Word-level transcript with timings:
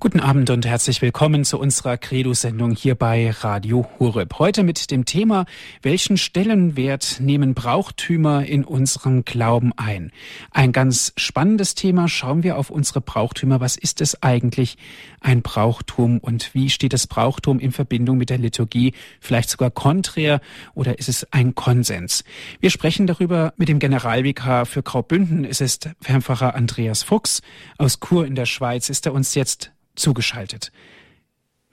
Guten 0.00 0.20
Abend 0.20 0.48
und 0.50 0.64
herzlich 0.64 1.02
willkommen 1.02 1.44
zu 1.44 1.58
unserer 1.58 1.96
Credo-Sendung 1.96 2.70
hier 2.70 2.94
bei 2.94 3.32
Radio 3.32 3.84
Horeb. 3.98 4.38
Heute 4.38 4.62
mit 4.62 4.92
dem 4.92 5.06
Thema, 5.06 5.44
welchen 5.82 6.16
Stellenwert 6.16 7.16
nehmen 7.18 7.54
Brauchtümer 7.54 8.46
in 8.46 8.62
unserem 8.62 9.24
Glauben 9.24 9.72
ein? 9.76 10.12
Ein 10.52 10.70
ganz 10.70 11.12
spannendes 11.16 11.74
Thema. 11.74 12.06
Schauen 12.06 12.44
wir 12.44 12.58
auf 12.58 12.70
unsere 12.70 13.00
Brauchtümer. 13.00 13.58
Was 13.58 13.76
ist 13.76 14.00
es 14.00 14.22
eigentlich, 14.22 14.78
ein 15.20 15.42
Brauchtum? 15.42 16.18
Und 16.18 16.54
wie 16.54 16.70
steht 16.70 16.92
das 16.92 17.08
Brauchtum 17.08 17.58
in 17.58 17.72
Verbindung 17.72 18.18
mit 18.18 18.30
der 18.30 18.38
Liturgie? 18.38 18.94
Vielleicht 19.18 19.50
sogar 19.50 19.72
konträr 19.72 20.40
oder 20.74 21.00
ist 21.00 21.08
es 21.08 21.26
ein 21.32 21.56
Konsens? 21.56 22.22
Wir 22.60 22.70
sprechen 22.70 23.08
darüber 23.08 23.52
mit 23.56 23.68
dem 23.68 23.80
Generalvikar 23.80 24.64
für 24.64 24.84
Graubünden. 24.84 25.44
Es 25.44 25.60
ist 25.60 25.90
Herr 26.04 26.54
Andreas 26.54 27.02
Fuchs 27.02 27.42
aus 27.78 27.98
Chur 27.98 28.26
in 28.26 28.36
der 28.36 28.46
Schweiz. 28.46 28.90
Ist 28.90 29.04
er 29.04 29.12
uns 29.12 29.34
jetzt 29.34 29.72
zugeschaltet. 29.98 30.72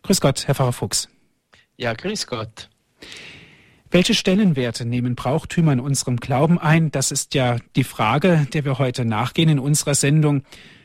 Grüß 0.04 0.22
Gott, 0.22 0.48
Herr 0.48 0.56
Pfarrer 0.56 0.74
Fuchs. 0.74 1.10
Ja, 1.78 1.94
grüß 1.94 2.28
Gott. 2.28 2.70
Welche 3.92 4.14
Stellenwerte 4.14 4.86
nehmen 4.86 5.16
Brauchtümer 5.16 5.74
in 5.74 5.80
unserem 5.80 6.18
Glauben 6.18 6.60
ein? 6.60 6.92
Das 6.92 7.12
ist 7.12 7.34
ja 7.34 7.58
die 7.76 7.84
Frage, 7.84 8.48
der 8.54 8.66
wir 8.66 8.78
heute 8.78 9.06
nachgehen 9.06 9.50
in 9.50 9.60
unserer 9.60 9.96
Sendung. 9.96 10.44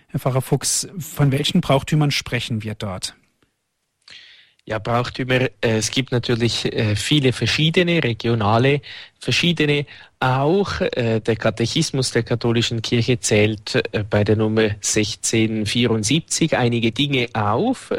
Herr 0.08 0.20
Pfarrer 0.20 0.42
Fuchs, 0.42 0.88
von 0.98 1.32
welchen 1.32 1.60
Brauchtümern 1.60 2.10
sprechen 2.10 2.62
wir 2.62 2.74
dort? 2.74 3.14
Ja, 4.66 4.78
Brauchtümer, 4.78 5.40
äh, 5.40 5.78
es 5.78 5.90
gibt 5.90 6.12
natürlich 6.12 6.66
äh, 6.66 6.94
viele 6.94 7.32
verschiedene, 7.32 8.04
regionale 8.04 8.82
verschiedene. 9.18 9.86
Auch 10.20 10.82
äh, 10.82 11.20
der 11.20 11.36
Katechismus 11.36 12.10
der 12.10 12.22
katholischen 12.24 12.82
Kirche 12.82 13.18
zählt 13.18 13.82
bei 14.10 14.22
der 14.22 14.36
Nummer 14.36 14.62
1674 14.62 16.58
einige 16.58 16.92
Dinge 16.92 17.28
auf, 17.32 17.90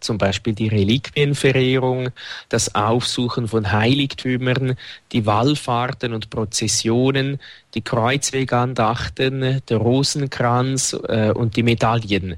zum 0.00 0.18
Beispiel 0.18 0.54
die 0.54 0.68
Reliquienverehrung, 0.68 2.10
das 2.48 2.74
Aufsuchen 2.74 3.46
von 3.46 3.70
Heiligtümern, 3.70 4.76
die 5.12 5.24
Wallfahrten 5.24 6.12
und 6.12 6.30
Prozessionen, 6.30 7.38
die 7.74 7.82
Kreuzwegandachten, 7.82 9.62
der 9.68 9.76
Rosenkranz 9.76 10.94
und 10.94 11.56
die 11.56 11.62
Medaillen. 11.62 12.36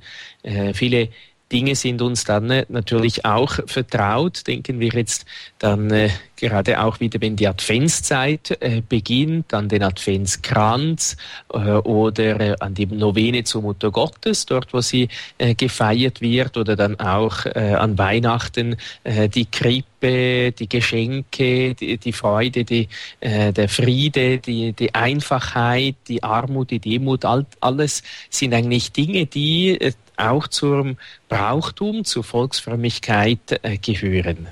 viele 0.74 1.08
Dinge 1.50 1.74
sind 1.74 2.00
uns 2.00 2.24
dann 2.24 2.50
äh, 2.50 2.64
natürlich 2.68 3.24
auch 3.24 3.58
vertraut. 3.66 4.46
Denken 4.46 4.78
wir 4.80 4.90
jetzt 4.90 5.26
dann 5.58 5.90
äh, 5.90 6.10
gerade 6.36 6.82
auch 6.82 7.00
wieder, 7.00 7.20
wenn 7.20 7.36
die 7.36 7.48
Adventszeit 7.48 8.56
äh, 8.60 8.82
beginnt, 8.88 9.52
an 9.52 9.68
den 9.68 9.82
Adventskranz 9.82 11.16
äh, 11.52 11.56
oder 11.56 12.40
äh, 12.40 12.56
an 12.60 12.74
die 12.74 12.86
Novene 12.86 13.44
zur 13.44 13.62
Mutter 13.62 13.90
Gottes, 13.90 14.46
dort 14.46 14.72
wo 14.72 14.80
sie 14.80 15.08
äh, 15.38 15.54
gefeiert 15.54 16.20
wird, 16.20 16.56
oder 16.56 16.76
dann 16.76 16.98
auch 17.00 17.46
äh, 17.46 17.74
an 17.74 17.98
Weihnachten 17.98 18.76
äh, 19.04 19.28
die 19.28 19.46
Krippe, 19.46 20.52
die 20.52 20.68
Geschenke, 20.68 21.74
die, 21.74 21.98
die 21.98 22.12
Freude, 22.12 22.64
die, 22.64 22.88
äh, 23.20 23.52
der 23.52 23.68
Friede, 23.68 24.38
die, 24.38 24.72
die 24.72 24.94
Einfachheit, 24.94 25.96
die 26.08 26.22
Armut, 26.22 26.70
die 26.70 26.78
Demut, 26.78 27.24
all, 27.24 27.44
alles 27.60 28.02
sind 28.30 28.54
eigentlich 28.54 28.92
Dinge, 28.92 29.26
die 29.26 29.80
äh, 29.80 29.92
auch 30.20 30.48
zum 30.48 30.96
Brauchtum, 31.28 32.04
zur 32.04 32.24
Volksfrömmigkeit 32.24 33.60
äh, 33.62 33.78
gehören. 33.78 34.48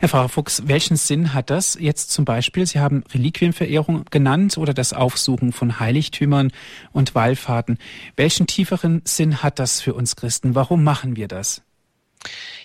Herr 0.00 0.08
Pfarrer 0.08 0.28
Fuchs, 0.28 0.62
welchen 0.66 0.96
Sinn 0.96 1.34
hat 1.34 1.50
das 1.50 1.76
jetzt 1.78 2.10
zum 2.10 2.24
Beispiel? 2.24 2.66
Sie 2.66 2.80
haben 2.80 3.04
Reliquienverehrung 3.12 4.04
genannt 4.10 4.56
oder 4.56 4.74
das 4.74 4.92
Aufsuchen 4.92 5.52
von 5.52 5.78
Heiligtümern 5.80 6.52
und 6.92 7.14
Wallfahrten. 7.14 7.78
Welchen 8.16 8.46
tieferen 8.46 9.02
Sinn 9.04 9.42
hat 9.42 9.58
das 9.58 9.80
für 9.80 9.94
uns 9.94 10.16
Christen? 10.16 10.54
Warum 10.54 10.84
machen 10.84 11.16
wir 11.16 11.28
das? 11.28 11.62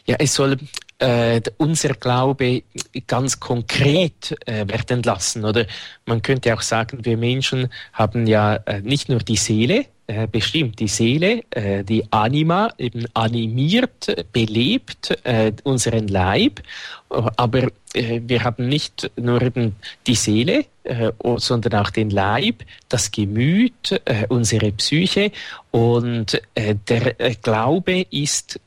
Ja, 0.06 0.18
es 0.20 0.34
soll 0.34 0.58
äh, 1.00 1.42
unser 1.58 1.94
Glaube 1.94 2.64
ganz 3.08 3.40
konkret 3.40 4.36
äh, 4.46 4.68
werden 4.68 5.04
lassen. 5.04 5.46
Oder 5.46 5.66
man 6.06 6.22
könnte 6.22 6.54
auch 6.54 6.62
sagen, 6.62 7.06
wir 7.06 7.18
Menschen 7.18 7.70
haben 7.94 8.28
ja 8.28 8.56
äh, 8.56 8.82
nicht 8.82 9.10
nur 9.10 9.20
die 9.20 9.38
Seele, 9.38 9.86
äh, 10.08 10.28
bestimmt 10.28 10.80
die 10.80 10.90
Seele, 10.90 11.44
äh, 11.52 11.84
die 11.84 12.12
Anima 12.12 12.70
eben 12.78 13.06
animiert, 13.14 14.14
belebt 14.34 15.18
äh, 15.24 15.54
unseren 15.64 16.10
Leib, 16.10 16.62
aber 17.14 17.70
äh, 17.94 18.22
wir 18.26 18.44
haben 18.44 18.68
nicht 18.68 19.12
nur 19.16 19.42
eben 19.42 19.76
die 20.08 20.16
Seele, 20.16 20.66
äh, 20.84 21.12
sondern 21.38 21.76
auch 21.76 21.90
den 21.90 22.10
Leib, 22.10 22.64
das 22.90 23.12
Gemüt, 23.12 24.02
äh, 24.06 24.26
unsere 24.30 24.72
Psyche 24.72 25.32
und 25.72 26.42
der 26.56 27.16
Glaube 27.42 28.06
ist 28.12 28.60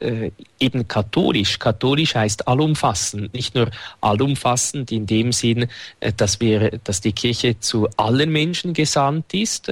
eben 0.59 0.89
katholisch. 0.89 1.61
Katholisch 1.61 2.17
heißt 2.17 2.49
allumfassend, 2.49 3.33
nicht 3.33 3.55
nur 3.55 3.71
allumfassend 4.01 4.91
in 4.91 5.07
dem 5.07 5.31
Sinn, 5.31 5.69
dass 6.17 6.41
wir, 6.41 6.81
dass 6.83 7.01
die 7.01 7.13
Kirche 7.13 7.61
zu 7.61 7.89
allen 7.97 8.33
Menschen 8.33 8.73
gesandt 8.73 9.35
ist, 9.35 9.71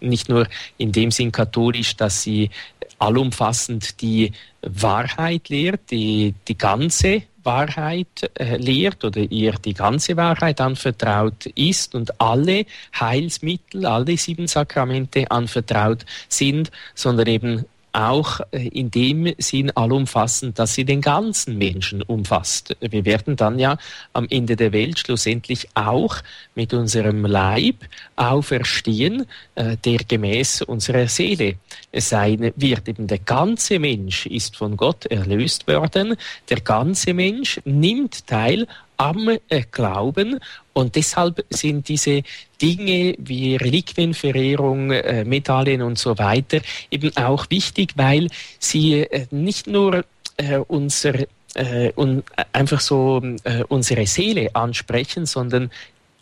nicht 0.00 0.30
nur 0.30 0.46
in 0.78 0.92
dem 0.92 1.10
Sinn 1.10 1.32
katholisch, 1.32 1.96
dass 1.96 2.22
sie 2.22 2.48
allumfassend 2.98 4.00
die 4.00 4.32
Wahrheit 4.62 5.50
lehrt, 5.50 5.90
die, 5.90 6.34
die 6.48 6.56
ganze 6.56 7.24
Wahrheit 7.44 8.30
äh, 8.34 8.56
lehrt 8.56 9.04
oder 9.04 9.20
ihr 9.20 9.52
die 9.52 9.74
ganze 9.74 10.16
Wahrheit 10.16 10.60
anvertraut 10.60 11.46
ist 11.54 11.94
und 11.94 12.20
alle 12.20 12.66
Heilsmittel, 12.98 13.86
alle 13.86 14.16
sieben 14.16 14.46
Sakramente 14.46 15.30
anvertraut 15.30 16.04
sind, 16.28 16.70
sondern 16.94 17.26
eben 17.26 17.64
auch 17.94 18.40
äh, 18.50 18.68
in 18.68 18.90
dem 18.90 19.32
Sinn 19.38 19.70
allumfassend, 19.70 20.58
dass 20.58 20.74
sie 20.74 20.84
den 20.84 21.00
ganzen 21.00 21.56
Menschen 21.56 22.02
umfasst. 22.02 22.76
Wir 22.80 23.04
werden 23.04 23.36
dann 23.36 23.58
ja 23.58 23.78
am 24.12 24.26
Ende 24.28 24.56
der 24.56 24.72
Welt 24.72 24.98
schlussendlich 24.98 25.68
auch 25.74 26.16
mit 26.54 26.74
unserem 26.74 27.24
Leib 27.24 27.76
auferstehen, 28.16 29.26
äh, 29.54 29.76
der 29.76 29.98
gemäß 29.98 30.62
unserer 30.62 31.08
Seele 31.08 31.54
sein 31.92 32.52
wird. 32.56 32.88
Eben 32.88 33.06
der 33.06 33.20
ganze 33.20 33.78
Mensch 33.78 34.26
ist 34.26 34.56
von 34.56 34.76
Gott 34.76 35.06
erlöst 35.06 35.66
worden. 35.68 36.16
Der 36.50 36.60
ganze 36.60 37.14
Mensch 37.14 37.60
nimmt 37.64 38.26
teil 38.26 38.66
am 38.96 39.28
äh, 39.28 39.62
Glauben 39.70 40.38
und 40.72 40.96
deshalb 40.96 41.44
sind 41.50 41.88
diese 41.88 42.22
Dinge 42.60 43.14
wie 43.18 43.56
Reliquienverehrung, 43.56 44.90
äh, 44.90 45.24
Medaillen 45.24 45.82
und 45.82 45.98
so 45.98 46.18
weiter 46.18 46.60
eben 46.90 47.16
auch 47.16 47.46
wichtig, 47.50 47.92
weil 47.96 48.28
sie 48.58 49.00
äh, 49.00 49.26
nicht 49.30 49.66
nur 49.66 50.04
äh, 50.36 50.58
unser 50.58 51.14
äh, 51.54 51.92
und 51.94 52.24
einfach 52.52 52.80
so 52.80 53.22
äh, 53.44 53.62
unsere 53.68 54.06
Seele 54.06 54.54
ansprechen, 54.54 55.26
sondern 55.26 55.70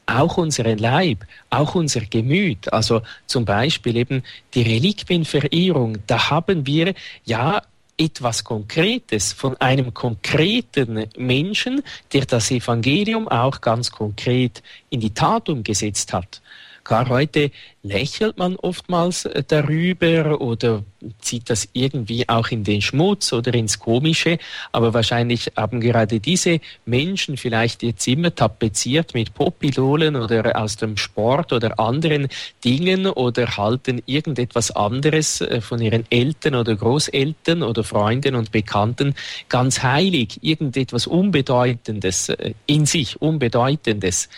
auch 0.06 0.36
unseren 0.36 0.78
Leib, 0.78 1.24
auch 1.50 1.74
unser 1.74 2.00
Gemüt. 2.00 2.72
Also 2.72 3.02
zum 3.26 3.44
Beispiel 3.44 3.96
eben 3.96 4.22
die 4.54 4.62
Reliquienverehrung, 4.62 5.98
da 6.06 6.30
haben 6.30 6.66
wir 6.66 6.94
ja 7.24 7.62
etwas 7.96 8.44
Konkretes 8.44 9.32
von 9.32 9.56
einem 9.58 9.92
konkreten 9.92 11.06
Menschen, 11.16 11.82
der 12.12 12.24
das 12.24 12.50
Evangelium 12.50 13.28
auch 13.28 13.60
ganz 13.60 13.90
konkret 13.90 14.62
in 14.90 15.00
die 15.00 15.14
Tat 15.14 15.48
umgesetzt 15.48 16.12
hat. 16.12 16.42
Klar, 16.84 17.08
heute 17.08 17.52
lächelt 17.82 18.38
man 18.38 18.56
oftmals 18.56 19.24
äh, 19.24 19.44
darüber 19.46 20.40
oder 20.40 20.82
zieht 21.20 21.50
das 21.50 21.68
irgendwie 21.72 22.28
auch 22.28 22.48
in 22.48 22.64
den 22.64 22.82
Schmutz 22.82 23.32
oder 23.32 23.54
ins 23.54 23.78
Komische. 23.78 24.38
Aber 24.72 24.94
wahrscheinlich 24.94 25.52
haben 25.56 25.80
gerade 25.80 26.20
diese 26.20 26.60
Menschen 26.84 27.36
vielleicht 27.36 27.82
ihr 27.82 27.96
Zimmer 27.96 28.34
tapeziert 28.34 29.14
mit 29.14 29.34
Popidolen 29.34 30.16
oder 30.16 30.56
aus 30.60 30.76
dem 30.76 30.96
Sport 30.96 31.52
oder 31.52 31.78
anderen 31.78 32.28
Dingen 32.64 33.06
oder 33.06 33.56
halten 33.56 34.02
irgendetwas 34.06 34.70
anderes 34.70 35.40
äh, 35.40 35.60
von 35.60 35.80
ihren 35.80 36.04
Eltern 36.10 36.54
oder 36.54 36.74
Großeltern 36.76 37.62
oder 37.62 37.84
Freunden 37.84 38.34
und 38.34 38.52
Bekannten 38.52 39.14
ganz 39.48 39.82
heilig, 39.82 40.38
irgendetwas 40.42 41.06
Unbedeutendes 41.06 42.28
äh, 42.28 42.54
in 42.66 42.86
sich, 42.86 43.20
Unbedeutendes. 43.20 44.28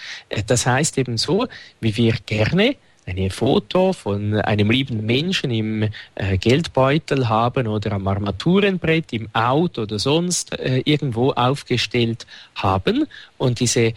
Das 0.46 0.66
heißt 0.66 0.98
eben 0.98 1.16
so, 1.16 1.46
wie 1.80 1.96
wir 1.96 2.14
gerne 2.26 2.76
ein 3.06 3.30
Foto 3.30 3.92
von 3.92 4.34
einem 4.34 4.70
lieben 4.70 5.04
Menschen 5.04 5.50
im 5.50 5.88
äh, 6.14 6.38
Geldbeutel 6.38 7.28
haben 7.28 7.66
oder 7.66 7.92
am 7.92 8.06
Armaturenbrett, 8.06 9.12
im 9.12 9.28
Auto 9.32 9.82
oder 9.82 9.98
sonst 9.98 10.58
äh, 10.58 10.82
irgendwo 10.84 11.32
aufgestellt 11.32 12.26
haben. 12.54 13.06
Und 13.36 13.60
diese 13.60 13.92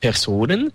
Personen 0.00 0.72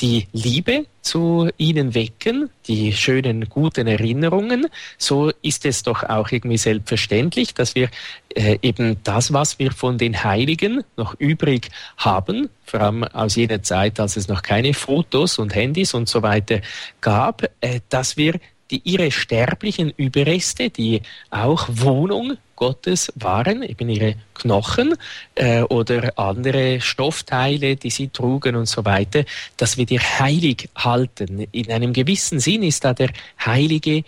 die 0.00 0.26
Liebe 0.32 0.86
zu 1.02 1.50
ihnen 1.58 1.94
wecken, 1.94 2.50
die 2.66 2.92
schönen, 2.92 3.48
guten 3.48 3.86
Erinnerungen, 3.86 4.66
so 4.96 5.30
ist 5.42 5.66
es 5.66 5.82
doch 5.82 6.02
auch 6.02 6.30
irgendwie 6.30 6.56
selbstverständlich, 6.56 7.54
dass 7.54 7.74
wir 7.74 7.90
äh, 8.34 8.58
eben 8.62 8.96
das, 9.04 9.32
was 9.32 9.58
wir 9.58 9.72
von 9.72 9.98
den 9.98 10.24
Heiligen 10.24 10.82
noch 10.96 11.14
übrig 11.18 11.68
haben, 11.96 12.48
vor 12.64 12.80
allem 12.80 13.04
aus 13.04 13.36
jener 13.36 13.62
Zeit, 13.62 14.00
als 14.00 14.16
es 14.16 14.28
noch 14.28 14.42
keine 14.42 14.72
Fotos 14.72 15.38
und 15.38 15.54
Handys 15.54 15.94
und 15.94 16.08
so 16.08 16.22
weiter 16.22 16.60
gab, 17.00 17.44
äh, 17.60 17.80
dass 17.90 18.16
wir 18.16 18.40
die 18.74 18.80
ihre 18.84 19.10
sterblichen 19.12 19.92
Überreste, 19.96 20.68
die 20.68 21.02
auch 21.30 21.68
Wohnung 21.70 22.36
Gottes 22.56 23.12
waren, 23.14 23.62
eben 23.62 23.88
ihre 23.88 24.16
Knochen 24.34 24.96
äh, 25.36 25.62
oder 25.62 26.12
andere 26.18 26.80
Stoffteile, 26.80 27.76
die 27.76 27.90
sie 27.90 28.08
trugen 28.08 28.56
und 28.56 28.66
so 28.66 28.84
weiter, 28.84 29.24
dass 29.56 29.76
wir 29.76 29.86
die 29.86 30.00
heilig 30.00 30.68
halten. 30.74 31.46
In 31.52 31.70
einem 31.70 31.92
gewissen 31.92 32.40
Sinn 32.40 32.62
ist 32.64 32.84
da 32.84 32.94
der 32.94 33.10
Heilige 33.44 34.02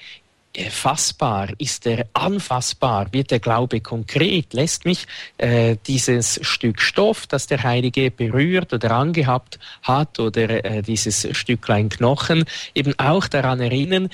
fassbar, 0.71 1.51
ist 1.59 1.87
er 1.87 2.07
anfassbar, 2.15 3.13
wird 3.13 3.31
der 3.31 3.41
Glaube 3.41 3.81
konkret, 3.81 4.55
lässt 4.55 4.85
mich 4.85 5.07
äh, 5.39 5.77
dieses 5.87 6.41
Stück 6.43 6.81
Stoff, 6.81 7.27
das 7.27 7.47
der 7.47 7.63
Heilige 7.63 8.11
berührt 8.11 8.73
oder 8.73 8.93
angehabt 8.93 9.59
hat 9.83 10.19
oder 10.19 10.65
äh, 10.65 10.83
dieses 10.83 11.29
Stücklein 11.37 11.89
Knochen 11.91 12.45
eben 12.75 12.99
auch 12.99 13.29
daran 13.29 13.61
erinnern, 13.61 14.09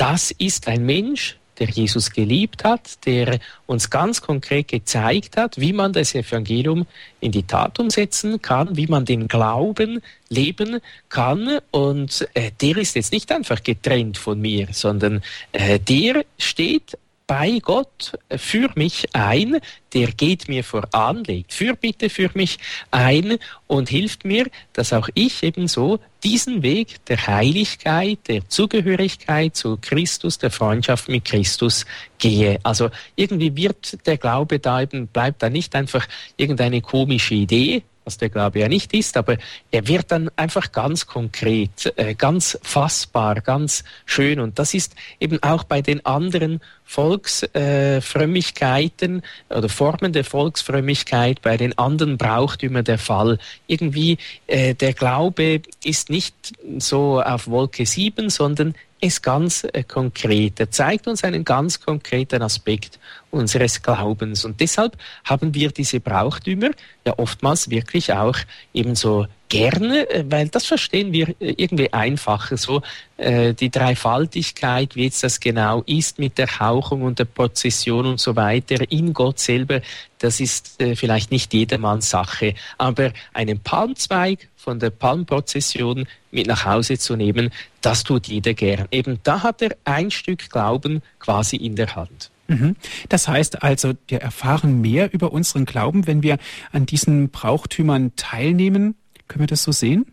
das 0.00 0.30
ist 0.30 0.66
ein 0.66 0.86
Mensch, 0.86 1.36
der 1.58 1.68
Jesus 1.68 2.10
geliebt 2.10 2.64
hat, 2.64 3.04
der 3.04 3.38
uns 3.66 3.90
ganz 3.90 4.22
konkret 4.22 4.68
gezeigt 4.68 5.36
hat, 5.36 5.60
wie 5.60 5.74
man 5.74 5.92
das 5.92 6.14
Evangelium 6.14 6.86
in 7.20 7.32
die 7.32 7.42
Tat 7.42 7.78
umsetzen 7.78 8.40
kann, 8.40 8.78
wie 8.78 8.86
man 8.86 9.04
den 9.04 9.28
Glauben 9.28 10.00
leben 10.30 10.80
kann. 11.10 11.58
Und 11.70 12.26
äh, 12.32 12.50
der 12.62 12.78
ist 12.78 12.96
jetzt 12.96 13.12
nicht 13.12 13.30
einfach 13.30 13.62
getrennt 13.62 14.16
von 14.16 14.40
mir, 14.40 14.68
sondern 14.72 15.20
äh, 15.52 15.78
der 15.78 16.24
steht 16.38 16.96
bei 17.30 17.60
Gott 17.62 18.18
für 18.28 18.70
mich 18.74 19.06
ein, 19.12 19.60
der 19.94 20.08
geht 20.08 20.48
mir 20.48 20.64
voran, 20.64 21.22
legt 21.22 21.54
Fürbitte 21.54 22.10
für 22.10 22.28
mich 22.34 22.58
ein 22.90 23.38
und 23.68 23.88
hilft 23.88 24.24
mir, 24.24 24.48
dass 24.72 24.92
auch 24.92 25.08
ich 25.14 25.40
ebenso 25.44 26.00
diesen 26.24 26.64
Weg 26.64 27.04
der 27.04 27.24
Heiligkeit, 27.28 28.18
der 28.26 28.48
Zugehörigkeit 28.48 29.54
zu 29.54 29.78
Christus, 29.80 30.38
der 30.38 30.50
Freundschaft 30.50 31.08
mit 31.08 31.24
Christus 31.24 31.86
gehe. 32.18 32.58
Also 32.64 32.90
irgendwie 33.14 33.54
wird 33.54 34.04
der 34.08 34.16
Glaube 34.16 34.58
da 34.58 34.82
eben, 34.82 35.06
bleibt 35.06 35.40
da 35.40 35.50
nicht 35.50 35.76
einfach 35.76 36.08
irgendeine 36.36 36.80
komische 36.80 37.34
Idee, 37.34 37.84
was 38.10 38.18
der 38.18 38.28
Glaube 38.28 38.58
ja 38.58 38.66
nicht 38.66 38.92
ist, 38.92 39.16
aber 39.16 39.36
er 39.70 39.86
wird 39.86 40.10
dann 40.10 40.32
einfach 40.34 40.72
ganz 40.72 41.06
konkret, 41.06 41.94
äh, 41.94 42.16
ganz 42.16 42.58
fassbar, 42.60 43.40
ganz 43.40 43.84
schön. 44.04 44.40
Und 44.40 44.58
das 44.58 44.74
ist 44.74 44.96
eben 45.20 45.40
auch 45.44 45.62
bei 45.62 45.80
den 45.80 46.04
anderen 46.04 46.60
Volksfrömmigkeiten 46.84 49.22
äh, 49.48 49.54
oder 49.54 49.68
Formen 49.68 50.12
der 50.12 50.24
Volksfrömmigkeit, 50.24 51.40
bei 51.40 51.56
den 51.56 51.78
anderen 51.78 52.18
Brauchtümern 52.18 52.82
der 52.82 52.98
Fall. 52.98 53.38
Irgendwie 53.68 54.18
äh, 54.48 54.74
der 54.74 54.92
Glaube 54.92 55.62
ist 55.84 56.10
nicht 56.10 56.34
so 56.78 57.22
auf 57.22 57.46
Wolke 57.46 57.86
7, 57.86 58.28
sondern 58.28 58.74
ist 59.00 59.22
ganz 59.22 59.64
äh, 59.64 59.82
konkret. 59.82 60.60
Er 60.60 60.70
zeigt 60.70 61.06
uns 61.06 61.24
einen 61.24 61.44
ganz 61.44 61.80
konkreten 61.80 62.42
Aspekt 62.42 62.98
unseres 63.30 63.82
Glaubens. 63.82 64.44
Und 64.44 64.60
deshalb 64.60 64.96
haben 65.24 65.54
wir 65.54 65.70
diese 65.70 66.00
Brauchtümer 66.00 66.70
ja 67.06 67.18
oftmals 67.18 67.70
wirklich 67.70 68.12
auch 68.12 68.36
ebenso 68.74 69.26
gerne, 69.48 70.08
äh, 70.10 70.24
weil 70.28 70.48
das 70.48 70.66
verstehen 70.66 71.12
wir 71.12 71.28
äh, 71.40 71.54
irgendwie 71.56 71.92
einfacher. 71.92 72.56
So 72.56 72.82
äh, 73.16 73.54
die 73.54 73.70
Dreifaltigkeit, 73.70 74.96
wie 74.96 75.04
jetzt 75.04 75.22
das 75.22 75.40
genau 75.40 75.82
ist 75.86 76.18
mit 76.18 76.38
der 76.38 76.60
Hauchung 76.60 77.02
und 77.02 77.18
der 77.18 77.26
Prozession 77.26 78.06
und 78.06 78.20
so 78.20 78.36
weiter 78.36 78.90
in 78.90 79.12
Gott 79.12 79.38
selber, 79.38 79.80
das 80.18 80.40
ist 80.40 80.80
äh, 80.80 80.96
vielleicht 80.96 81.30
nicht 81.30 81.52
jedermanns 81.54 82.10
Sache. 82.10 82.54
Aber 82.78 83.12
einen 83.32 83.60
Palmzweig 83.60 84.48
von 84.62 84.78
der 84.78 84.90
Palmprozession 84.90 86.06
mit 86.30 86.46
nach 86.46 86.66
Hause 86.66 86.98
zu 86.98 87.16
nehmen, 87.16 87.50
das 87.80 88.04
tut 88.04 88.28
jeder 88.28 88.52
gern. 88.52 88.86
Eben 88.90 89.18
da 89.22 89.42
hat 89.42 89.62
er 89.62 89.76
ein 89.84 90.10
Stück 90.10 90.50
Glauben 90.50 91.02
quasi 91.18 91.56
in 91.56 91.76
der 91.76 91.96
Hand. 91.96 92.30
Mhm. 92.48 92.76
Das 93.08 93.26
heißt 93.26 93.62
also, 93.62 93.94
wir 94.08 94.20
erfahren 94.20 94.80
mehr 94.80 95.12
über 95.14 95.32
unseren 95.32 95.64
Glauben, 95.64 96.06
wenn 96.06 96.22
wir 96.22 96.36
an 96.72 96.84
diesen 96.84 97.30
Brauchtümern 97.30 98.12
teilnehmen, 98.16 98.96
können 99.28 99.44
wir 99.44 99.46
das 99.46 99.62
so 99.62 99.72
sehen? 99.72 100.06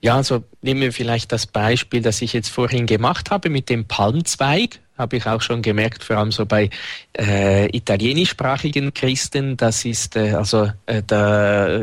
Ja, 0.00 0.14
also 0.14 0.44
nehmen 0.62 0.80
wir 0.80 0.92
vielleicht 0.92 1.32
das 1.32 1.46
Beispiel, 1.46 2.00
das 2.00 2.22
ich 2.22 2.32
jetzt 2.32 2.48
vorhin 2.48 2.86
gemacht 2.86 3.30
habe 3.30 3.50
mit 3.50 3.68
dem 3.68 3.86
Palmzweig 3.86 4.80
habe 4.98 5.16
ich 5.16 5.26
auch 5.26 5.40
schon 5.40 5.62
gemerkt, 5.62 6.02
vor 6.04 6.16
allem 6.16 6.32
so 6.32 6.44
bei 6.44 6.70
äh, 7.16 7.66
italienischsprachigen 7.74 8.92
Christen, 8.92 9.56
das 9.56 9.84
ist, 9.84 10.16
äh, 10.16 10.32
also 10.32 10.70
äh, 10.86 11.02
da 11.06 11.82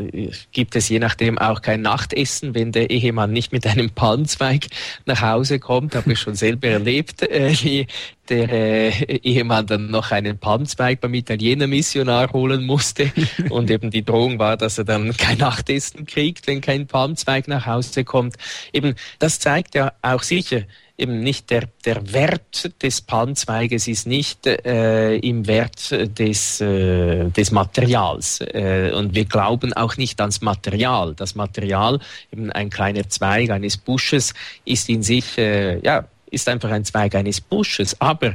gibt 0.52 0.76
es 0.76 0.90
je 0.90 1.00
nachdem 1.00 1.38
auch 1.38 1.62
kein 1.62 1.82
Nachtessen, 1.82 2.54
wenn 2.54 2.72
der 2.72 2.90
Ehemann 2.90 3.32
nicht 3.32 3.52
mit 3.52 3.66
einem 3.66 3.90
Palmzweig 3.90 4.68
nach 5.06 5.22
Hause 5.22 5.60
kommt, 5.60 5.96
habe 5.96 6.12
ich 6.12 6.20
schon 6.20 6.36
selber 6.36 6.68
erlebt, 6.68 7.24
äh, 7.24 7.54
wie 7.62 7.88
der 8.30 8.52
äh, 8.52 9.18
Ehemann 9.18 9.68
dann 9.68 9.90
noch 9.90 10.12
einen 10.12 10.38
Palmzweig 10.38 11.00
beim 11.02 11.14
Italiener 11.14 11.68
Missionar 11.68 12.34
holen 12.34 12.66
musste 12.66 13.12
und 13.50 13.70
eben 13.70 13.92
die 13.92 14.04
Drohung 14.04 14.40
war, 14.40 14.58
dass 14.58 14.78
er 14.78 14.84
dann 14.84 15.16
kein 15.18 15.38
Nachtessen 15.38 16.06
kriegt, 16.06 16.48
wenn 16.48 16.62
kein 16.62 16.88
Palmzweig 16.88 17.48
nach 17.48 17.66
Hause 17.66 18.04
kommt. 18.04 18.36
Eben, 18.74 18.96
das 19.20 19.40
zeigt 19.40 19.76
ja 19.76 19.94
auch 20.02 20.24
sicher, 20.24 20.64
eben 20.98 21.20
nicht 21.20 21.50
der, 21.50 21.64
der 21.84 22.14
Wert 22.14 22.72
des 22.82 23.02
Palmzweiges 23.02 23.88
ist 23.88 24.08
nicht 24.08 24.48
äh, 24.48 25.18
im 25.18 25.46
Wert 25.48 25.92
des, 25.92 26.62
äh, 26.62 27.30
des 27.30 27.52
Materials. 27.52 28.40
Äh, 28.42 28.92
und 28.96 29.14
wir 29.14 29.26
glauben 29.26 29.74
auch 29.74 29.98
nicht 29.98 30.22
ans 30.22 30.42
Material. 30.42 31.14
Das 31.16 31.36
Material, 31.36 32.00
eben 32.32 32.52
ein 32.52 32.70
kleiner 32.70 33.08
Zweig 33.10 33.50
eines 33.50 33.78
Busches, 33.78 34.34
ist 34.64 34.88
in 34.90 35.04
sich, 35.04 35.38
äh, 35.38 35.80
ja, 35.80 36.06
ist 36.32 36.48
einfach 36.48 36.72
ein 36.72 36.86
Zweig 36.86 37.16
eines 37.16 37.42
Busches. 37.42 38.00
Aber 38.00 38.34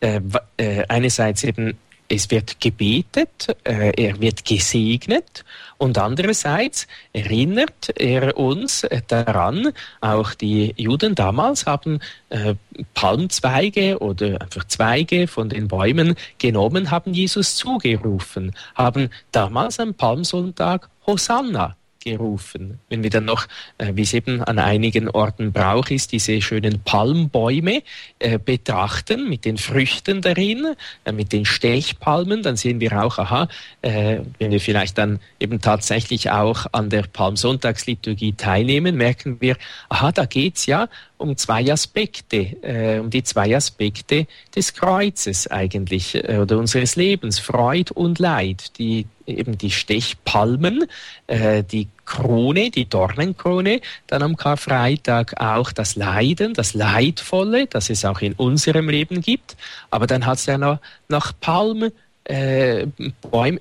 äh, 0.00 0.20
äh, 0.58 0.84
einerseits 0.88 1.44
eben 1.44 1.78
es 2.12 2.30
wird 2.30 2.60
gebetet, 2.60 3.56
äh, 3.64 3.90
er 3.96 4.20
wird 4.20 4.44
gesegnet 4.44 5.46
und 5.78 5.96
andererseits 5.96 6.86
erinnert 7.14 7.88
er 7.96 8.36
uns 8.36 8.86
daran, 9.08 9.72
auch 10.02 10.34
die 10.34 10.74
Juden 10.76 11.14
damals 11.14 11.64
haben 11.64 12.00
äh, 12.28 12.54
Palmzweige 12.92 13.98
oder 13.98 14.42
einfach 14.42 14.64
Zweige 14.64 15.26
von 15.26 15.48
den 15.48 15.68
Bäumen 15.68 16.14
genommen, 16.36 16.90
haben 16.90 17.14
Jesus 17.14 17.56
zugerufen, 17.56 18.52
haben 18.74 19.08
damals 19.30 19.80
am 19.80 19.94
Palmsonntag 19.94 20.90
Hosanna 21.06 21.76
gerufen. 22.04 22.78
Wenn 22.88 23.02
wir 23.02 23.10
dann 23.10 23.24
noch, 23.24 23.46
äh, 23.78 23.92
wie 23.94 24.02
es 24.02 24.12
eben 24.12 24.42
an 24.42 24.58
einigen 24.58 25.08
Orten 25.08 25.52
Brauch 25.52 25.88
ist, 25.90 26.12
diese 26.12 26.40
schönen 26.40 26.80
Palmbäume 26.80 27.82
äh, 28.18 28.38
betrachten 28.38 29.28
mit 29.28 29.44
den 29.44 29.58
Früchten 29.58 30.20
darin, 30.20 30.74
äh, 31.04 31.12
mit 31.12 31.32
den 31.32 31.44
Stechpalmen, 31.44 32.42
dann 32.42 32.56
sehen 32.56 32.80
wir 32.80 33.02
auch, 33.02 33.18
aha, 33.18 33.48
äh, 33.82 34.20
wenn 34.38 34.50
wir 34.50 34.60
vielleicht 34.60 34.98
dann 34.98 35.20
eben 35.40 35.60
tatsächlich 35.60 36.30
auch 36.30 36.66
an 36.72 36.90
der 36.90 37.02
Palmsonntagsliturgie 37.02 38.34
teilnehmen, 38.34 38.96
merken 38.96 39.40
wir, 39.40 39.56
aha, 39.88 40.12
da 40.12 40.24
geht's 40.24 40.66
ja 40.66 40.88
um 41.22 41.36
zwei 41.36 41.72
Aspekte, 41.72 42.36
äh, 42.62 42.98
um 42.98 43.08
die 43.08 43.22
zwei 43.22 43.56
Aspekte 43.56 44.26
des 44.54 44.74
Kreuzes 44.74 45.46
eigentlich 45.46 46.14
äh, 46.14 46.38
oder 46.38 46.58
unseres 46.58 46.96
Lebens, 46.96 47.38
Freud 47.38 47.92
und 47.94 48.18
Leid, 48.18 48.78
die 48.78 49.06
eben 49.26 49.56
die 49.56 49.70
Stechpalmen, 49.70 50.86
äh, 51.28 51.62
die 51.62 51.88
Krone, 52.04 52.70
die 52.70 52.88
Dornenkrone, 52.88 53.80
dann 54.06 54.22
am 54.22 54.36
Karfreitag 54.36 55.40
auch 55.40 55.72
das 55.72 55.96
Leiden, 55.96 56.54
das 56.54 56.74
Leidvolle, 56.74 57.66
das 57.66 57.88
es 57.88 58.04
auch 58.04 58.20
in 58.20 58.34
unserem 58.34 58.88
Leben 58.88 59.20
gibt, 59.20 59.56
aber 59.90 60.06
dann 60.06 60.26
hat 60.26 60.38
es 60.38 60.46
ja 60.46 60.58
noch, 60.58 60.78
noch 61.08 61.32
Palmen, 61.40 61.92
äh, 62.24 62.86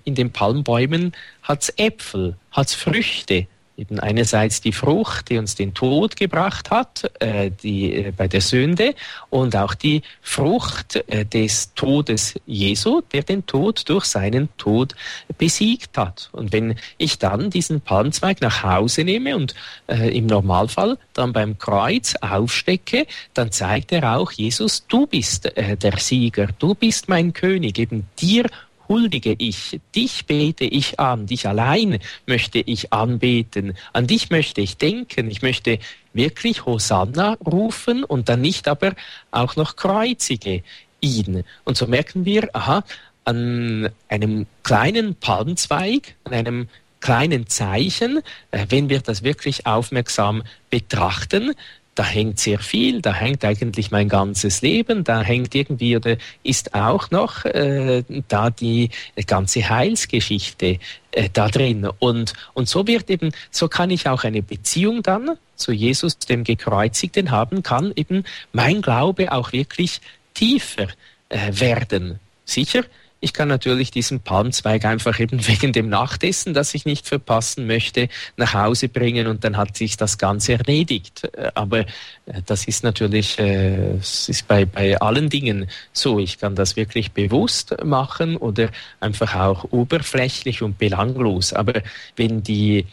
in 0.03 0.15
den 0.15 0.31
Palmbäumen 0.31 1.13
hat 1.43 1.63
es 1.63 1.73
Äpfel, 1.77 2.35
hat 2.51 2.67
es 2.67 2.73
Früchte, 2.75 3.47
eben 3.81 3.99
einerseits 3.99 4.61
die 4.61 4.71
Frucht, 4.71 5.29
die 5.29 5.37
uns 5.37 5.55
den 5.55 5.73
Tod 5.73 6.15
gebracht 6.15 6.69
hat, 6.69 7.11
äh, 7.19 7.49
die, 7.49 7.93
äh, 7.93 8.13
bei 8.15 8.27
der 8.27 8.41
Sünde, 8.41 8.93
und 9.29 9.55
auch 9.55 9.73
die 9.73 10.03
Frucht 10.21 11.03
äh, 11.07 11.25
des 11.25 11.73
Todes 11.73 12.35
Jesu, 12.45 13.01
der 13.11 13.23
den 13.23 13.45
Tod 13.45 13.89
durch 13.89 14.05
seinen 14.05 14.49
Tod 14.57 14.95
besiegt 15.37 15.97
hat. 15.97 16.29
Und 16.31 16.53
wenn 16.53 16.75
ich 16.97 17.17
dann 17.17 17.49
diesen 17.49 17.81
Palmzweig 17.81 18.39
nach 18.41 18.63
Hause 18.63 19.03
nehme 19.03 19.35
und 19.35 19.55
äh, 19.87 20.15
im 20.15 20.27
Normalfall 20.27 20.97
dann 21.13 21.33
beim 21.33 21.57
Kreuz 21.57 22.15
aufstecke, 22.21 23.07
dann 23.33 23.51
zeigt 23.51 23.91
er 23.91 24.15
auch, 24.15 24.31
Jesus, 24.31 24.85
du 24.87 25.07
bist 25.07 25.57
äh, 25.57 25.75
der 25.75 25.97
Sieger, 25.97 26.49
du 26.59 26.75
bist 26.75 27.09
mein 27.09 27.33
König, 27.33 27.79
eben 27.79 28.05
dir 28.19 28.45
huldige 28.91 29.35
ich, 29.37 29.79
dich 29.95 30.25
bete 30.25 30.65
ich 30.65 30.99
an, 30.99 31.25
dich 31.25 31.47
allein 31.47 31.99
möchte 32.27 32.59
ich 32.59 32.91
anbeten, 32.91 33.77
an 33.93 34.05
dich 34.05 34.29
möchte 34.31 34.59
ich 34.59 34.75
denken, 34.75 35.31
ich 35.31 35.41
möchte 35.41 35.79
wirklich 36.11 36.65
Hosanna 36.65 37.37
rufen 37.45 38.03
und 38.03 38.27
dann 38.27 38.41
nicht 38.41 38.67
aber 38.67 38.93
auch 39.31 39.55
noch 39.55 39.77
kreuzige 39.77 40.61
ihn. 40.99 41.45
Und 41.63 41.77
so 41.77 41.87
merken 41.87 42.25
wir, 42.25 42.49
aha, 42.51 42.83
an 43.23 43.89
einem 44.09 44.45
kleinen 44.63 45.15
Palmzweig, 45.15 46.15
an 46.25 46.33
einem 46.33 46.67
kleinen 46.99 47.47
Zeichen, 47.47 48.21
äh, 48.51 48.65
wenn 48.67 48.89
wir 48.89 48.99
das 48.99 49.23
wirklich 49.23 49.65
aufmerksam 49.65 50.43
betrachten, 50.69 51.53
da 51.95 52.03
hängt 52.03 52.39
sehr 52.39 52.59
viel, 52.59 53.01
da 53.01 53.13
hängt 53.13 53.43
eigentlich 53.43 53.91
mein 53.91 54.07
ganzes 54.07 54.61
Leben, 54.61 55.03
da 55.03 55.21
hängt 55.21 55.53
irgendwie 55.53 55.97
oder 55.97 56.17
ist 56.43 56.73
auch 56.73 57.11
noch 57.11 57.43
äh, 57.45 58.03
da 58.27 58.49
die 58.49 58.89
ganze 59.27 59.67
Heilsgeschichte 59.67 60.79
äh, 61.11 61.29
da 61.31 61.49
drin. 61.49 61.89
Und, 61.99 62.33
und 62.53 62.69
so 62.69 62.87
wird 62.87 63.09
eben, 63.09 63.31
so 63.49 63.67
kann 63.67 63.89
ich 63.89 64.07
auch 64.07 64.23
eine 64.23 64.41
Beziehung 64.41 65.03
dann 65.03 65.31
zu 65.57 65.73
Jesus, 65.73 66.17
dem 66.17 66.43
Gekreuzigten 66.43 67.29
haben, 67.29 67.61
kann 67.61 67.91
eben 67.95 68.23
mein 68.53 68.81
Glaube 68.81 69.31
auch 69.31 69.51
wirklich 69.51 69.99
tiefer 70.33 70.87
äh, 71.29 71.51
werden. 71.51 72.19
Sicher, 72.45 72.83
ich 73.23 73.33
kann 73.33 73.47
natürlich 73.47 73.91
diesen 73.91 74.19
Palmzweig 74.19 74.83
einfach 74.83 75.19
eben 75.19 75.47
wegen 75.47 75.71
dem 75.71 75.87
Nachtessen, 75.87 76.53
das 76.53 76.73
ich 76.73 76.85
nicht 76.85 77.07
verpassen 77.07 77.67
möchte, 77.67 78.09
nach 78.35 78.53
Hause 78.53 78.89
bringen 78.89 79.27
und 79.27 79.43
dann 79.43 79.55
hat 79.55 79.77
sich 79.77 79.95
das 79.95 80.17
Ganze 80.17 80.53
erledigt. 80.53 81.29
Äh, 81.33 81.51
aber 81.53 81.81
äh, 81.81 81.85
das 82.45 82.65
ist 82.65 82.83
natürlich, 82.83 83.37
äh, 83.39 83.93
es 83.93 84.27
ist 84.27 84.47
bei, 84.47 84.65
bei 84.65 84.99
allen 84.99 85.29
Dingen 85.29 85.69
so. 85.93 86.19
Ich 86.19 86.39
kann 86.39 86.55
das 86.55 86.75
wirklich 86.75 87.11
bewusst 87.11 87.75
machen 87.83 88.35
oder 88.37 88.69
einfach 88.99 89.35
auch 89.35 89.65
oberflächlich 89.71 90.63
und 90.63 90.77
belanglos. 90.77 91.53
Aber 91.53 91.81
wenn 92.17 92.43
die 92.43 92.85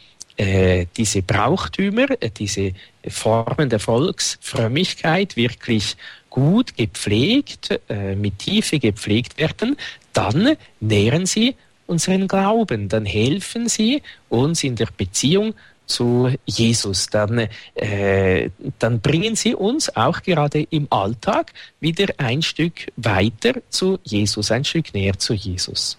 diese 0.97 1.23
Brauchtümer, 1.23 2.07
diese 2.39 2.73
Formen 3.09 3.71
der 3.71 3.81
Volksfrömmigkeit 3.81 5.35
wirklich 5.35 5.97
gut 6.31 6.77
gepflegt, 6.77 7.81
mit 8.17 8.39
Tiefe 8.39 8.79
gepflegt 8.79 9.37
werden, 9.37 9.77
dann 10.19 10.57
nähren 10.81 11.27
sie 11.27 11.55
unseren 11.87 12.27
Glauben, 12.27 12.89
dann 12.89 13.07
helfen 13.07 13.69
sie 13.69 14.03
uns 14.29 14.65
in 14.65 14.75
der 14.75 14.89
Beziehung 14.97 15.55
zu 15.87 16.31
Jesus, 16.45 17.07
dann, 17.07 17.49
äh, 17.77 18.51
dann 18.81 19.01
bringen 19.01 19.37
sie 19.37 19.55
uns 19.55 19.95
auch 19.97 20.23
gerade 20.23 20.67
im 20.71 20.89
Alltag 20.91 21.53
wieder 21.79 22.09
ein 22.19 22.43
Stück 22.43 22.89
weiter 22.97 23.55
zu 23.71 24.01
Jesus, 24.03 24.51
ein 24.51 24.65
Stück 24.65 24.93
näher 24.93 25.19
zu 25.19 25.35
Jesus. 25.35 25.97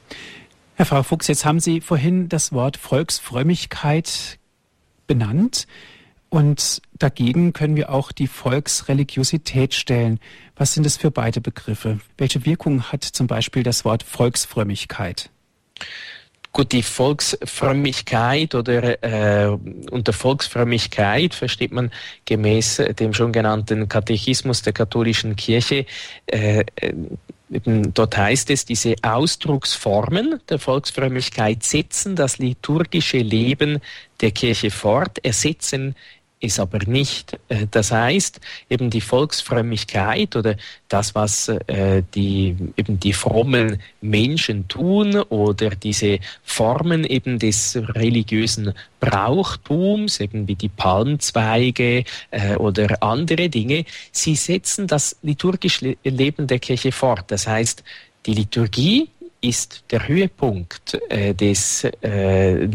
Herr 0.75 0.85
Frau 0.85 1.01
Fuchs, 1.01 1.27
jetzt 1.27 1.45
haben 1.45 1.61
Sie 1.61 1.81
vorhin 1.81 2.27
das 2.29 2.51
Wort 2.51 2.77
Volksfrömmigkeit 2.77 4.38
benannt. 5.07 5.65
Und 6.29 6.81
dagegen 6.98 7.53
können 7.53 7.75
wir 7.75 7.89
auch 7.89 8.12
die 8.12 8.27
Volksreligiosität 8.27 9.74
stellen. 9.74 10.19
Was 10.55 10.74
sind 10.74 10.86
es 10.86 10.98
für 10.98 11.09
beide 11.09 11.41
Begriffe? 11.41 12.00
Welche 12.17 12.45
Wirkung 12.45 12.83
hat 12.83 13.03
zum 13.03 13.25
Beispiel 13.25 13.63
das 13.63 13.83
Wort 13.83 14.03
Volksfrömmigkeit? 14.03 15.31
Gut, 16.51 16.71
die 16.71 16.83
Volksfrömmigkeit 16.83 18.55
oder 18.55 19.03
äh, 19.03 19.57
unter 19.91 20.13
Volksfrömmigkeit 20.13 21.36
versteht 21.36 21.71
man 21.71 21.91
gemäß 22.25 22.81
dem 23.00 23.13
schon 23.13 23.31
genannten 23.31 23.88
Katechismus 23.88 24.62
der 24.63 24.74
katholischen 24.74 25.36
Kirche 25.36 25.86
äh, 26.25 26.63
Eben 27.51 27.93
dort 27.95 28.15
heißt 28.15 28.51
es, 28.51 28.65
diese 28.65 28.95
Ausdrucksformen 29.01 30.39
der 30.50 30.59
Volksfrömmigkeit 30.59 31.63
setzen 31.63 32.15
das 32.15 32.38
liturgische 32.38 33.17
Leben 33.17 33.79
der 34.21 34.31
Kirche 34.31 34.69
fort, 34.69 35.24
ersetzen 35.25 35.95
ist 36.39 36.60
aber 36.60 36.79
nicht. 36.86 37.38
Äh, 37.50 37.67
das 37.69 37.91
heißt, 37.91 38.39
eben 38.69 38.89
die 38.89 39.01
Volksfrömmigkeit 39.01 40.36
oder 40.36 40.55
das, 40.88 41.13
was 41.15 41.50
äh, 41.50 42.03
die, 42.15 42.55
eben 42.77 43.00
die 43.00 43.13
frommen 43.13 43.81
Menschen 44.01 44.67
tun 44.67 45.15
oder 45.15 45.72
diese 45.72 46.19
Formen 46.43 47.03
eben 47.03 47.39
des 47.39 47.75
religiösen 47.75 48.74
Brauchtums, 49.00 50.19
eben 50.19 50.48
wie 50.48 50.55
die 50.55 50.69
Palmzweige 50.69 52.03
äh, 52.31 52.55
oder 52.55 53.01
andere 53.03 53.50
Dinge, 53.50 53.86
sie 54.12 54.36
setzen 54.36 54.88
das 54.88 55.17
liturgische 55.22 55.98
Leben 56.03 56.48
der 56.48 56.60
Kirche 56.60 56.91
fort. 56.91 57.25
Das 57.27 57.48
heißt, 57.48 57.84
die 58.25 58.34
Liturgie 58.34 59.10
ist 59.41 59.84
der 59.91 60.08
Höhepunkt 60.08 61.00
äh, 61.10 61.34
des, 61.34 61.84
äh, 61.84 62.67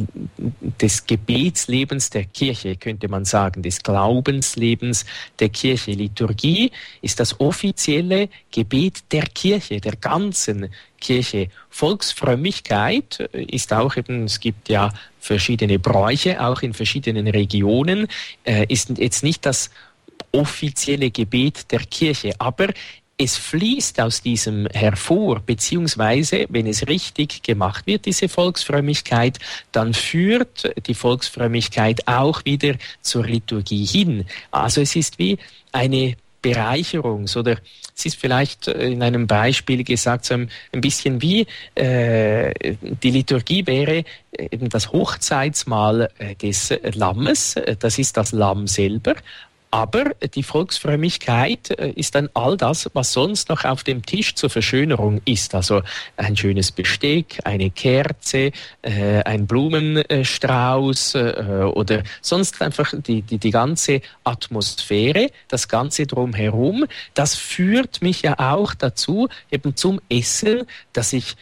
des 0.80 1.06
Gebetslebens 1.06 2.10
der 2.10 2.24
Kirche, 2.24 2.76
könnte 2.76 3.08
man 3.08 3.24
sagen, 3.24 3.62
des 3.62 3.82
Glaubenslebens 3.82 5.04
der 5.38 5.50
Kirche. 5.50 5.92
Liturgie 5.92 6.70
ist 7.02 7.20
das 7.20 7.38
offizielle 7.38 8.28
Gebet 8.50 9.04
der 9.12 9.24
Kirche, 9.26 9.80
der 9.80 9.96
ganzen 9.96 10.70
Kirche. 11.00 11.48
Volksfrömmigkeit 11.68 13.18
ist 13.32 13.72
auch 13.72 13.96
eben, 13.96 14.24
es 14.24 14.40
gibt 14.40 14.68
ja 14.68 14.90
verschiedene 15.18 15.78
Bräuche, 15.78 16.42
auch 16.42 16.62
in 16.62 16.72
verschiedenen 16.72 17.26
Regionen, 17.26 18.06
äh, 18.44 18.64
ist 18.68 18.96
jetzt 18.98 19.22
nicht 19.22 19.44
das 19.44 19.70
offizielle 20.32 21.10
Gebet 21.10 21.70
der 21.70 21.80
Kirche, 21.80 22.32
aber 22.38 22.68
es 23.16 23.36
fließt 23.36 24.00
aus 24.00 24.22
diesem 24.22 24.66
hervor, 24.72 25.40
beziehungsweise 25.40 26.46
wenn 26.48 26.66
es 26.66 26.88
richtig 26.88 27.42
gemacht 27.42 27.86
wird, 27.86 28.06
diese 28.06 28.28
Volksfrömmigkeit, 28.28 29.38
dann 29.70 29.94
führt 29.94 30.72
die 30.86 30.94
Volksfrömmigkeit 30.94 32.08
auch 32.08 32.44
wieder 32.44 32.74
zur 33.02 33.24
Liturgie 33.24 33.84
hin. 33.84 34.26
Also 34.50 34.80
es 34.80 34.96
ist 34.96 35.18
wie 35.18 35.38
eine 35.70 36.16
Bereicherung 36.42 37.26
oder 37.36 37.56
es 37.96 38.04
ist 38.04 38.16
vielleicht 38.16 38.66
in 38.66 39.02
einem 39.02 39.26
Beispiel 39.26 39.82
gesagt, 39.84 40.26
so 40.26 40.34
ein 40.34 40.50
bisschen 40.72 41.22
wie 41.22 41.46
äh, 41.74 42.52
die 43.02 43.10
Liturgie 43.10 43.66
wäre 43.66 44.04
eben 44.36 44.68
das 44.68 44.92
Hochzeitsmahl 44.92 46.10
äh, 46.18 46.34
des 46.34 46.74
Lammes, 46.94 47.54
das 47.78 47.98
ist 47.98 48.16
das 48.16 48.32
Lamm 48.32 48.66
selber, 48.66 49.14
aber 49.74 50.12
die 50.36 50.44
Volksfrömmigkeit 50.44 51.70
äh, 51.70 51.90
ist 51.96 52.14
dann 52.14 52.30
all 52.32 52.56
das, 52.56 52.88
was 52.92 53.12
sonst 53.12 53.48
noch 53.48 53.64
auf 53.64 53.82
dem 53.82 54.06
Tisch 54.06 54.36
zur 54.36 54.48
Verschönerung 54.48 55.20
ist. 55.24 55.52
Also 55.52 55.82
ein 56.16 56.36
schönes 56.36 56.70
Besteck, 56.70 57.40
eine 57.42 57.70
Kerze, 57.72 58.52
äh, 58.82 59.24
ein 59.24 59.48
Blumenstrauß 59.48 61.16
äh, 61.16 61.70
oder 61.74 62.04
sonst 62.20 62.62
einfach 62.62 62.94
die, 62.96 63.22
die, 63.22 63.38
die 63.38 63.50
ganze 63.50 64.00
Atmosphäre, 64.22 65.32
das 65.48 65.66
Ganze 65.66 66.06
drumherum. 66.06 66.84
Das 67.14 67.34
führt 67.34 68.00
mich 68.00 68.22
ja 68.22 68.38
auch 68.38 68.74
dazu, 68.74 69.28
eben 69.50 69.74
zum 69.74 70.00
Essen, 70.08 70.68
dass 70.92 71.12
ich 71.12 71.34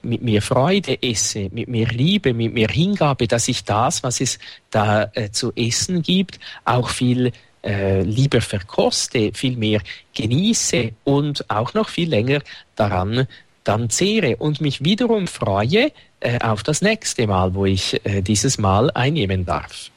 mit 0.00 0.22
mir 0.22 0.40
Freude 0.40 1.02
esse, 1.02 1.50
mit 1.52 1.68
mir 1.68 1.86
Liebe, 1.86 2.32
mit 2.32 2.54
mir 2.54 2.68
Hingabe, 2.68 3.28
dass 3.28 3.46
ich 3.46 3.62
das, 3.62 4.02
was 4.02 4.22
es 4.22 4.38
da 4.70 5.10
äh, 5.12 5.30
zu 5.30 5.52
essen 5.54 6.00
gibt, 6.00 6.40
auch 6.64 6.88
viel 6.88 7.32
äh, 7.62 8.02
lieber 8.02 8.40
verkoste, 8.40 9.32
viel 9.34 9.56
mehr 9.56 9.80
genieße 10.14 10.92
und 11.04 11.48
auch 11.50 11.74
noch 11.74 11.88
viel 11.88 12.08
länger 12.08 12.40
daran 12.76 13.26
dann 13.64 13.90
zehre 13.90 14.36
und 14.36 14.60
mich 14.60 14.84
wiederum 14.84 15.26
freue 15.26 15.92
äh, 16.20 16.38
auf 16.40 16.62
das 16.62 16.82
nächste 16.82 17.26
Mal, 17.26 17.54
wo 17.54 17.66
ich 17.66 18.04
äh, 18.04 18.22
dieses 18.22 18.58
Mal 18.58 18.90
einnehmen 18.92 19.44
darf. 19.44 19.90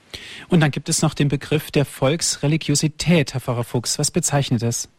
Und 0.49 0.59
dann 0.59 0.71
gibt 0.71 0.89
es 0.89 1.01
noch 1.01 1.13
den 1.13 1.29
Begriff 1.29 1.71
der 1.71 1.85
Volksreligiosität, 1.85 3.33
Herr 3.33 3.41
Pfarrer 3.41 3.63
Fuchs. 3.63 3.97
Was 3.97 4.11
bezeichnet 4.11 4.61
das? 4.61 4.89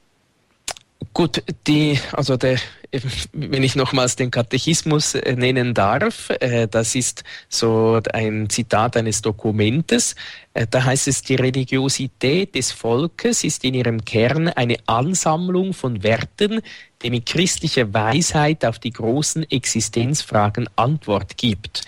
Gut, 1.13 1.43
die, 1.67 1.99
also 2.13 2.37
der, 2.37 2.59
wenn 3.33 3.63
ich 3.63 3.75
nochmals 3.75 4.17
den 4.17 4.31
Katechismus 4.31 5.15
äh, 5.15 5.35
nennen 5.35 5.75
darf, 5.75 6.31
äh, 6.41 6.69
das 6.69 6.95
ist 6.95 7.25
so 7.49 8.01
ein 8.13 8.49
Zitat 8.49 8.97
eines 8.97 9.21
Dokumentes. 9.21 10.15
Äh, 10.55 10.67
da 10.71 10.85
heißt 10.85 11.09
es, 11.09 11.23
die 11.23 11.35
Religiosität 11.35 12.55
des 12.55 12.71
Volkes 12.71 13.45
ist 13.45 13.65
in 13.65 13.75
ihrem 13.75 14.05
Kern 14.05 14.49
eine 14.49 14.77
Ansammlung 14.87 15.75
von 15.75 16.03
Werten, 16.03 16.61
die 17.03 17.11
mit 17.11 17.27
christlicher 17.27 17.93
Weisheit 17.93 18.65
auf 18.65 18.79
die 18.79 18.93
großen 18.93 19.51
Existenzfragen 19.51 20.69
Antwort 20.77 21.37
gibt 21.37 21.83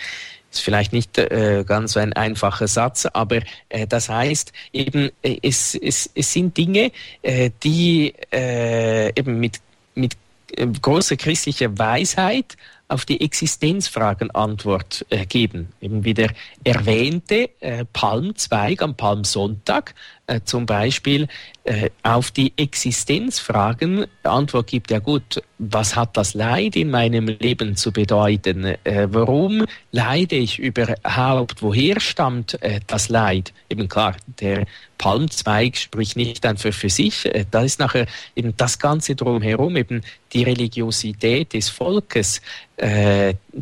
ist 0.56 0.64
vielleicht 0.64 0.92
nicht 0.92 1.18
äh, 1.18 1.64
ganz 1.66 1.96
ein 1.96 2.12
einfacher 2.12 2.68
Satz, 2.68 3.06
aber 3.12 3.40
äh, 3.68 3.86
das 3.86 4.08
heißt 4.08 4.52
eben, 4.72 5.10
äh, 5.22 5.38
es, 5.42 5.75
es, 5.75 6.10
es 6.14 6.32
sind 6.32 6.56
Dinge, 6.56 6.92
äh, 7.22 7.50
die 7.62 8.14
äh, 8.32 9.08
eben 9.08 9.38
mit, 9.38 9.60
mit 9.94 10.16
äh, 10.56 10.66
großer 10.66 11.16
christlicher 11.16 11.78
Weisheit 11.78 12.56
auf 12.88 13.04
die 13.04 13.20
Existenzfragen 13.20 14.30
Antwort 14.30 15.04
äh, 15.10 15.26
geben. 15.26 15.72
Eben 15.80 16.04
wie 16.04 16.14
der 16.14 16.30
erwähnte 16.64 17.50
äh, 17.60 17.84
Palmzweig 17.92 18.82
am 18.82 18.96
Palmsonntag 18.96 19.94
äh, 20.26 20.40
zum 20.45 20.66
Beispiel 20.66 21.28
äh, 21.66 21.90
auf 22.04 22.30
die 22.30 22.52
Existenzfragen 22.56 24.06
Antwort 24.23 24.68
gibt, 24.68 24.90
ja 24.90 25.00
gut, 25.00 25.42
was 25.59 25.97
hat 25.97 26.16
das 26.16 26.35
Leid 26.35 26.76
in 26.76 26.90
meinem 26.90 27.26
Leben 27.26 27.76
zu 27.76 27.92
bedeuten? 27.92 28.76
Äh, 28.85 29.09
warum 29.11 29.64
leide 29.90 30.37
ich 30.37 30.59
überhaupt? 30.59 31.62
Woher 31.62 31.99
stammt 31.99 32.62
äh, 32.62 32.80
das 32.87 33.09
Leid? 33.09 33.52
Eben 33.68 33.88
klar, 33.88 34.16
der 34.40 34.66
Palmzweig 34.99 35.76
spricht 35.76 36.16
nicht 36.16 36.45
einfach 36.47 36.73
für 36.73 36.90
sich. 36.90 37.26
Äh, 37.26 37.45
da 37.50 37.62
ist 37.62 37.80
nachher 37.80 38.06
eben 38.37 38.56
das 38.56 38.78
Ganze 38.78 39.16
drumherum, 39.16 39.76
eben 39.76 40.02
die 40.33 40.42
Religiosität 40.42 41.52
des 41.52 41.68
Volkes, 41.68 42.42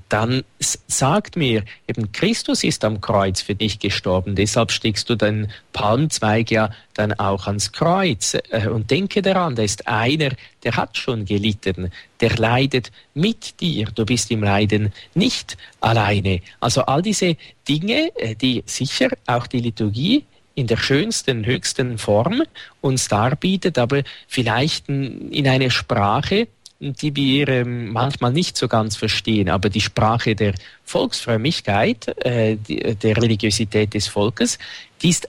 dann 0.08 0.42
sagt 0.58 1.36
mir, 1.36 1.62
eben 1.86 2.10
Christus 2.10 2.64
ist 2.64 2.84
am 2.84 3.00
Kreuz 3.00 3.40
für 3.40 3.54
dich 3.54 3.78
gestorben, 3.78 4.34
deshalb 4.34 4.72
steckst 4.72 5.08
du 5.08 5.14
den 5.14 5.52
Palmzweig 5.72 6.50
ja 6.54 6.70
dann 6.94 7.12
auch 7.14 7.46
ans 7.46 7.70
Kreuz. 7.72 8.34
Äh, 8.50 8.68
und 8.68 8.90
denke 8.90 9.22
daran, 9.22 9.54
da 9.54 9.62
ist 9.62 9.86
einer, 9.86 10.30
der 10.62 10.76
hat 10.76 10.96
schon 10.96 11.24
gelitten, 11.24 11.90
der 12.20 12.36
leidet 12.36 12.90
mit 13.14 13.60
dir, 13.60 13.86
du 13.94 14.04
bist 14.04 14.30
im 14.30 14.42
Leiden 14.42 14.92
nicht 15.14 15.56
alleine. 15.80 16.40
Also 16.60 16.82
all 16.82 17.02
diese 17.02 17.36
Dinge, 17.68 18.10
äh, 18.16 18.34
die 18.34 18.62
sicher 18.66 19.10
auch 19.26 19.46
die 19.46 19.60
Liturgie 19.60 20.24
in 20.54 20.66
der 20.66 20.76
schönsten, 20.76 21.44
höchsten 21.44 21.98
Form 21.98 22.42
uns 22.80 23.08
darbietet, 23.08 23.76
aber 23.78 24.02
vielleicht 24.28 24.88
in 24.88 25.48
eine 25.48 25.70
Sprache, 25.70 26.48
die 26.80 27.14
wir 27.16 27.48
ähm, 27.48 27.92
manchmal 27.92 28.32
nicht 28.32 28.56
so 28.56 28.68
ganz 28.68 28.96
verstehen. 28.96 29.48
Aber 29.48 29.68
die 29.70 29.80
Sprache 29.80 30.34
der 30.34 30.54
Volksfrömmigkeit, 30.84 32.08
äh, 32.24 32.56
die, 32.56 32.94
der 32.94 33.16
Religiosität 33.16 33.94
des 33.94 34.06
Volkes, 34.08 34.58
die 35.02 35.10
ist 35.10 35.28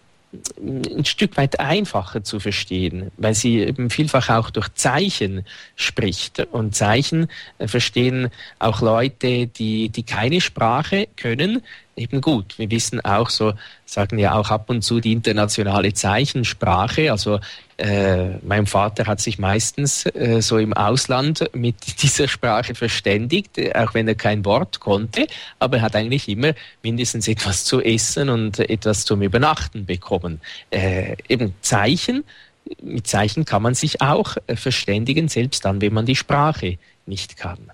ein 0.60 1.06
Stück 1.06 1.38
weit 1.38 1.60
einfacher 1.60 2.24
zu 2.24 2.39
verstehen, 2.39 3.12
weil 3.18 3.34
sie 3.34 3.60
eben 3.60 3.89
vielfach 3.89 4.30
auch 4.30 4.50
durch 4.50 4.74
Zeichen 4.74 5.46
spricht. 5.75 6.39
Und 6.51 6.75
Zeichen 6.75 7.27
äh, 7.58 7.68
verstehen 7.68 8.30
auch 8.60 8.82
Leute, 8.82 9.48
die, 9.48 9.89
die 9.89 10.04
keine 10.04 10.42
Sprache 10.42 11.08
können, 11.15 11.62
eben 11.95 12.21
gut. 12.21 12.57
Wir 12.59 12.69
wissen 12.71 13.03
auch 13.03 13.29
so, 13.29 13.53
sagen 13.85 14.19
ja 14.19 14.35
auch 14.35 14.49
ab 14.49 14.69
und 14.69 14.81
zu 14.81 14.99
die 14.99 15.13
internationale 15.13 15.93
Zeichensprache. 15.93 17.11
Also 17.11 17.39
äh, 17.77 18.37
mein 18.43 18.65
Vater 18.65 19.05
hat 19.05 19.19
sich 19.19 19.39
meistens 19.39 20.05
äh, 20.05 20.41
so 20.41 20.57
im 20.57 20.73
Ausland 20.73 21.49
mit 21.53 21.75
dieser 22.01 22.27
Sprache 22.27 22.75
verständigt, 22.75 23.59
auch 23.75 23.93
wenn 23.93 24.07
er 24.07 24.15
kein 24.15 24.45
Wort 24.45 24.79
konnte, 24.79 25.27
aber 25.59 25.77
er 25.77 25.83
hat 25.83 25.95
eigentlich 25.95 26.29
immer 26.29 26.53
mindestens 26.83 27.27
etwas 27.27 27.65
zu 27.65 27.81
essen 27.81 28.29
und 28.29 28.59
etwas 28.59 29.05
zum 29.05 29.21
Übernachten 29.21 29.85
bekommen. 29.85 30.41
Äh, 30.71 31.15
eben 31.27 31.53
Zeichen, 31.61 32.23
mit 32.81 33.07
Zeichen 33.07 33.45
kann 33.45 33.61
man 33.61 33.75
sich 33.75 34.01
auch 34.01 34.37
äh, 34.47 34.55
verständigen, 34.55 35.27
selbst 35.27 35.65
dann, 35.65 35.81
wenn 35.81 35.93
man 35.93 36.05
die 36.05 36.15
Sprache 36.15 36.77
nicht 37.05 37.37
kann. 37.37 37.71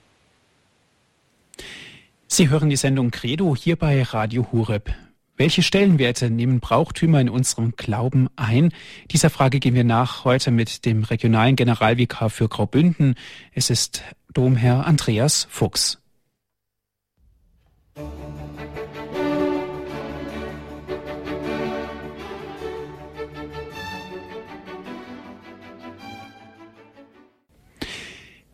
Sie 2.33 2.47
hören 2.47 2.69
die 2.69 2.77
Sendung 2.77 3.11
Credo 3.11 3.57
hier 3.57 3.75
bei 3.75 4.01
Radio 4.03 4.47
Hureb. 4.53 4.95
Welche 5.35 5.61
Stellenwerte 5.61 6.29
nehmen 6.29 6.61
Brauchtümer 6.61 7.19
in 7.19 7.27
unserem 7.27 7.73
Glauben 7.75 8.29
ein? 8.37 8.71
Dieser 9.11 9.29
Frage 9.29 9.59
gehen 9.59 9.75
wir 9.75 9.83
nach 9.83 10.23
heute 10.23 10.49
mit 10.49 10.85
dem 10.85 11.03
regionalen 11.03 11.57
Generalvikar 11.57 12.29
für 12.29 12.47
Graubünden. 12.47 13.15
Es 13.51 13.69
ist 13.69 14.03
Domherr 14.33 14.85
Andreas 14.85 15.45
Fuchs. 15.49 16.01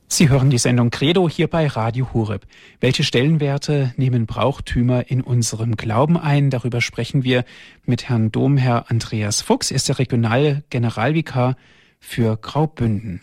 Sie 0.09 0.29
hören 0.29 0.49
die 0.49 0.57
Sendung 0.57 0.89
Credo 0.89 1.27
hier 1.27 1.49
bei 1.49 1.67
Radio 1.67 2.13
Hureb. 2.13 2.47
Welche 2.79 3.03
Stellenwerte 3.03 3.93
nehmen 3.97 4.25
Brauchtümer 4.25 5.11
in 5.11 5.21
unserem 5.21 5.75
Glauben 5.75 6.17
ein? 6.17 6.49
Darüber 6.49 6.79
sprechen 6.79 7.25
wir 7.25 7.43
mit 7.83 8.07
Herrn 8.07 8.31
Domherr 8.31 8.89
Andreas 8.89 9.41
Fuchs. 9.41 9.69
Er 9.69 9.75
ist 9.75 9.89
der 9.89 9.99
Regionalgeneralvikar 9.99 11.57
für 11.99 12.37
Graubünden. 12.37 13.21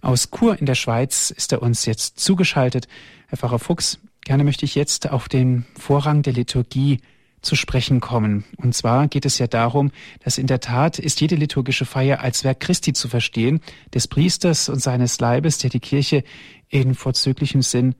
Aus 0.00 0.30
Chur 0.30 0.58
in 0.58 0.64
der 0.64 0.74
Schweiz 0.74 1.30
ist 1.30 1.52
er 1.52 1.60
uns 1.60 1.84
jetzt 1.84 2.18
zugeschaltet. 2.18 2.88
Herr 3.28 3.36
Pfarrer 3.36 3.58
Fuchs, 3.58 4.00
gerne 4.22 4.42
möchte 4.42 4.64
ich 4.64 4.74
jetzt 4.74 5.10
auf 5.10 5.28
den 5.28 5.66
Vorrang 5.78 6.22
der 6.22 6.32
Liturgie 6.32 7.02
zu 7.42 7.56
sprechen 7.56 8.00
kommen. 8.00 8.44
Und 8.56 8.74
zwar 8.74 9.08
geht 9.08 9.26
es 9.26 9.38
ja 9.38 9.46
darum, 9.46 9.90
dass 10.24 10.38
in 10.38 10.46
der 10.46 10.60
Tat 10.60 10.98
ist 10.98 11.20
jede 11.20 11.36
liturgische 11.36 11.84
Feier 11.84 12.20
als 12.20 12.44
Werk 12.44 12.60
Christi 12.60 12.92
zu 12.92 13.08
verstehen, 13.08 13.60
des 13.92 14.08
Priesters 14.08 14.68
und 14.68 14.80
seines 14.80 15.20
Leibes, 15.20 15.58
der 15.58 15.70
die 15.70 15.80
Kirche 15.80 16.24
in 16.68 16.94
vorzüglichem 16.94 17.62
Sinn 17.62 17.94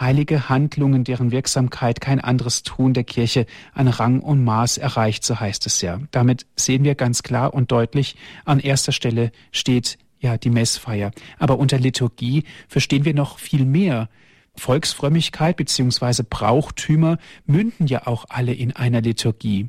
heilige 0.00 0.48
Handlungen, 0.48 1.04
deren 1.04 1.30
Wirksamkeit 1.30 2.00
kein 2.00 2.20
anderes 2.20 2.62
Tun 2.62 2.94
der 2.94 3.04
Kirche 3.04 3.46
an 3.72 3.88
Rang 3.88 4.20
und 4.20 4.44
Maß 4.44 4.78
erreicht, 4.78 5.24
so 5.24 5.40
heißt 5.40 5.66
es 5.66 5.80
ja. 5.80 6.00
Damit 6.10 6.46
sehen 6.56 6.84
wir 6.84 6.94
ganz 6.94 7.22
klar 7.22 7.54
und 7.54 7.72
deutlich, 7.72 8.16
an 8.44 8.60
erster 8.60 8.92
Stelle 8.92 9.32
steht 9.50 9.98
ja 10.20 10.36
die 10.36 10.50
Messfeier. 10.50 11.10
Aber 11.38 11.58
unter 11.58 11.78
Liturgie 11.78 12.44
verstehen 12.68 13.04
wir 13.04 13.14
noch 13.14 13.38
viel 13.38 13.64
mehr. 13.64 14.08
Volksfrömmigkeit 14.58 15.56
bzw. 15.56 16.22
Brauchtümer 16.28 17.18
münden 17.46 17.86
ja 17.86 18.06
auch 18.06 18.26
alle 18.28 18.52
in 18.52 18.74
einer 18.76 19.00
Liturgie. 19.00 19.68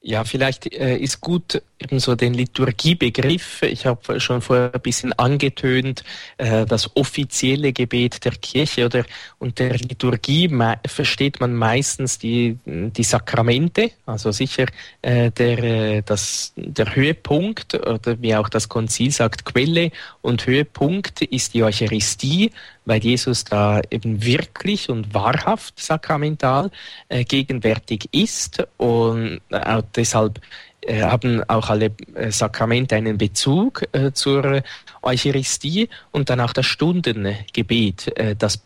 Ja, 0.00 0.22
vielleicht 0.22 0.72
äh, 0.72 0.96
ist 0.96 1.20
gut, 1.20 1.60
eben 1.80 1.98
so 1.98 2.14
den 2.14 2.32
Liturgiebegriff, 2.32 3.62
ich 3.62 3.84
habe 3.84 4.20
schon 4.20 4.40
vorher 4.40 4.72
ein 4.72 4.80
bisschen 4.80 5.12
angetönt, 5.12 6.04
äh, 6.36 6.64
das 6.66 6.96
offizielle 6.96 7.72
Gebet 7.72 8.24
der 8.24 8.32
Kirche 8.32 8.86
oder 8.86 9.04
unter 9.40 9.68
Liturgie 9.70 10.48
versteht 10.86 11.40
man 11.40 11.54
meistens 11.54 12.16
die, 12.16 12.56
die 12.64 13.02
Sakramente, 13.02 13.90
also 14.06 14.30
sicher 14.30 14.66
äh, 15.02 15.32
der, 15.32 15.58
äh, 15.58 16.02
das, 16.02 16.52
der 16.54 16.94
Höhepunkt 16.94 17.74
oder 17.74 18.22
wie 18.22 18.36
auch 18.36 18.48
das 18.48 18.68
Konzil 18.68 19.10
sagt, 19.10 19.44
Quelle 19.44 19.90
und 20.22 20.46
Höhepunkt 20.46 21.22
ist 21.22 21.54
die 21.54 21.64
Eucharistie, 21.64 22.52
weil 22.88 23.02
Jesus 23.02 23.44
da 23.44 23.80
eben 23.90 24.24
wirklich 24.24 24.88
und 24.88 25.14
wahrhaft 25.14 25.78
sakramental 25.78 26.70
äh, 27.08 27.24
gegenwärtig 27.24 28.08
ist 28.12 28.66
und 28.78 29.40
äh, 29.50 29.82
deshalb 29.94 30.40
äh, 30.88 31.02
haben 31.02 31.42
auch 31.48 31.68
alle 31.68 31.90
äh, 32.14 32.30
Sakramente 32.30 32.96
einen 32.96 33.18
Bezug 33.18 33.82
äh, 33.92 34.12
zur 34.12 34.62
Eucharistie 35.02 35.88
und 36.12 36.30
dann 36.30 36.40
auch 36.40 36.52
das 36.52 36.66
Stundengebet, 36.66 38.16
äh, 38.18 38.34
das. 38.36 38.58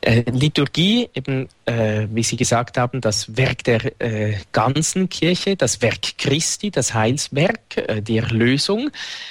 Äh, 0.00 0.22
Liturgie, 0.30 1.08
eben, 1.14 1.48
äh, 1.64 2.06
wie 2.10 2.22
Sie 2.22 2.36
gesagt 2.36 2.76
haben, 2.76 3.00
das 3.00 3.36
Werk 3.36 3.64
der 3.64 3.80
ganzen 4.52 5.08
Kirche, 5.08 5.56
das 5.56 5.80
Werk 5.80 6.18
Christi, 6.18 6.70
das 6.70 6.92
Heilswerk, 6.92 8.02
die 8.02 8.18
Erlösung. 8.18 8.90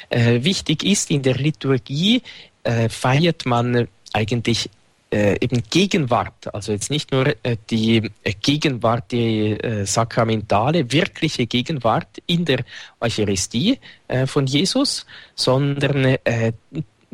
wichtig 0.10 0.84
ist 0.84 1.12
in 1.12 1.22
der 1.22 1.36
Liturgie, 1.36 2.24
feiert 2.90 3.46
man 3.46 3.88
eigentlich 4.14 4.70
äh, 5.14 5.38
eben 5.42 5.62
Gegenwart, 5.70 6.54
also 6.54 6.72
jetzt 6.72 6.90
nicht 6.90 7.12
nur 7.12 7.28
äh, 7.44 7.58
die 7.70 8.10
äh, 8.24 8.34
Gegenwart, 8.42 9.12
die 9.12 9.52
äh, 9.52 9.86
sakramentale, 9.86 10.92
wirkliche 10.92 11.46
Gegenwart 11.46 12.18
in 12.26 12.46
der 12.46 12.66
Eucharistie 13.00 13.80
äh, 14.08 14.26
von 14.26 14.48
Jesus, 14.48 15.06
sondern 15.36 16.18
äh, 16.24 16.54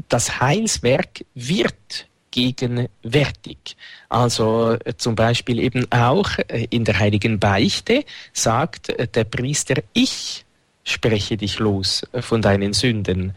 das 0.08 0.40
Heilswerk 0.40 1.26
wird 1.36 2.08
gegenwärtig. 2.32 3.76
Also 4.08 4.78
zum 4.98 5.16
Beispiel 5.16 5.60
eben 5.60 5.92
auch 5.92 6.30
in 6.70 6.86
der 6.86 7.00
heiligen 7.00 7.40
Beichte 7.40 8.06
sagt 8.32 8.94
der 9.16 9.24
Priester, 9.24 9.82
ich 9.94 10.46
spreche 10.84 11.38
dich 11.38 11.58
los 11.58 12.04
von 12.22 12.42
deinen 12.42 12.74
Sünden. 12.74 13.34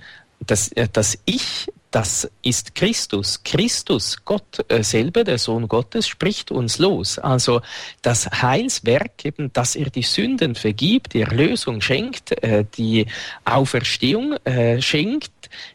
Das, 0.47 0.71
das 0.93 1.19
Ich, 1.25 1.69
das 1.93 2.29
ist 2.41 2.75
Christus. 2.75 3.43
Christus, 3.45 4.17
Gott 4.25 4.65
äh, 4.69 4.83
selber, 4.83 5.25
der 5.25 5.39
Sohn 5.39 5.69
Gottes, 5.69 6.09
spricht 6.09 6.51
uns 6.51 6.79
los. 6.79 7.19
Also 7.19 7.61
das 8.01 8.29
Heilswerk, 8.43 9.25
eben, 9.25 9.53
dass 9.53 9.77
er 9.77 9.91
die 9.91 10.03
Sünden 10.03 10.55
vergibt, 10.55 11.13
die 11.13 11.21
Erlösung 11.21 11.83
schenkt, 11.83 12.33
äh, 12.43 12.65
die 12.77 13.07
Auferstehung 13.45 14.33
äh, 14.45 14.81
schenkt, 14.81 15.31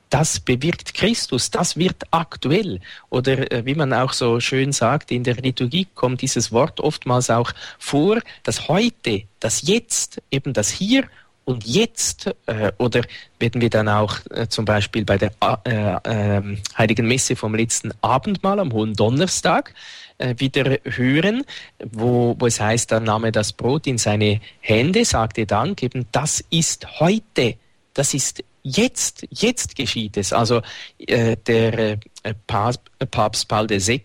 das 0.10 0.40
bewirkt 0.40 0.96
Christus, 0.96 1.52
das 1.52 1.78
wird 1.78 2.04
aktuell. 2.10 2.80
Oder 3.10 3.66
wie 3.66 3.76
man 3.76 3.94
auch 3.94 4.14
so 4.14 4.40
schön 4.40 4.72
sagt, 4.72 5.12
in 5.12 5.24
der 5.24 5.36
Liturgie 5.36 5.86
kommt 5.94 6.22
dieses 6.22 6.52
Wort 6.52 6.80
oftmals 6.80 7.30
auch 7.30 7.52
vor, 7.78 8.20
das 8.44 8.70
heute, 8.70 9.24
das 9.40 9.68
jetzt, 9.68 10.22
eben 10.32 10.54
das 10.54 10.70
hier 10.70 11.04
und 11.48 11.66
jetzt, 11.66 12.30
äh, 12.46 12.74
oder 12.78 13.04
werden 13.40 13.62
wir 13.62 13.70
dann 13.70 13.88
auch 13.88 14.18
äh, 14.32 14.50
zum 14.50 14.66
Beispiel 14.66 15.06
bei 15.06 15.18
der 15.18 15.32
äh, 15.64 16.40
äh, 16.40 16.58
Heiligen 16.78 17.08
Messe 17.08 17.38
vom 17.38 17.56
letzten 17.56 17.94
Abendmahl 18.02 18.60
am 18.60 18.74
Hohen 18.74 18.94
Donnerstag 18.94 19.74
äh, 20.18 20.36
wieder 20.40 20.78
hören, 20.84 21.46
wo, 21.80 22.36
wo 22.38 22.48
es 22.48 22.60
heißt, 22.60 22.92
dann 22.92 23.06
nahm 23.06 23.24
er 23.24 23.32
das 23.32 23.54
Brot 23.54 23.88
in 23.88 23.98
seine 23.98 24.42
Hände, 24.60 25.06
sagte 25.06 25.46
Dank, 25.46 25.82
eben 25.84 26.06
das 26.12 26.44
ist 26.50 27.00
heute, 27.00 27.56
das 27.94 28.14
ist 28.14 28.44
jetzt, 28.64 29.26
jetzt 29.30 29.78
geschieht 29.78 30.18
es. 30.18 30.34
Also 30.34 30.62
äh, 30.98 31.38
der 31.38 31.80
äh, 31.80 31.98
Papst, 32.46 32.82
Papst 33.10 33.48
Paul 33.48 33.70
VI. 33.70 34.02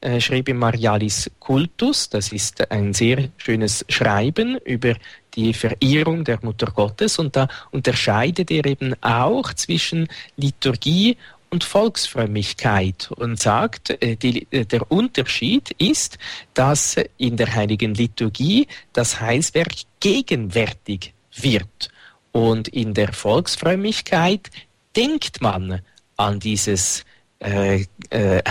Äh, 0.00 0.20
schrieb 0.20 0.48
im 0.48 0.58
Marialis 0.58 1.28
Cultus, 1.40 2.08
das 2.08 2.30
ist 2.30 2.70
ein 2.70 2.94
sehr 2.94 3.30
schönes 3.36 3.84
Schreiben 3.88 4.58
über 4.58 4.94
die 5.38 5.54
Verehrung 5.54 6.24
der 6.24 6.40
Mutter 6.42 6.66
Gottes 6.66 7.18
und 7.18 7.36
da 7.36 7.48
unterscheidet 7.70 8.50
er 8.50 8.66
eben 8.66 8.94
auch 9.00 9.54
zwischen 9.54 10.08
Liturgie 10.36 11.16
und 11.50 11.64
Volksfrömmigkeit 11.64 13.10
und 13.16 13.40
sagt, 13.40 13.90
äh, 14.02 14.16
die, 14.16 14.46
äh, 14.50 14.64
der 14.66 14.90
Unterschied 14.90 15.70
ist, 15.78 16.18
dass 16.54 16.96
in 17.16 17.36
der 17.36 17.54
heiligen 17.54 17.94
Liturgie 17.94 18.66
das 18.92 19.20
Heilswerk 19.20 19.74
gegenwärtig 20.00 21.14
wird. 21.34 21.90
Und 22.32 22.68
in 22.68 22.92
der 22.92 23.12
Volksfrömmigkeit 23.12 24.50
denkt 24.94 25.40
man 25.40 25.80
an 26.16 26.40
dieses 26.40 27.04
äh, 27.38 27.84
äh, 28.10 28.42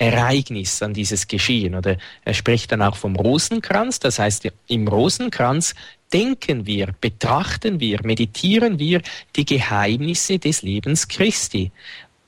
Heilsereignis, 0.00 0.82
an 0.82 0.94
dieses 0.94 1.28
Geschehen. 1.28 1.74
Oder 1.74 1.96
er 2.24 2.34
spricht 2.34 2.72
dann 2.72 2.82
auch 2.82 2.96
vom 2.96 3.16
Rosenkranz, 3.16 3.98
das 4.00 4.18
heißt, 4.18 4.48
im 4.68 4.88
Rosenkranz 4.88 5.74
denken 6.12 6.66
wir, 6.66 6.94
betrachten 7.00 7.78
wir, 7.78 8.00
meditieren 8.02 8.78
wir 8.78 9.02
die 9.36 9.44
Geheimnisse 9.44 10.38
des 10.38 10.62
Lebens 10.62 11.06
Christi. 11.06 11.70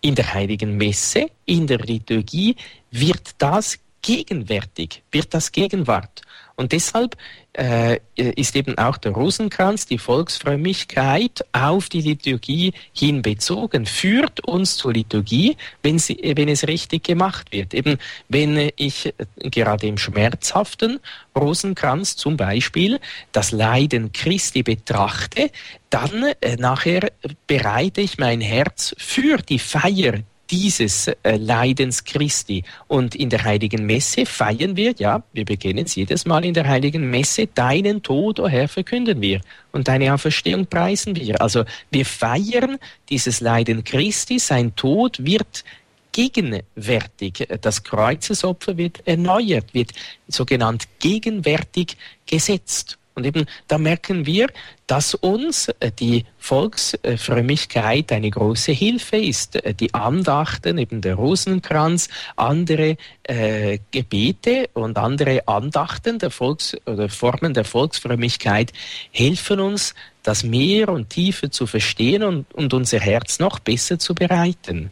In 0.01 0.15
der 0.15 0.35
heiligen 0.35 0.77
Messe, 0.77 1.31
in 1.47 1.67
der 1.67 1.79
Liturgie 1.79 2.57
wird 2.91 3.31
das 3.39 3.79
gegenwärtig, 4.03 5.03
wird 5.11 5.33
das 5.33 5.51
Gegenwart. 5.51 6.23
Und 6.57 6.73
deshalb 6.73 7.17
äh, 7.55 7.99
ist 8.15 8.57
eben 8.57 8.79
auch 8.79 8.97
der 8.97 9.13
Rosenkranz, 9.13 9.87
die 9.87 9.99
Volksfrömmigkeit 9.99 11.45
auf 11.53 11.89
die 11.89 12.01
Liturgie 12.01 12.73
hinbezogen, 12.93 13.87
führt 13.87 14.41
uns 14.47 14.77
zur 14.77 14.93
Liturgie, 14.93 15.57
wenn, 15.83 15.99
sie, 15.99 16.19
wenn 16.37 16.49
es 16.49 16.67
richtig 16.67 17.05
gemacht 17.05 17.53
wird. 17.53 17.75
Eben 17.75 17.99
wenn 18.29 18.71
ich 18.77 19.13
gerade 19.39 19.87
im 19.87 19.99
schmerzhaften 19.99 21.01
Rosenkranz 21.37 22.17
zum 22.17 22.37
Beispiel 22.37 23.01
das 23.33 23.53
Leiden 23.53 24.13
Christi 24.13 24.63
betrachte, 24.63 25.51
dann 25.91 26.33
äh, 26.41 26.57
nachher 26.57 27.13
bereite 27.47 28.01
ich 28.01 28.19
mein 28.19 28.41
Herz 28.41 28.95
für 28.99 29.39
die 29.39 29.59
Feier 29.59 30.21
dieses 30.53 31.09
äh, 31.09 31.37
Leidens 31.37 32.05
Christi. 32.05 32.63
Und 32.87 33.15
in 33.15 33.31
der 33.31 33.43
heiligen 33.43 33.87
Messe 33.87 34.27
feiern 34.27 34.77
wir, 34.77 34.95
ja, 34.99 35.23
wir 35.33 35.45
beginnen 35.45 35.87
es 35.87 35.95
jedes 35.95 36.27
Mal 36.27 36.45
in 36.45 36.55
der 36.55 36.69
heiligen 36.69 37.11
Messe, 37.11 37.47
deinen 37.47 38.03
Tod, 38.03 38.39
o 38.39 38.45
oh 38.45 38.49
Herr, 38.49 38.69
verkünden 38.69 39.21
wir 39.21 39.41
und 39.73 39.89
deine 39.89 40.13
Auferstehung 40.13 40.67
preisen 40.67 41.17
wir. 41.17 41.41
Also 41.41 41.65
wir 41.91 42.05
feiern 42.05 42.79
dieses 43.09 43.41
Leiden 43.41 43.83
Christi, 43.83 44.39
sein 44.39 44.77
Tod 44.77 45.25
wird 45.25 45.65
gegenwärtig. 46.13 47.49
Das 47.63 47.83
Kreuzesopfer 47.83 48.77
wird 48.77 49.07
erneuert, 49.07 49.73
wird 49.73 49.93
sogenannt 50.29 50.87
gegenwärtig 50.99 51.97
gesetzt. 52.27 52.99
Und 53.15 53.27
eben 53.27 53.47
da 53.69 53.79
merken 53.79 54.27
wir, 54.27 54.49
dass 54.87 55.15
uns 55.15 55.69
äh, 55.81 55.91
die 55.91 56.25
Volksfrömmigkeit 56.39 58.11
eine 58.13 58.31
große 58.31 58.73
Hilfe 58.73 59.17
ist. 59.17 59.57
Äh, 59.57 59.75
die 59.75 59.93
Andachten, 59.93 60.79
eben 60.79 61.01
der 61.01 61.17
Rosenkranz, 61.17 62.09
andere 62.37 62.97
äh, 63.25 63.79
Gebete 63.91 64.71
und 64.73 64.97
andere 64.97 65.47
Andachten 65.47 66.19
der 66.19 66.31
Volks- 66.31 66.77
oder 66.87 67.09
Formen 67.09 67.55
der 67.55 67.65
Volksfrömmigkeit 67.65 68.73
helfen 69.11 69.61
uns, 69.61 69.95
das 70.23 70.45
mehr 70.45 70.89
und 70.89 71.11
tiefer 71.11 71.51
zu 71.51 71.67
verstehen 71.67 72.23
und, 72.23 72.53
und 72.55 72.73
unser 72.73 73.01
Herz 73.01 73.39
noch 73.39 73.59
besser 73.59 73.99
zu 73.99 74.15
bereiten. 74.15 74.91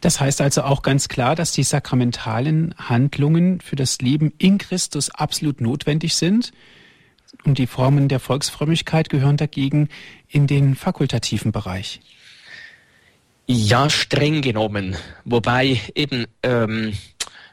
Das 0.00 0.20
heißt 0.20 0.40
also 0.40 0.62
auch 0.62 0.82
ganz 0.82 1.08
klar, 1.08 1.34
dass 1.34 1.52
die 1.52 1.64
sakramentalen 1.64 2.74
Handlungen 2.78 3.60
für 3.60 3.74
das 3.74 3.98
Leben 3.98 4.32
in 4.38 4.58
Christus 4.58 5.10
absolut 5.10 5.60
notwendig 5.60 6.14
sind 6.14 6.52
und 7.44 7.58
die 7.58 7.66
Formen 7.66 8.08
der 8.08 8.20
Volksfrömmigkeit 8.20 9.08
gehören 9.08 9.36
dagegen 9.36 9.88
in 10.28 10.46
den 10.46 10.74
fakultativen 10.74 11.52
Bereich. 11.52 12.00
Ja, 13.46 13.88
streng 13.88 14.42
genommen. 14.42 14.96
Wobei 15.24 15.80
eben, 15.94 16.26
ähm, 16.42 16.92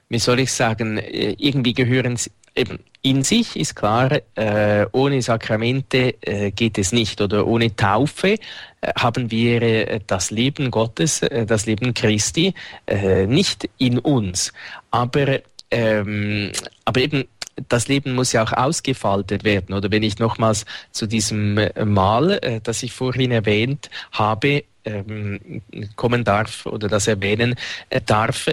wie 0.10 0.20
soll 0.20 0.42
ich 0.42 0.52
sagen, 0.52 0.98
äh, 0.98 1.36
irgendwie 1.38 1.74
gehören 1.74 2.18
sie 2.18 2.32
eben 2.56 2.80
in 3.02 3.24
sich 3.24 3.56
ist 3.56 3.76
klar, 3.76 4.20
äh, 4.36 4.88
ohne 4.92 5.22
Sakramente 5.22 6.16
äh, 6.22 6.52
geht 6.52 6.78
es 6.78 6.92
nicht 6.92 7.22
oder 7.22 7.46
ohne 7.46 7.76
Taufe 7.76 8.30
äh, 8.30 8.38
haben 8.98 9.30
wir 9.30 9.62
äh, 9.62 10.00
das 10.08 10.32
Leben 10.32 10.72
Gottes, 10.72 11.22
äh, 11.22 11.46
das 11.46 11.66
Leben 11.68 11.94
Christi 11.94 12.54
nicht 13.28 13.70
in 13.78 14.00
uns. 14.00 14.54
Aber 14.90 15.40
ähm, 15.72 16.52
aber 16.86 17.02
eben 17.02 17.26
das 17.70 17.88
Leben 17.88 18.16
muss 18.16 18.34
ja 18.34 18.44
auch 18.44 18.54
ausgefaltet 18.54 19.44
werden. 19.44 19.74
Oder 19.74 19.92
wenn 19.92 20.04
ich 20.04 20.20
nochmals 20.20 20.66
zu 20.92 21.08
diesem 21.08 21.58
äh, 21.58 21.86
Mal, 21.86 22.40
äh, 22.42 22.62
das 22.62 22.84
ich 22.84 22.94
vorhin 22.94 23.32
erwähnt 23.32 23.90
habe, 24.12 24.64
ähm, 24.86 25.62
kommen 25.96 26.24
darf 26.24 26.66
oder 26.66 26.88
das 26.88 27.08
erwähnen 27.08 27.56
äh, 27.90 28.02
darf. 28.06 28.50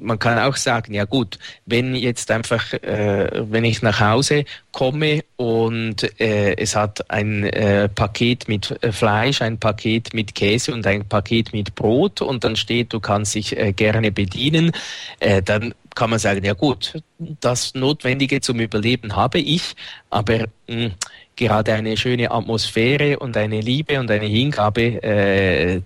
Man 0.00 0.18
kann 0.18 0.38
auch 0.38 0.56
sagen, 0.56 0.94
ja 0.94 1.04
gut, 1.04 1.38
wenn 1.66 1.94
jetzt 1.94 2.30
einfach, 2.30 2.72
äh, 2.72 3.30
wenn 3.50 3.64
ich 3.64 3.82
nach 3.82 4.00
Hause 4.00 4.44
komme 4.72 5.24
und 5.36 6.20
äh, 6.20 6.56
es 6.56 6.74
hat 6.74 7.10
ein 7.10 7.44
äh, 7.44 7.88
Paket 7.88 8.48
mit 8.48 8.76
äh, 8.82 8.92
Fleisch, 8.92 9.42
ein 9.42 9.58
Paket 9.58 10.14
mit 10.14 10.34
Käse 10.34 10.72
und 10.72 10.86
ein 10.86 11.06
Paket 11.08 11.52
mit 11.52 11.74
Brot 11.74 12.20
und 12.20 12.44
dann 12.44 12.56
steht, 12.56 12.92
du 12.92 13.00
kannst 13.00 13.34
dich 13.34 13.56
äh, 13.56 13.72
gerne 13.72 14.10
bedienen, 14.10 14.72
dann 15.44 15.74
kann 15.94 16.10
man 16.10 16.18
sagen, 16.18 16.44
ja 16.44 16.54
gut, 16.54 17.00
das 17.18 17.74
Notwendige 17.74 18.40
zum 18.40 18.60
Überleben 18.60 19.16
habe 19.16 19.38
ich, 19.38 19.74
aber 20.10 20.46
mh, 20.68 20.74
hm, 20.74 20.92
gerade 21.36 21.74
eine 21.74 21.96
schöne 21.96 22.30
Atmosphäre 22.30 23.18
und 23.18 23.36
eine 23.36 23.60
Liebe 23.60 23.98
und 24.00 24.10
eine 24.10 24.26
Hingabe 24.26 25.02
äh, 25.02 25.82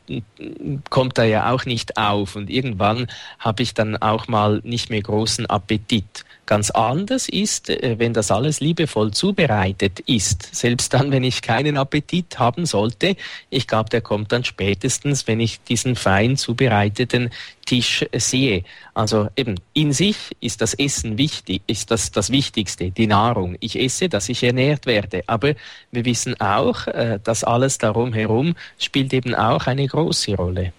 kommt 0.90 1.18
da 1.18 1.24
ja 1.24 1.52
auch 1.52 1.64
nicht 1.64 1.96
auf. 1.96 2.36
Und 2.36 2.50
irgendwann 2.50 3.06
habe 3.38 3.62
ich 3.62 3.74
dann 3.74 3.96
auch 3.96 4.28
mal 4.28 4.60
nicht 4.64 4.90
mehr 4.90 5.02
großen 5.02 5.46
Appetit. 5.46 6.24
Ganz 6.48 6.70
anders 6.70 7.28
ist, 7.28 7.68
äh, 7.68 7.96
wenn 7.98 8.14
das 8.14 8.30
alles 8.30 8.60
liebevoll 8.60 9.10
zubereitet 9.10 10.00
ist. 10.06 10.48
Selbst 10.54 10.94
dann, 10.94 11.10
wenn 11.10 11.22
ich 11.22 11.42
keinen 11.42 11.76
Appetit 11.76 12.38
haben 12.38 12.64
sollte, 12.64 13.16
ich 13.50 13.66
glaube, 13.66 13.90
der 13.90 14.00
kommt 14.00 14.32
dann 14.32 14.44
spätestens, 14.44 15.26
wenn 15.26 15.40
ich 15.40 15.60
diesen 15.60 15.94
fein 15.94 16.38
zubereiteten 16.38 17.28
Tisch 17.66 18.06
sehe. 18.14 18.64
Also 18.94 19.28
eben 19.36 19.56
in 19.74 19.92
sich 19.92 20.16
ist 20.40 20.62
das 20.62 20.72
Essen 20.72 21.18
wichtig, 21.18 21.60
ist 21.66 21.90
das 21.90 22.12
das 22.12 22.30
Wichtigste, 22.30 22.92
die 22.92 23.06
Nahrung. 23.06 23.56
Ich 23.60 23.78
esse, 23.78 24.08
dass 24.08 24.30
ich 24.30 24.42
ernährt 24.42 24.86
werde. 24.86 25.24
Aber 25.26 25.52
wir 25.92 26.04
wissen 26.06 26.40
auch, 26.40 26.86
äh, 26.86 27.20
dass 27.22 27.44
alles 27.44 27.76
darum 27.76 28.14
herum 28.14 28.54
spielt 28.78 29.12
eben 29.12 29.34
auch 29.34 29.66
eine 29.66 29.86
große 29.86 30.34
Rolle. 30.34 30.72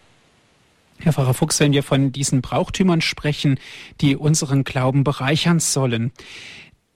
Herr 1.02 1.14
Pfarrer 1.14 1.34
Fuchs, 1.34 1.60
wenn 1.60 1.72
wir 1.72 1.84
von 1.84 2.12
diesen 2.12 2.42
Brauchtümern 2.42 3.02
sprechen, 3.02 3.60
die 4.02 4.16
unseren 4.16 4.64
Glauben 4.64 5.04
bereichern 5.04 5.60
sollen, 5.60 6.12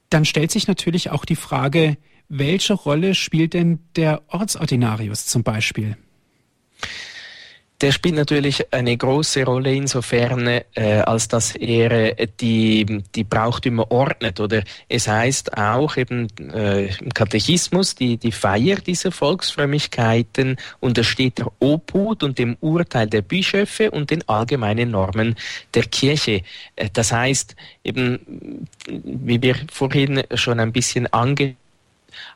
dann 0.09 0.25
stellt 0.25 0.51
sich 0.51 0.67
natürlich 0.67 1.09
auch 1.09 1.25
die 1.25 1.37
Frage, 1.37 1.97
welche 2.27 2.73
Rolle 2.73 3.15
spielt 3.15 3.53
denn 3.53 3.79
der 3.95 4.21
Ortsordinarius 4.27 5.25
zum 5.25 5.43
Beispiel? 5.43 5.97
Der 7.83 7.91
spielt 7.91 8.15
natürlich 8.15 8.65
eine 8.71 8.95
große 8.95 9.43
Rolle 9.43 9.75
insofern, 9.75 10.47
äh, 10.47 10.63
als 11.05 11.27
dass 11.27 11.53
er 11.53 12.17
äh, 12.17 12.27
die, 12.39 13.03
die 13.13 13.25
Brauchtümer 13.25 13.91
ordnet. 13.91 14.39
Oder 14.39 14.63
es 14.87 15.09
heißt 15.09 15.57
auch 15.57 15.97
eben 15.97 16.29
äh, 16.53 16.85
im 16.95 17.13
Katechismus, 17.13 17.93
die, 17.93 18.15
die 18.15 18.31
Feier 18.31 18.77
dieser 18.77 19.11
Volksfrömmigkeiten 19.11 20.55
untersteht 20.79 21.39
der 21.39 21.51
Obhut 21.59 22.23
und 22.23 22.39
dem 22.39 22.55
Urteil 22.61 23.07
der 23.07 23.21
Bischöfe 23.21 23.91
und 23.91 24.11
den 24.11 24.27
allgemeinen 24.29 24.91
Normen 24.91 25.35
der 25.73 25.83
Kirche. 25.83 26.43
Äh, 26.77 26.87
das 26.93 27.11
heißt, 27.11 27.53
eben, 27.83 28.65
wie 28.87 29.41
wir 29.41 29.57
vorhin 29.69 30.23
schon 30.35 30.61
ein 30.61 30.71
bisschen 30.71 31.11
ange 31.11 31.57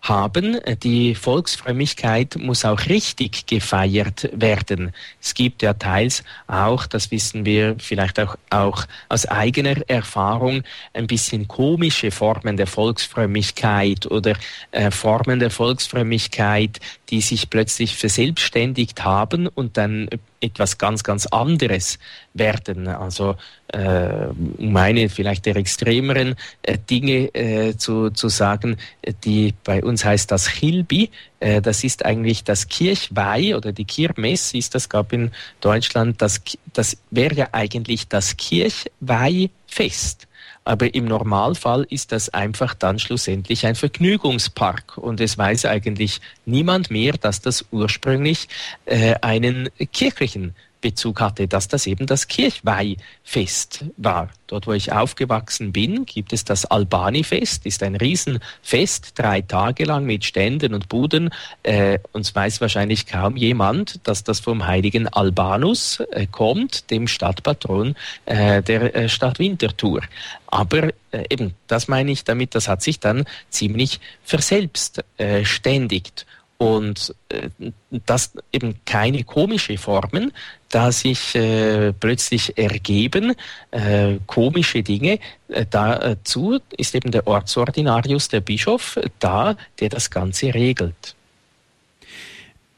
haben. 0.01 0.59
Die 0.83 1.15
Volksfrömmigkeit 1.15 2.35
muss 2.37 2.65
auch 2.65 2.87
richtig 2.87 3.45
gefeiert 3.47 4.29
werden. 4.33 4.93
Es 5.21 5.33
gibt 5.33 5.61
ja 5.61 5.73
teils 5.73 6.23
auch, 6.47 6.85
das 6.85 7.11
wissen 7.11 7.45
wir 7.45 7.75
vielleicht 7.79 8.19
auch, 8.19 8.35
auch 8.49 8.85
aus 9.09 9.25
eigener 9.25 9.75
Erfahrung, 9.89 10.63
ein 10.93 11.07
bisschen 11.07 11.47
komische 11.47 12.11
Formen 12.11 12.57
der 12.57 12.67
Volksfrömmigkeit 12.67 14.05
oder 14.05 14.35
äh, 14.71 14.91
Formen 14.91 15.39
der 15.39 15.49
Volksfrömmigkeit, 15.49 16.79
die 17.09 17.21
sich 17.21 17.49
plötzlich 17.49 17.95
verselbstständigt 17.95 19.03
haben 19.03 19.47
und 19.47 19.77
dann 19.77 20.09
etwas 20.39 20.77
ganz, 20.77 21.03
ganz 21.03 21.25
anderes 21.27 21.99
werden. 22.33 22.87
Also 22.87 23.35
äh, 23.69 24.27
um 24.57 24.75
eine 24.77 25.09
vielleicht 25.09 25.45
der 25.45 25.55
extremeren 25.55 26.35
äh, 26.61 26.77
Dinge 26.77 27.33
äh, 27.33 27.75
zu, 27.75 28.11
zu 28.11 28.29
sagen, 28.29 28.77
die 29.23 29.53
bei 29.63 29.83
uns 29.83 30.05
heißt 30.05 30.31
das 30.31 30.47
Chilbi, 30.47 31.09
äh, 31.39 31.61
das 31.61 31.83
ist 31.83 32.05
eigentlich 32.05 32.43
das 32.43 32.67
Kirchweih 32.67 33.55
oder 33.55 33.71
die 33.71 33.85
Kirmes 33.85 34.53
ist 34.53 34.75
das, 34.75 34.89
gab 34.89 35.13
in 35.13 35.31
Deutschland, 35.61 36.21
das, 36.21 36.41
das 36.73 36.97
wäre 37.11 37.35
ja 37.35 37.47
eigentlich 37.51 38.07
das 38.07 38.37
Kirchweihfest. 38.37 40.26
Aber 40.67 40.93
im 40.93 41.05
Normalfall 41.05 41.87
ist 41.89 42.11
das 42.11 42.27
einfach 42.27 42.73
dann 42.73 42.99
schlussendlich 42.99 43.65
ein 43.65 43.75
Vergnügungspark. 43.75 44.97
Und 44.97 45.21
es 45.21 45.37
weiß 45.37 45.63
eigentlich 45.65 46.19
niemand 46.45 46.91
mehr, 46.91 47.13
dass 47.13 47.39
das 47.39 47.63
ursprünglich 47.71 48.49
äh, 48.85 49.15
einen 49.21 49.69
kirchlichen 49.93 50.55
Bezug 50.81 51.21
hatte, 51.21 51.47
dass 51.47 51.67
das 51.67 51.87
eben 51.87 52.05
das 52.05 52.27
Kirchweihfest 52.27 53.85
war. 53.97 54.29
Dort, 54.47 54.67
wo 54.67 54.73
ich 54.73 54.93
aufgewachsen 54.93 55.73
bin, 55.73 56.05
gibt 56.05 56.31
es 56.31 56.45
das 56.45 56.65
Albani-Fest, 56.65 57.65
ist 57.65 57.83
ein 57.83 57.95
Riesenfest, 57.95 59.13
drei 59.15 59.41
Tage 59.41 59.83
lang 59.83 60.05
mit 60.05 60.23
Ständen 60.23 60.73
und 60.73 60.87
Buden. 60.87 61.29
Äh, 61.63 61.99
uns 62.13 62.33
weiß 62.33 62.61
wahrscheinlich 62.61 63.07
kaum 63.07 63.35
jemand, 63.35 64.07
dass 64.07 64.23
das 64.23 64.39
vom 64.39 64.65
heiligen 64.65 65.07
Albanus 65.07 65.99
äh, 66.11 66.27
kommt, 66.27 66.89
dem 66.91 67.07
Stadtpatron 67.07 67.95
äh, 68.25 68.63
der 68.63 68.95
äh, 68.95 69.09
Stadt 69.09 69.39
Winterthur. 69.39 70.01
Aber 70.47 70.89
äh, 71.11 71.25
eben, 71.29 71.55
das 71.67 71.89
meine 71.89 72.11
ich 72.11 72.23
damit, 72.23 72.55
das 72.55 72.69
hat 72.69 72.81
sich 72.81 72.99
dann 72.99 73.25
ziemlich 73.49 73.99
verselbstständigt. 74.23 76.25
Und 76.57 77.13
äh, 77.29 77.49
das 77.89 78.33
eben 78.51 78.75
keine 78.85 79.23
komische 79.23 79.77
Formen, 79.77 80.33
da 80.69 80.91
sich 80.91 81.35
äh, 81.35 81.93
plötzlich 81.93 82.57
ergeben 82.57 83.35
äh, 83.71 84.17
komische 84.25 84.81
Dinge. 84.81 85.19
Äh, 85.49 85.65
dazu 85.69 86.59
ist 86.75 86.95
eben 86.95 87.11
der 87.11 87.27
Ortsordinarius, 87.27 88.29
der 88.29 88.41
Bischof, 88.41 88.99
da, 89.19 89.55
der 89.79 89.89
das 89.89 90.09
Ganze 90.09 90.53
regelt. 90.53 91.15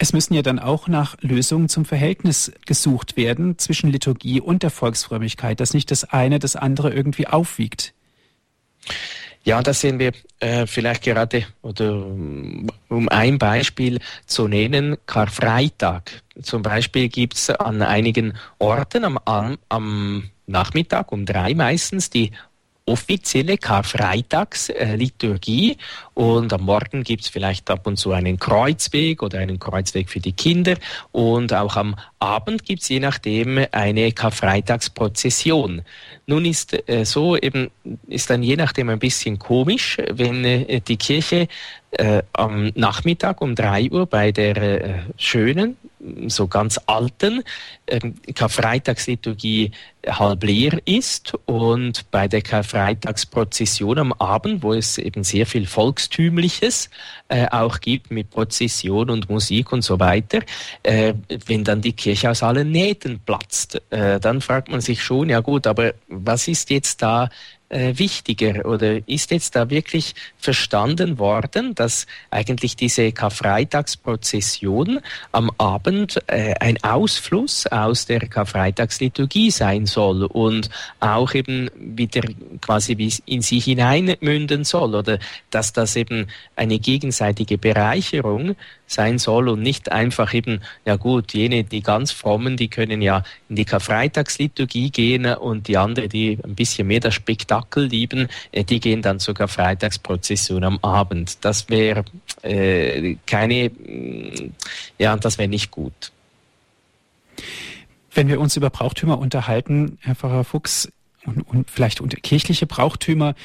Es 0.01 0.13
müssen 0.13 0.33
ja 0.33 0.41
dann 0.41 0.59
auch 0.59 0.87
nach 0.87 1.17
Lösungen 1.19 1.67
zum 1.67 1.83
Verhältnis 1.83 2.53
gesucht 2.65 3.17
werden 3.17 3.57
zwischen 3.57 3.91
Liturgie 3.91 4.39
und 4.39 4.63
der 4.63 4.69
Volksfrömmigkeit, 4.69 5.59
dass 5.59 5.73
nicht 5.73 5.91
das 5.91 6.05
eine 6.05 6.39
das 6.39 6.55
andere 6.55 6.93
irgendwie 6.93 7.27
aufwiegt. 7.27 7.93
Ja, 9.49 9.63
das 9.63 9.81
sehen 9.81 9.97
wir 9.97 10.11
äh, 10.41 10.67
vielleicht 10.67 11.01
gerade, 11.01 11.43
oder 11.63 11.91
um 11.95 13.09
ein 13.09 13.39
Beispiel 13.39 13.97
zu 14.27 14.47
nennen, 14.47 14.95
Karfreitag. 15.07 16.21
Zum 16.39 16.61
Beispiel 16.61 17.09
gibt 17.09 17.33
es 17.33 17.49
an 17.49 17.81
einigen 17.81 18.33
Orten 18.59 19.05
am, 19.05 19.17
am 19.67 20.29
Nachmittag 20.45 21.11
um 21.11 21.25
drei 21.25 21.55
meistens 21.55 22.11
die 22.11 22.29
offizielle 22.89 23.57
Karfreitagsliturgie 23.57 25.77
und 26.15 26.51
am 26.51 26.63
Morgen 26.63 27.03
gibt 27.03 27.23
es 27.23 27.29
vielleicht 27.29 27.69
ab 27.69 27.87
und 27.87 27.97
zu 27.97 28.11
einen 28.11 28.39
Kreuzweg 28.39 29.23
oder 29.23 29.39
einen 29.39 29.59
Kreuzweg 29.59 30.09
für 30.09 30.19
die 30.19 30.33
Kinder 30.33 30.75
und 31.11 31.53
auch 31.53 31.75
am 31.75 31.95
Abend 32.19 32.65
gibt 32.65 32.81
es 32.81 32.89
je 32.89 32.99
nachdem 32.99 33.65
eine 33.71 34.11
Karfreitagsprozession. 34.11 35.83
Nun 36.25 36.45
ist 36.45 36.89
äh, 36.89 37.05
so 37.05 37.37
eben, 37.37 37.69
ist 38.07 38.29
dann 38.29 38.43
je 38.43 38.55
nachdem 38.55 38.89
ein 38.89 38.99
bisschen 38.99 39.39
komisch, 39.39 39.97
wenn 40.09 40.43
äh, 40.43 40.81
die 40.81 40.97
Kirche 40.97 41.47
äh, 41.91 42.23
am 42.33 42.71
Nachmittag 42.75 43.41
um 43.41 43.55
drei 43.55 43.89
Uhr 43.89 44.05
bei 44.05 44.31
der 44.31 44.57
äh, 44.57 44.99
schönen, 45.17 45.77
so 46.27 46.47
ganz 46.47 46.79
alten 46.85 47.43
äh, 47.87 47.99
Karfreitagsliturgie 48.33 49.71
halb 50.07 50.43
leer 50.43 50.79
ist 50.85 51.33
und 51.45 52.09
bei 52.11 52.27
der 52.27 52.41
Karfreitagsprozession 52.41 53.97
am 53.99 54.13
Abend, 54.13 54.63
wo 54.63 54.73
es 54.73 54.97
eben 54.97 55.23
sehr 55.23 55.45
viel 55.45 55.65
Volkstümliches 55.65 56.89
äh, 57.27 57.47
auch 57.49 57.79
gibt 57.79 58.11
mit 58.11 58.29
Prozession 58.29 59.09
und 59.09 59.29
Musik 59.29 59.71
und 59.73 59.81
so 59.81 59.99
weiter, 59.99 60.39
äh, 60.83 61.13
wenn 61.47 61.63
dann 61.63 61.81
die 61.81 61.93
Kirche 61.93 62.29
aus 62.29 62.43
allen 62.43 62.71
Nähten 62.71 63.19
platzt, 63.19 63.81
äh, 63.89 64.19
dann 64.19 64.41
fragt 64.41 64.69
man 64.69 64.81
sich 64.81 65.03
schon, 65.03 65.29
ja 65.29 65.41
gut, 65.41 65.67
aber 65.67 65.93
was 66.07 66.47
ist 66.47 66.69
jetzt 66.69 67.01
da 67.01 67.29
äh, 67.69 67.93
wichtiger? 67.97 68.65
Oder 68.65 69.07
ist 69.07 69.31
jetzt 69.31 69.55
da 69.55 69.69
wirklich 69.69 70.15
verstanden 70.37 71.19
worden, 71.19 71.75
dass 71.75 72.07
eigentlich 72.31 72.75
diese 72.75 73.11
Karfreitagsprozession 73.11 74.99
am 75.31 75.51
Abend 75.57 76.19
äh, 76.27 76.55
ein 76.59 76.83
Ausfluss 76.83 77.67
aus 77.67 78.05
der 78.05 78.21
Karfreitagsliturgie 78.21 79.51
sein 79.51 79.85
soll 79.85 80.23
und 80.23 80.69
auch 80.99 81.33
eben 81.33 81.69
wieder 81.75 82.21
quasi 82.61 82.97
wie 82.97 83.13
in 83.25 83.41
sie 83.41 83.59
hineinmünden 83.59 84.63
soll? 84.63 84.95
Oder 84.95 85.19
dass 85.51 85.73
das 85.73 85.95
eben 85.95 86.27
eine 86.55 86.79
gegenseitige 86.79 87.57
Bereicherung 87.57 88.55
sein 88.87 89.19
soll 89.19 89.49
und 89.49 89.61
nicht 89.61 89.91
einfach 89.91 90.33
eben, 90.33 90.61
ja 90.85 90.95
gut, 90.95 91.33
jene, 91.33 91.63
die 91.63 91.81
ganz 91.81 92.11
frommen, 92.11 92.57
die 92.57 92.69
können 92.69 93.03
ja 93.03 93.23
in 93.47 93.55
die 93.55 93.65
Karfreitagsliturgie 93.65 94.89
gehen 94.89 95.27
und 95.27 95.67
die 95.67 95.77
anderen, 95.77 96.09
die 96.09 96.39
ein 96.43 96.55
bisschen 96.55 96.87
mehr 96.87 96.99
das 96.99 97.13
Spektakel 97.13 97.58
lieben, 97.75 98.27
äh, 98.51 98.63
die 98.63 98.79
gehen 98.79 99.01
dann 99.01 99.19
zur 99.19 99.33
Karfreitagsprozession 99.33 100.63
am 100.63 100.79
Abend. 100.81 101.43
Das 101.45 101.69
wäre 101.69 102.05
äh, 102.41 103.15
keine, 103.25 103.69
mm, 103.69 104.53
ja, 104.97 105.15
das 105.17 105.37
wäre 105.37 105.49
nicht 105.49 105.71
gut. 105.71 106.11
Wenn 108.13 108.27
wir 108.27 108.39
uns 108.39 108.57
über 108.57 108.69
Brauchtümer 108.69 109.17
unterhalten, 109.17 109.97
Herr 110.01 110.15
Pfarrer 110.15 110.43
Fuchs, 110.43 110.89
und, 111.25 111.41
und 111.41 111.69
vielleicht 111.69 112.01
unter 112.01 112.17
kirchliche 112.17 112.65
Brauchtümer, 112.65 113.35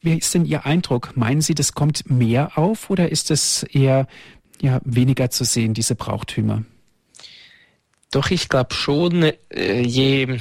wie 0.00 0.16
ist 0.16 0.34
denn 0.34 0.44
Ihr 0.44 0.64
Eindruck? 0.64 1.16
Meinen 1.16 1.40
Sie, 1.40 1.54
das 1.54 1.72
kommt 1.72 2.08
mehr 2.10 2.56
auf 2.56 2.90
oder 2.90 3.10
ist 3.10 3.30
es 3.30 3.62
eher 3.64 4.06
ja, 4.60 4.80
weniger 4.84 5.30
zu 5.30 5.44
sehen, 5.44 5.74
diese 5.74 5.94
Brauchtümer? 5.94 6.64
Doch, 8.10 8.30
ich 8.30 8.48
glaube 8.48 8.74
schon, 8.74 9.32
äh, 9.50 9.80
je, 9.82 10.38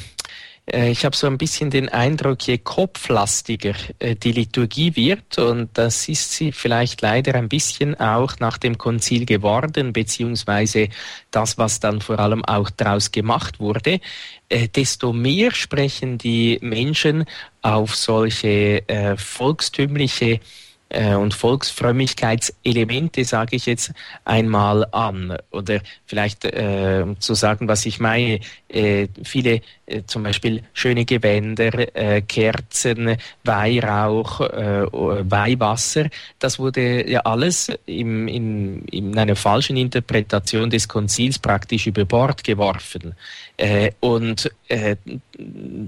ich 0.70 1.06
habe 1.06 1.16
so 1.16 1.28
ein 1.28 1.38
bisschen 1.38 1.70
den 1.70 1.88
Eindruck, 1.88 2.46
je 2.46 2.58
kopflastiger 2.58 3.74
äh, 4.00 4.16
die 4.16 4.34
Liturgie 4.34 4.94
wird, 4.98 5.38
und 5.38 5.70
das 5.78 6.10
ist 6.10 6.34
sie 6.34 6.52
vielleicht 6.52 7.02
leider 7.02 7.36
ein 7.36 7.48
bisschen 7.48 7.98
auch 7.98 8.38
nach 8.40 8.58
dem 8.58 8.78
Konzil 8.78 9.26
geworden, 9.26 9.94
beziehungsweise 9.94 10.90
das, 11.32 11.58
was 11.58 11.80
dann 11.80 12.02
vor 12.02 12.20
allem 12.20 12.44
auch 12.44 12.70
daraus 12.70 13.12
gemacht 13.12 13.62
wurde, 13.62 14.02
äh, 14.50 14.68
desto 14.68 15.14
mehr 15.14 15.52
sprechen 15.52 16.18
die 16.18 16.60
Menschen 16.62 17.24
auf 17.62 17.96
solche 17.96 18.86
äh, 18.90 19.16
volkstümliche 19.16 20.42
äh, 20.90 21.16
und 21.16 21.34
Volksfrömmigkeitselemente, 21.34 23.24
sage 23.26 23.56
ich 23.56 23.66
jetzt 23.66 23.94
einmal 24.26 24.86
an. 24.92 25.38
Oder 25.52 25.82
vielleicht 26.06 26.46
äh, 26.46 27.06
zu 27.20 27.34
sagen, 27.36 27.68
was 27.68 27.86
ich 27.86 28.00
meine, 28.00 28.40
äh, 28.70 29.08
viele 29.24 29.56
äh, 29.56 29.62
zum 30.06 30.24
Beispiel 30.24 30.64
schöne 30.74 31.06
Gewänder, 31.06 31.96
äh, 31.96 32.22
Kerzen, 32.22 33.18
Weihrauch, 33.44 34.42
äh, 34.42 34.86
Weihwasser, 34.92 36.10
das 36.40 36.60
wurde 36.60 37.10
ja 37.10 37.22
alles 37.22 37.72
im, 37.86 38.28
in, 38.28 38.84
in 38.86 39.18
einer 39.18 39.36
falschen 39.36 39.78
Interpretation 39.78 40.70
des 40.70 40.88
Konzils 40.88 41.40
praktisch 41.40 41.88
über 41.88 42.06
Bord 42.06 42.44
geworfen. 42.44 43.16
Äh, 43.56 43.92
und 44.02 44.52
äh, 44.68 44.98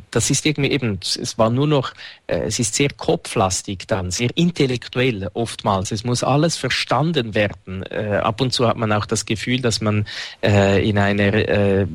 das 0.09 0.29
ist 0.29 0.45
irgendwie 0.45 0.71
eben, 0.71 0.99
es 1.01 1.37
war 1.37 1.49
nur 1.49 1.67
noch, 1.67 1.93
äh, 2.27 2.39
es 2.39 2.59
ist 2.59 2.75
sehr 2.75 2.89
kopflastig 2.89 3.85
dann, 3.87 4.11
sehr 4.11 4.29
intellektuell 4.35 5.29
oftmals. 5.33 5.91
Es 5.91 6.03
muss 6.03 6.23
alles 6.23 6.57
verstanden 6.57 7.35
werden. 7.35 7.83
Äh, 7.83 8.21
ab 8.23 8.41
und 8.41 8.53
zu 8.53 8.67
hat 8.67 8.77
man 8.77 8.91
auch 8.91 9.05
das 9.05 9.25
Gefühl, 9.25 9.61
dass 9.61 9.81
man 9.81 10.05
äh, 10.41 10.87
in 10.87 10.97
einer 10.97 11.33
äh, 11.33 11.85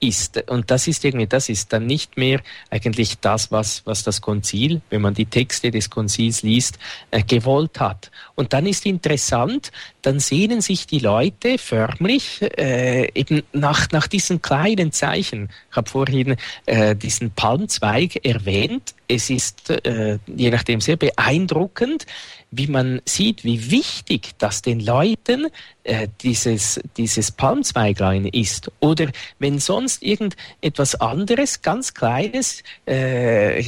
Ist. 0.00 0.42
Und 0.48 0.70
das 0.70 0.86
ist 0.86 1.04
irgendwie, 1.04 1.26
das 1.26 1.48
ist 1.48 1.72
dann 1.72 1.86
nicht 1.86 2.16
mehr 2.16 2.40
eigentlich 2.70 3.18
das, 3.20 3.50
was, 3.50 3.82
was 3.84 4.02
das 4.02 4.20
Konzil, 4.20 4.80
wenn 4.90 5.02
man 5.02 5.14
die 5.14 5.26
Texte 5.26 5.70
des 5.70 5.90
Konzils 5.90 6.42
liest, 6.42 6.78
äh, 7.10 7.22
gewollt 7.22 7.80
hat. 7.80 8.10
Und 8.34 8.52
dann 8.52 8.66
ist 8.66 8.86
interessant, 8.86 9.72
dann 10.02 10.18
sehnen 10.18 10.60
sich 10.60 10.86
die 10.86 10.98
Leute 10.98 11.58
förmlich 11.58 12.40
äh, 12.58 13.10
eben 13.14 13.42
nach, 13.52 13.90
nach 13.90 14.06
diesen 14.06 14.40
kleinen 14.40 14.92
Zeichen. 14.92 15.50
Ich 15.70 15.76
habe 15.76 15.90
vorhin 15.90 16.36
äh, 16.66 16.96
diesen 16.96 17.30
Palmzweig 17.32 18.24
erwähnt. 18.24 18.94
Es 19.08 19.28
ist 19.28 19.70
äh, 19.70 20.18
je 20.26 20.50
nachdem 20.50 20.80
sehr 20.80 20.96
beeindruckend, 20.96 22.06
wie 22.50 22.66
man 22.66 23.00
sieht, 23.04 23.44
wie 23.44 23.70
wichtig 23.70 24.32
das 24.38 24.62
den 24.62 24.80
Leuten 24.80 25.46
äh, 25.84 26.08
dieses, 26.22 26.80
dieses 26.96 27.30
Palmzweiglein 27.30 28.26
ist. 28.26 28.70
Oder 28.80 29.06
wenn 29.38 29.58
sonst 29.58 30.02
irgendetwas 30.02 31.00
anderes, 31.00 31.62
ganz 31.62 31.94
Kleines 31.94 32.62
äh, 32.86 33.62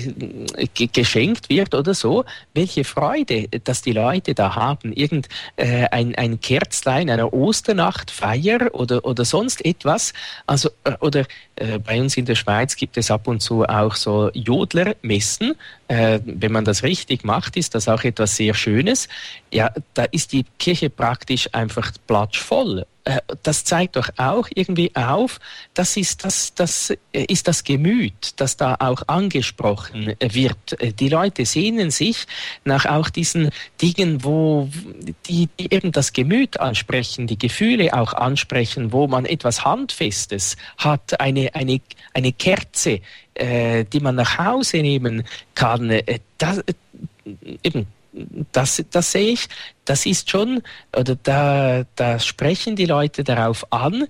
geschenkt 0.74 1.48
wird 1.48 1.74
oder 1.74 1.94
so, 1.94 2.24
welche 2.54 2.84
Freude, 2.84 3.48
dass 3.64 3.82
die 3.82 3.92
Leute 3.92 4.34
da 4.34 4.56
haben. 4.56 4.92
Irgend 4.92 5.28
äh, 5.56 5.86
ein, 5.90 6.14
ein 6.16 6.40
Kerzlein 6.40 7.08
einer 7.08 7.32
Osternachtfeier 7.32 8.74
oder, 8.74 9.04
oder 9.04 9.24
sonst 9.24 9.64
etwas. 9.64 10.12
Also, 10.46 10.70
äh, 10.84 10.92
oder 11.00 11.24
äh, 11.62 11.78
bei 11.78 12.00
uns 12.00 12.16
in 12.16 12.24
der 12.24 12.34
Schweiz 12.34 12.74
gibt 12.74 12.96
es 12.96 13.10
ab 13.10 13.28
und 13.28 13.40
zu 13.40 13.64
auch 13.64 13.94
so 13.94 14.30
Jodlermessen. 14.34 15.54
Äh, 15.86 16.18
wenn 16.24 16.50
man 16.50 16.64
das 16.64 16.82
richtig 16.82 17.24
macht, 17.24 17.56
ist 17.56 17.74
das 17.76 17.88
auch 17.88 18.02
etwas 18.02 18.34
sehr 18.36 18.54
Schönes. 18.54 19.08
Ja, 19.52 19.70
da 19.94 20.04
ist 20.04 20.32
die 20.32 20.44
Kirche 20.58 20.88
praktisch 20.88 21.48
einfach 21.52 21.92
platschvoll 22.06 22.86
äh, 23.04 23.18
das 23.42 23.64
zeigt 23.64 23.96
doch 23.96 24.10
auch 24.16 24.48
irgendwie 24.54 24.94
auf, 24.94 25.40
das 25.74 25.96
ist 25.96 26.24
das, 26.24 26.54
das 26.54 26.90
äh, 27.12 27.24
ist 27.24 27.48
das 27.48 27.64
Gemüt, 27.64 28.34
das 28.36 28.56
da 28.56 28.76
auch 28.78 29.02
angesprochen 29.08 30.14
wird. 30.20 30.80
Äh, 30.80 30.92
die 30.92 31.08
Leute 31.08 31.44
sehnen 31.44 31.90
sich 31.90 32.26
nach 32.64 32.86
auch 32.86 33.10
diesen 33.10 33.50
Dingen, 33.80 34.22
wo 34.22 34.68
die, 35.26 35.48
die 35.58 35.74
eben 35.74 35.90
das 35.90 36.12
Gemüt 36.12 36.60
ansprechen, 36.60 37.26
die 37.26 37.38
Gefühle 37.38 37.92
auch 37.92 38.14
ansprechen, 38.14 38.92
wo 38.92 39.08
man 39.08 39.24
etwas 39.24 39.64
Handfestes 39.64 40.56
hat, 40.78 41.20
eine, 41.20 41.54
eine, 41.54 41.80
eine 42.14 42.32
Kerze, 42.32 43.00
äh, 43.34 43.84
die 43.84 44.00
man 44.00 44.14
nach 44.14 44.38
Hause 44.38 44.78
nehmen 44.78 45.24
kann. 45.56 46.00
Das, 46.38 46.62
eben, 47.64 47.86
das, 48.52 48.84
das 48.90 49.12
sehe 49.12 49.32
ich, 49.32 49.48
das 49.84 50.06
ist 50.06 50.30
schon, 50.30 50.62
oder 50.96 51.16
da, 51.16 51.84
da 51.96 52.18
sprechen 52.18 52.76
die 52.76 52.86
Leute 52.86 53.24
darauf 53.24 53.72
an, 53.72 54.06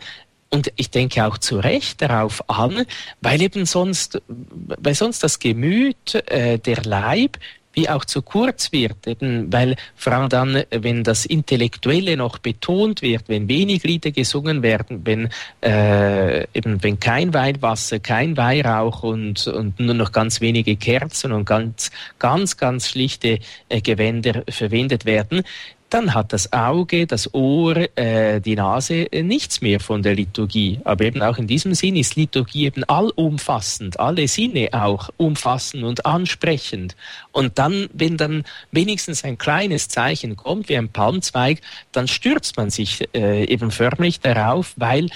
und 0.51 0.71
ich 0.77 0.91
denke 0.91 1.25
auch 1.25 1.39
zu 1.39 1.59
Recht 1.59 2.03
darauf 2.03 2.49
an, 2.51 2.85
weil 3.23 3.41
eben 3.41 3.65
sonst, 3.65 4.21
weil 4.29 4.95
sonst 4.95 5.23
das 5.23 5.39
Gemüt, 5.39 6.15
äh, 6.31 6.59
der 6.59 6.83
Leib 6.83 7.39
wie 7.73 7.89
auch 7.89 8.05
zu 8.05 8.23
kurz 8.23 8.73
wird, 8.73 9.07
eben 9.07 9.53
weil 9.53 9.77
vor 9.97 10.13
allem 10.13 10.29
dann, 10.29 10.63
wenn 10.71 11.05
das 11.05 11.25
Intellektuelle 11.27 12.17
noch 12.17 12.39
betont 12.39 13.03
wird, 13.03 13.29
wenn 13.29 13.49
wenig 13.49 13.83
Lieder 13.85 14.11
gesungen 14.11 14.63
werden, 14.63 15.03
wenn 15.05 15.29
äh, 15.63 16.47
eben 16.55 16.83
wenn 16.83 17.01
kein 17.01 17.33
Weihwasser, 17.35 17.99
kein 17.99 18.37
Weihrauch 18.37 19.03
und, 19.03 19.47
und 19.47 19.81
nur 19.81 19.95
noch 19.95 20.13
ganz 20.13 20.41
wenige 20.41 20.77
Kerzen 20.77 21.33
und 21.33 21.45
ganz 21.45 21.91
ganz 22.19 22.57
ganz 22.57 22.89
schlichte 22.89 23.39
äh, 23.69 23.81
Gewänder 23.81 24.45
verwendet 24.49 25.05
werden, 25.05 25.43
dann 25.93 26.15
hat 26.15 26.33
das 26.33 26.53
Auge, 26.53 27.07
das 27.07 27.35
Ohr, 27.35 27.77
äh, 27.97 28.41
die 28.41 28.57
Nase 28.57 29.13
äh, 29.13 29.23
nichts 29.23 29.61
mehr 29.61 29.79
von 29.79 30.03
der 30.03 30.15
Liturgie. 30.15 30.81
Aber 30.85 31.05
eben 31.05 31.23
auch 31.23 31.37
in 31.37 31.47
diesem 31.47 31.75
Sinn 31.75 31.97
ist 31.97 32.17
Liturgie 32.17 32.67
eben 32.67 32.85
allumfassend, 32.85 34.01
alle 34.01 34.27
Sinne 34.27 34.71
auch 34.73 35.11
umfassend 35.19 35.85
und 35.85 36.07
ansprechend. 36.07 36.97
Und 37.31 37.59
dann, 37.59 37.89
wenn 37.93 38.17
dann 38.17 38.45
wenigstens 38.71 39.25
ein 39.25 39.37
kleines 39.37 39.89
Zeichen 39.89 40.37
kommt, 40.37 40.69
wie 40.69 40.79
ein 40.79 40.89
Palmzweig, 40.89 41.61
dann 41.93 42.09
stürzt 42.09 42.57
man 42.57 42.71
sich 42.71 43.09
äh, 43.15 43.45
eben 43.45 43.71
förmlich 43.71 44.21
darauf, 44.21 44.73
weil 44.77 45.09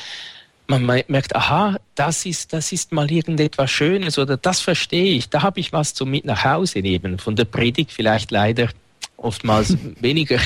man 0.67 0.85
merkt, 0.85 1.35
aha, 1.37 1.77
das 1.95 2.27
ist, 2.27 2.53
das 2.53 2.73
ist 2.73 2.93
mal 2.93 3.11
irgendetwas 3.11 3.71
Schönes 3.71 4.19
oder 4.19 4.37
das 4.37 4.61
verstehe 4.61 5.15
ich, 5.15 5.29
da 5.29 5.43
habe 5.43 5.61
ich 5.61 5.73
was 5.73 5.95
zum 5.95 6.11
mit 6.11 6.25
nach 6.25 6.45
Hause 6.45 6.81
nehmen. 6.81 7.19
Von 7.19 7.37
der 7.37 7.45
Predigt 7.45 7.93
vielleicht 7.93 8.31
leider 8.31 8.69
oftmals 9.27 9.77
weniger. 10.01 10.39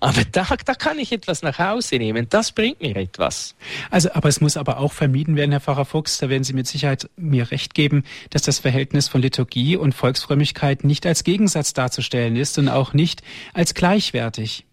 Aber 0.00 0.22
da, 0.30 0.46
da 0.64 0.74
kann 0.74 0.98
ich 0.98 1.12
etwas 1.12 1.42
nach 1.42 1.58
Hause 1.58 1.96
nehmen. 1.96 2.28
Das 2.30 2.52
bringt 2.52 2.80
mir 2.80 2.96
etwas. 2.96 3.54
Also, 3.90 4.12
aber 4.12 4.28
es 4.28 4.40
muss 4.40 4.56
aber 4.56 4.78
auch 4.78 4.92
vermieden 4.92 5.36
werden, 5.36 5.50
Herr 5.50 5.60
Pfarrer 5.60 5.84
Fuchs, 5.84 6.18
da 6.18 6.28
werden 6.28 6.44
Sie 6.44 6.52
mit 6.52 6.66
Sicherheit 6.66 7.10
mir 7.16 7.50
recht 7.50 7.74
geben, 7.74 8.04
dass 8.30 8.42
das 8.42 8.58
Verhältnis 8.58 9.08
von 9.08 9.20
Liturgie 9.20 9.76
und 9.76 9.94
Volksfrömmigkeit 9.94 10.84
nicht 10.84 11.04
als 11.06 11.24
Gegensatz 11.24 11.72
darzustellen 11.74 12.36
ist 12.36 12.56
und 12.58 12.68
auch 12.68 12.92
nicht 12.92 13.22
als 13.52 13.74
gleichwertig. 13.74 14.64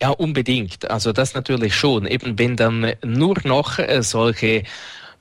Ja, 0.00 0.10
unbedingt. 0.10 0.90
Also 0.90 1.12
das 1.12 1.34
natürlich 1.34 1.76
schon. 1.76 2.06
Eben 2.06 2.36
wenn 2.36 2.56
dann 2.56 2.92
nur 3.04 3.36
noch 3.44 3.78
äh, 3.78 4.02
solche 4.02 4.64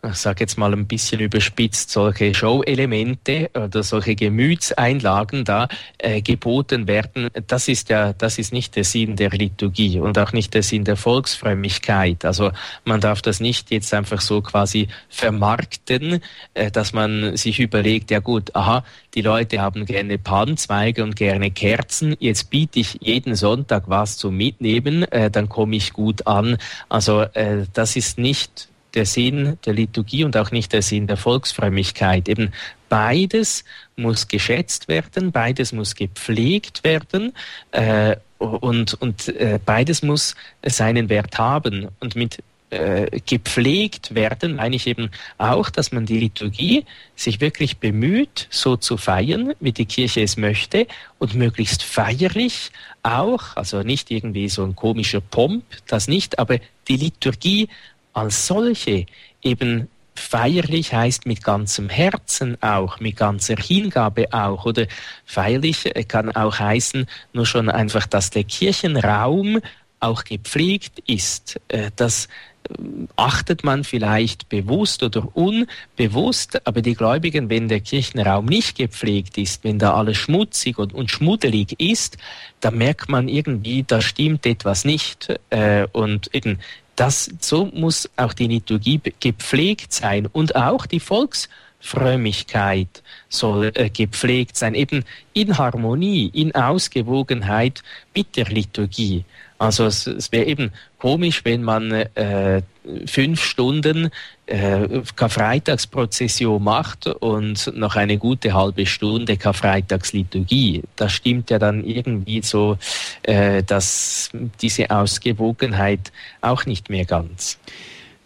ich 0.10 0.16
sage 0.16 0.42
jetzt 0.42 0.58
mal 0.58 0.74
ein 0.74 0.88
bisschen 0.88 1.20
überspitzt, 1.20 1.92
solche 1.92 2.34
Show-Elemente 2.34 3.52
oder 3.54 3.84
solche 3.84 4.16
Gemütseinlagen 4.16 5.46
da 5.46 5.68
äh, 6.00 6.22
geboten 6.22 6.88
werden, 6.88 7.30
das 7.48 7.68
ist 7.68 7.90
ja, 7.90 8.14
das 8.14 8.40
ist 8.40 8.52
nicht 8.52 8.76
der 8.76 8.84
Sinn 8.84 9.16
der 9.16 9.30
Liturgie 9.30 10.00
und 10.00 10.18
auch 10.18 10.34
nicht 10.34 10.54
der 10.54 10.64
Sinn 10.64 10.86
der 10.86 10.96
Volksfrömmigkeit. 10.96 12.26
Also 12.26 12.52
man 12.84 13.00
darf 13.00 13.22
das 13.22 13.40
nicht 13.40 13.70
jetzt 13.70 13.94
einfach 13.94 14.22
so 14.22 14.42
quasi 14.42 14.88
vermarkten, 15.10 16.22
äh, 16.56 16.72
dass 16.72 16.94
man 16.94 17.38
sich 17.38 17.60
überlegt, 17.60 18.10
ja 18.10 18.20
gut, 18.20 18.56
aha, 18.56 18.84
die 19.14 19.22
Leute 19.22 19.62
haben 19.62 19.86
gerne 19.86 20.18
Palmzweige 20.18 21.04
und 21.04 21.16
gerne 21.16 21.52
Kerzen, 21.52 22.16
jetzt 22.20 22.50
biete 22.50 22.80
ich 22.80 22.98
jeden 23.02 23.36
Sonntag 23.36 23.84
was 23.88 24.18
zum 24.18 24.36
Mitnehmen, 24.36 25.04
äh, 25.04 25.30
dann 25.30 25.48
komme 25.48 25.76
ich 25.76 25.94
gut 25.94 26.26
an. 26.26 26.58
Also 26.90 27.22
äh, 27.22 27.66
das 27.74 27.96
ist 27.96 28.18
nicht 28.18 28.71
der 28.94 29.06
Sinn 29.06 29.58
der 29.66 29.74
Liturgie 29.74 30.24
und 30.24 30.38
auch 30.38 30.52
nicht 30.52 30.74
der 30.74 30.82
Sinn 30.82 31.08
der 31.08 31.18
Volksfrömmigkeit. 31.18 32.28
Eben 32.28 32.54
beides 32.90 33.64
muss 33.96 34.28
geschätzt 34.28 34.88
werden, 34.88 35.32
beides 35.32 35.72
muss 35.72 35.96
gepflegt 35.96 36.84
werden 36.84 37.34
äh, 37.72 38.16
und, 38.38 38.96
und 38.96 39.30
äh, 39.30 39.60
beides 39.66 40.04
muss 40.04 40.36
seinen 40.66 41.10
Wert 41.10 41.38
haben. 41.38 41.88
Und 42.00 42.16
mit 42.16 42.40
äh, 42.72 43.20
gepflegt 43.26 44.16
werden, 44.16 44.56
meine 44.56 44.78
ich 44.78 44.88
eben 44.88 45.10
auch, 45.38 45.70
dass 45.70 45.92
man 45.92 46.06
die 46.06 46.20
Liturgie 46.20 46.86
sich 47.18 47.42
wirklich 47.42 47.80
bemüht, 47.80 48.48
so 48.50 48.78
zu 48.78 48.96
feiern, 48.96 49.54
wie 49.60 49.74
die 49.74 49.86
Kirche 49.86 50.22
es 50.22 50.38
möchte 50.38 50.88
und 51.20 51.36
möglichst 51.36 51.84
feierlich 51.84 52.72
auch, 53.04 53.58
also 53.58 53.84
nicht 53.84 54.10
irgendwie 54.10 54.48
so 54.48 54.64
ein 54.64 54.74
komischer 54.74 55.20
Pomp, 55.20 55.66
das 55.88 56.08
nicht, 56.08 56.40
aber 56.40 56.60
die 56.88 56.96
Liturgie 56.96 57.68
als 58.14 58.48
solche 58.48 59.06
eben 59.42 59.88
feierlich 60.16 60.94
heißt 60.94 61.26
mit 61.26 61.44
ganzem 61.44 61.90
Herzen 61.90 62.62
auch, 62.62 63.00
mit 63.00 63.18
ganzer 63.18 63.56
Hingabe 63.56 64.32
auch. 64.32 64.66
Oder 64.66 64.88
feierlich 65.26 65.92
kann 66.08 66.32
auch 66.36 66.60
heißen, 66.60 67.08
nur 67.34 67.46
schon 67.46 67.70
einfach, 67.70 68.06
dass 68.06 68.30
der 68.30 68.44
Kirchenraum 68.44 69.60
auch 70.00 70.24
gepflegt 70.24 71.00
ist. 71.08 71.60
Äh, 71.68 71.92
das 71.96 72.28
äh, 72.70 72.74
achtet 73.16 73.64
man 73.64 73.84
vielleicht 73.84 74.50
bewusst 74.50 75.04
oder 75.04 75.28
unbewusst, 75.36 76.66
aber 76.68 76.82
die 76.82 76.96
Gläubigen, 76.96 77.50
wenn 77.50 77.68
der 77.68 77.82
Kirchenraum 77.82 78.46
nicht 78.46 78.78
gepflegt 78.78 79.38
ist, 79.38 79.64
wenn 79.64 79.80
da 79.80 79.94
alles 79.94 80.18
schmutzig 80.18 80.78
und, 80.78 80.94
und 80.94 81.12
schmuddelig 81.12 81.80
ist, 81.80 82.18
dann 82.62 82.78
merkt 82.78 83.10
man 83.10 83.28
irgendwie, 83.28 83.84
da 83.84 84.02
stimmt 84.02 84.46
etwas 84.46 84.86
nicht. 84.86 85.40
Äh, 85.52 85.88
und 85.92 86.34
eben 86.34 86.60
das, 87.02 87.32
so 87.40 87.66
muss 87.74 88.08
auch 88.16 88.34
die 88.34 88.46
Liturgie 88.46 89.02
gepflegt 89.20 89.92
sein 89.92 90.28
und 90.28 90.56
auch 90.56 90.86
die 90.86 91.00
Volksfrömmigkeit 91.00 93.02
soll 93.28 93.72
äh, 93.74 93.90
gepflegt 93.90 94.56
sein, 94.56 94.76
eben 94.76 95.04
in 95.34 95.58
Harmonie, 95.58 96.30
in 96.32 96.54
Ausgewogenheit 96.54 97.82
mit 98.14 98.38
der 98.38 98.46
Liturgie. 98.46 99.26
Also 99.58 99.88
es, 99.88 100.06
es 100.06 100.32
wäre 100.32 100.46
eben 100.46 100.72
komisch, 101.00 101.44
wenn 101.44 101.64
man 101.64 101.92
äh, 101.92 102.62
fünf 103.08 103.44
Stunden 103.44 104.12
äh, 104.52 105.02
Karfreitagsprozession 105.16 106.62
macht 106.62 107.08
und 107.08 107.72
noch 107.76 107.96
eine 107.96 108.18
gute 108.18 108.54
halbe 108.54 108.86
Stunde 108.86 109.38
Karfreitagsliturgie. 109.38 110.84
Das 110.98 111.14
stimmt 111.14 111.50
ja 111.50 111.58
dann 111.58 111.86
irgendwie 111.86 112.42
so, 112.42 112.78
äh, 113.24 113.64
dass 113.64 114.30
diese 114.62 114.92
Ausgewogenheit 114.92 116.12
auch 116.42 116.66
nicht 116.66 116.90
mehr 116.90 117.06
ganz. 117.06 117.60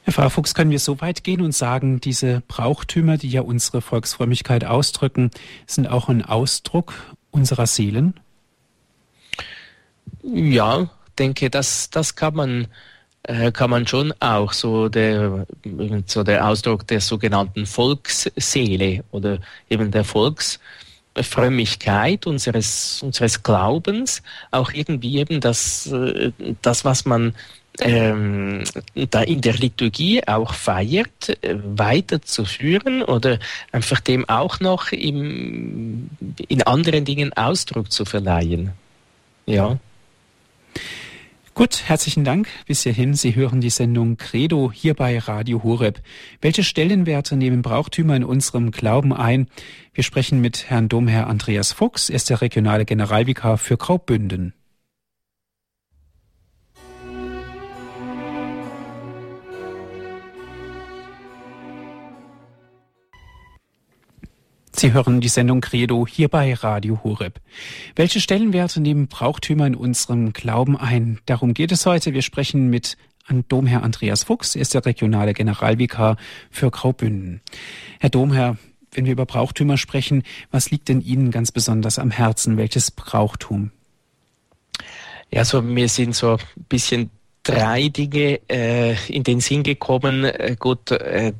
Herr 0.03 0.13
Frau 0.13 0.29
Fuchs, 0.29 0.53
können 0.53 0.71
wir 0.71 0.79
so 0.79 0.99
weit 1.01 1.23
gehen 1.23 1.41
und 1.41 1.53
sagen, 1.53 1.99
diese 2.01 2.41
Brauchtümer, 2.47 3.17
die 3.17 3.29
ja 3.29 3.41
unsere 3.41 3.81
Volksfrömmigkeit 3.81 4.65
ausdrücken, 4.65 5.31
sind 5.67 5.87
auch 5.87 6.09
ein 6.09 6.23
Ausdruck 6.23 6.93
unserer 7.31 7.67
Seelen? 7.67 8.13
Ja, 10.23 10.89
denke, 11.19 11.49
das, 11.49 11.89
das 11.89 12.15
kann 12.15 12.35
man 12.35 12.67
kann 13.51 13.69
man 13.69 13.85
schon 13.87 14.13
auch 14.19 14.51
so 14.53 14.89
der, 14.89 15.45
so 16.05 16.23
der 16.23 16.47
Ausdruck 16.47 16.87
der 16.87 17.01
sogenannten 17.01 17.65
Volksseele 17.65 19.03
oder 19.11 19.39
eben 19.69 19.91
der 19.91 20.03
Volksfrömmigkeit 20.03 22.27
unseres, 22.27 23.01
unseres 23.01 23.41
Glaubens 23.41 24.21
auch 24.51 24.73
irgendwie 24.73 25.17
eben 25.17 25.39
das, 25.39 25.87
äh, 25.87 26.33
das 26.61 26.85
was 26.85 27.05
man 27.05 27.33
ähm, 27.81 28.63
da 29.09 29.21
in 29.21 29.41
der 29.41 29.53
Liturgie 29.53 30.25
auch 30.27 30.53
feiert, 30.53 31.43
äh, 31.43 31.55
weiterzuführen 31.63 33.03
oder 33.03 33.39
einfach 33.71 33.99
dem 33.99 34.27
auch 34.29 34.59
noch 34.59 34.91
im, 34.91 36.09
in 36.47 36.61
anderen 36.63 37.05
Dingen 37.05 37.33
Ausdruck 37.33 37.91
zu 37.91 38.05
verleihen. 38.05 38.71
Ja. 39.45 39.77
Gut, 41.57 41.83
herzlichen 41.85 42.25
Dank 42.25 42.49
bis 42.67 42.83
hierhin. 42.83 43.13
Sie 43.13 43.33
hören 43.33 43.61
die 43.61 43.69
Sendung 43.69 44.17
Credo 44.17 44.73
hier 44.73 44.93
bei 44.93 45.17
Radio 45.17 45.63
Horeb. 45.63 46.01
Welche 46.41 46.65
Stellenwerte 46.65 47.37
nehmen 47.37 47.61
Brauchtümer 47.61 48.13
in 48.17 48.25
unserem 48.25 48.71
Glauben 48.71 49.13
ein? 49.13 49.47
Wir 49.93 50.03
sprechen 50.03 50.41
mit 50.41 50.69
Herrn 50.69 50.89
Domherr 50.89 51.27
Andreas 51.27 51.71
Fuchs. 51.71 52.09
Er 52.09 52.17
ist 52.17 52.29
der 52.29 52.41
regionale 52.41 52.83
Generalvikar 52.83 53.57
für 53.57 53.77
Graubünden. 53.77 54.53
Sie 64.77 64.91
hören 64.91 65.21
die 65.21 65.29
Sendung 65.29 65.61
Credo 65.61 66.05
hier 66.05 66.27
bei 66.27 66.53
Radio 66.53 66.99
Horeb. 67.01 67.39
Welche 67.95 68.19
Stellenwerte 68.19 68.81
nehmen 68.81 69.07
Brauchtümer 69.07 69.67
in 69.67 69.75
unserem 69.75 70.33
Glauben 70.33 70.77
ein? 70.77 71.19
Darum 71.25 71.53
geht 71.53 71.71
es 71.71 71.85
heute. 71.85 72.13
Wir 72.13 72.21
sprechen 72.21 72.69
mit 72.69 72.97
Domherr 73.47 73.83
Andreas 73.83 74.25
Fuchs. 74.25 74.53
Er 74.53 74.61
ist 74.61 74.73
der 74.73 74.85
regionale 74.85 75.33
Generalvikar 75.33 76.17
für 76.51 76.71
Graubünden. 76.71 77.39
Herr 78.01 78.09
Domherr, 78.09 78.57
wenn 78.91 79.05
wir 79.05 79.13
über 79.13 79.25
Brauchtümer 79.25 79.77
sprechen, 79.77 80.23
was 80.51 80.71
liegt 80.71 80.89
denn 80.89 80.99
Ihnen 80.99 81.31
ganz 81.31 81.53
besonders 81.53 81.97
am 81.97 82.11
Herzen? 82.11 82.57
Welches 82.57 82.91
Brauchtum? 82.91 83.71
Ja, 85.31 85.45
so 85.45 85.61
mir 85.61 85.87
sind 85.87 86.15
so 86.15 86.33
ein 86.33 86.65
bisschen 86.67 87.11
drei 87.45 87.89
Dinge 87.89 88.41
äh, 88.49 88.95
in 89.07 89.23
den 89.23 89.39
Sinn 89.39 89.63
gekommen. 89.63 90.25
Äh, 90.25 90.55
gut, 90.59 90.91
äh, 90.91 91.31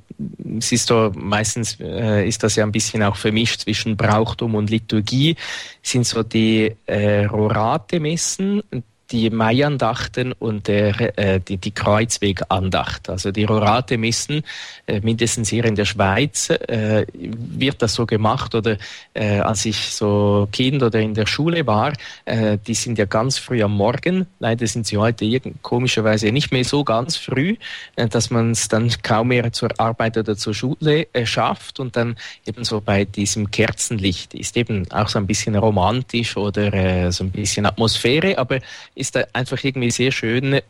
es 0.57 0.71
ist 0.71 0.87
so 0.87 1.11
meistens 1.15 1.77
äh, 1.81 2.25
ist 2.25 2.43
das 2.43 2.55
ja 2.55 2.63
ein 2.63 2.71
bisschen 2.71 3.03
auch 3.03 3.17
vermischt 3.17 3.61
zwischen 3.61 3.97
Brauchtum 3.97 4.55
und 4.55 4.69
Liturgie. 4.69 5.35
Sind 5.81 6.05
so 6.05 6.23
die 6.23 6.73
äh, 6.85 7.25
Rorate-Messen, 7.25 8.63
die 9.11 9.29
Maiandachten 9.29 10.31
und 10.33 10.67
der, 10.67 11.17
äh, 11.17 11.39
die, 11.39 11.57
die 11.57 11.71
Kreuzwegandacht. 11.71 13.09
Also 13.09 13.31
die 13.31 13.43
Rorate 13.43 13.97
Messen, 13.97 14.43
äh, 14.87 14.99
mindestens 15.01 15.49
hier 15.49 15.65
in 15.65 15.75
der 15.75 15.85
Schweiz, 15.85 16.49
äh, 16.49 17.05
wird 17.13 17.81
das 17.81 17.93
so 17.93 18.05
gemacht 18.05 18.55
oder 18.55 18.77
äh, 19.13 19.39
als 19.39 19.65
ich 19.65 19.93
so 19.93 20.47
Kind 20.51 20.81
oder 20.81 20.99
in 20.99 21.13
der 21.13 21.27
Schule 21.27 21.65
war, 21.67 21.93
äh, 22.25 22.57
die 22.65 22.73
sind 22.73 22.97
ja 22.97 23.05
ganz 23.05 23.37
früh 23.37 23.61
am 23.61 23.75
Morgen. 23.75 24.27
Leider 24.39 24.65
sind 24.67 24.87
sie 24.87 24.97
heute 24.97 25.39
komischerweise 25.61 26.31
nicht 26.31 26.51
mehr 26.51 26.63
so 26.63 26.83
ganz 26.83 27.15
früh, 27.15 27.55
äh, 27.95 28.07
dass 28.07 28.29
man 28.29 28.51
es 28.51 28.67
dann 28.67 28.91
kaum 29.03 29.29
mehr 29.29 29.51
zur 29.53 29.69
Arbeit 29.77 30.17
oder 30.17 30.35
zur 30.35 30.53
Schule 30.53 31.07
äh, 31.13 31.25
schafft 31.25 31.79
und 31.79 31.95
dann 31.95 32.15
eben 32.45 32.63
so 32.63 32.81
bei 32.81 33.05
diesem 33.05 33.51
Kerzenlicht 33.51 34.33
ist 34.33 34.57
eben 34.57 34.89
auch 34.91 35.09
so 35.09 35.19
ein 35.19 35.27
bisschen 35.27 35.55
romantisch 35.55 36.37
oder 36.37 36.73
äh, 36.73 37.11
so 37.11 37.23
ein 37.23 37.31
bisschen 37.31 37.65
Atmosphäre, 37.65 38.37
aber 38.37 38.59
ist 38.95 39.15
da 39.15 39.25
einfach 39.33 39.63
irgendwie 39.63 39.91
sehr 39.91 40.11
schön, 40.11 40.61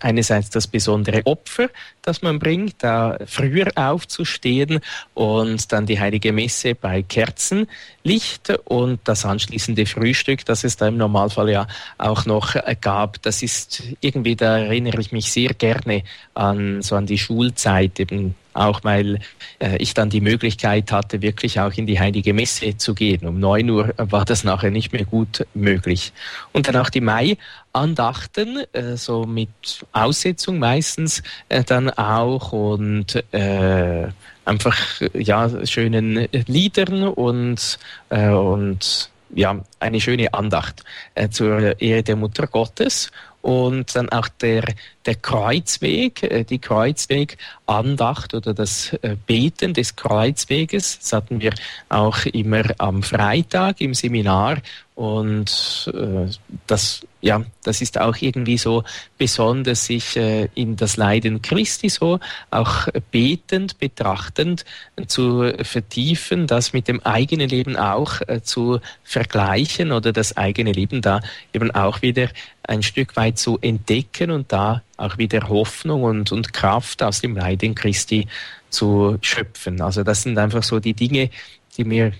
einerseits 0.00 0.50
das 0.50 0.66
besondere 0.66 1.26
Opfer, 1.26 1.68
das 2.00 2.22
man 2.22 2.38
bringt, 2.38 2.76
da 2.78 3.18
früher 3.26 3.70
aufzustehen 3.74 4.80
und 5.14 5.72
dann 5.72 5.86
die 5.86 6.00
heilige 6.00 6.32
Messe 6.32 6.74
bei 6.74 7.02
Kerzenlicht 7.02 8.50
und 8.64 9.00
das 9.04 9.24
anschließende 9.24 9.86
Frühstück, 9.86 10.44
das 10.44 10.64
es 10.64 10.76
da 10.76 10.88
im 10.88 10.96
Normalfall 10.96 11.50
ja 11.50 11.66
auch 11.98 12.24
noch 12.24 12.54
gab. 12.80 13.20
Das 13.22 13.42
ist 13.42 13.82
irgendwie, 14.00 14.36
da 14.36 14.58
erinnere 14.58 15.00
ich 15.00 15.12
mich 15.12 15.32
sehr 15.32 15.54
gerne 15.54 16.04
an 16.34 16.82
so 16.82 16.96
an 16.96 17.06
die 17.06 17.18
Schulzeit 17.18 17.98
eben 18.00 18.34
auch 18.54 18.84
weil 18.84 19.20
äh, 19.58 19.76
ich 19.78 19.94
dann 19.94 20.10
die 20.10 20.20
Möglichkeit 20.20 20.92
hatte, 20.92 21.22
wirklich 21.22 21.60
auch 21.60 21.72
in 21.74 21.86
die 21.86 21.98
heilige 21.98 22.34
Messe 22.34 22.76
zu 22.76 22.94
gehen. 22.94 23.26
Um 23.26 23.40
neun 23.40 23.70
Uhr 23.70 23.94
war 23.96 24.24
das 24.24 24.44
nachher 24.44 24.70
nicht 24.70 24.92
mehr 24.92 25.04
gut 25.04 25.46
möglich. 25.54 26.12
Und 26.52 26.68
dann 26.68 26.76
auch 26.76 26.90
die 26.90 27.00
Mai-Andachten, 27.00 28.64
äh, 28.72 28.96
so 28.96 29.24
mit 29.24 29.48
Aussetzung 29.92 30.58
meistens 30.58 31.22
äh, 31.48 31.64
dann 31.64 31.90
auch 31.90 32.52
und 32.52 33.22
äh, 33.32 34.08
einfach 34.44 35.00
ja 35.14 35.66
schönen 35.66 36.28
Liedern 36.46 37.04
und 37.04 37.78
äh, 38.10 38.28
und 38.28 39.10
ja 39.34 39.60
eine 39.80 40.00
schöne 40.00 40.32
Andacht 40.34 40.84
äh, 41.14 41.28
zur 41.28 41.80
Ehre 41.80 42.02
der 42.02 42.16
Mutter 42.16 42.46
Gottes 42.46 43.10
und 43.40 43.94
dann 43.96 44.08
auch 44.10 44.28
der, 44.28 44.64
der 45.06 45.16
Kreuzweg, 45.16 46.22
äh, 46.22 46.44
die 46.44 46.58
Kreuzwegandacht 46.58 48.34
oder 48.34 48.54
das 48.54 48.92
äh, 49.02 49.16
Beten 49.26 49.74
des 49.74 49.96
Kreuzweges. 49.96 51.00
Das 51.00 51.12
hatten 51.12 51.40
wir 51.40 51.52
auch 51.88 52.24
immer 52.26 52.62
am 52.78 53.02
Freitag 53.02 53.80
im 53.80 53.94
Seminar 53.94 54.58
und 54.94 55.90
äh, 55.94 56.30
das, 56.66 57.00
ja, 57.22 57.42
das 57.64 57.80
ist 57.80 57.98
auch 57.98 58.16
irgendwie 58.20 58.58
so 58.58 58.84
besonders, 59.16 59.86
sich 59.86 60.16
in 60.16 60.76
das 60.76 60.96
Leiden 60.96 61.40
Christi 61.40 61.88
so 61.88 62.18
auch 62.50 62.88
betend, 63.10 63.78
betrachtend 63.78 64.64
zu 65.06 65.52
vertiefen, 65.62 66.46
das 66.46 66.72
mit 66.72 66.88
dem 66.88 67.00
eigenen 67.04 67.48
Leben 67.48 67.76
auch 67.76 68.20
zu 68.42 68.80
vergleichen 69.04 69.92
oder 69.92 70.12
das 70.12 70.36
eigene 70.36 70.72
Leben 70.72 71.00
da 71.00 71.20
eben 71.52 71.70
auch 71.70 72.02
wieder 72.02 72.28
ein 72.64 72.82
Stück 72.82 73.16
weit 73.16 73.38
zu 73.38 73.58
entdecken 73.60 74.30
und 74.30 74.52
da 74.52 74.82
auch 74.96 75.18
wieder 75.18 75.48
Hoffnung 75.48 76.04
und, 76.04 76.32
und 76.32 76.52
Kraft 76.52 77.02
aus 77.02 77.20
dem 77.20 77.36
Leiden 77.36 77.74
Christi 77.74 78.26
zu 78.70 79.18
schöpfen. 79.20 79.80
Also 79.80 80.02
das 80.02 80.22
sind 80.22 80.38
einfach 80.38 80.62
so 80.62 80.80
die 80.80 80.94
Dinge, 80.94 81.30
die 81.76 81.84
mir 81.84 82.12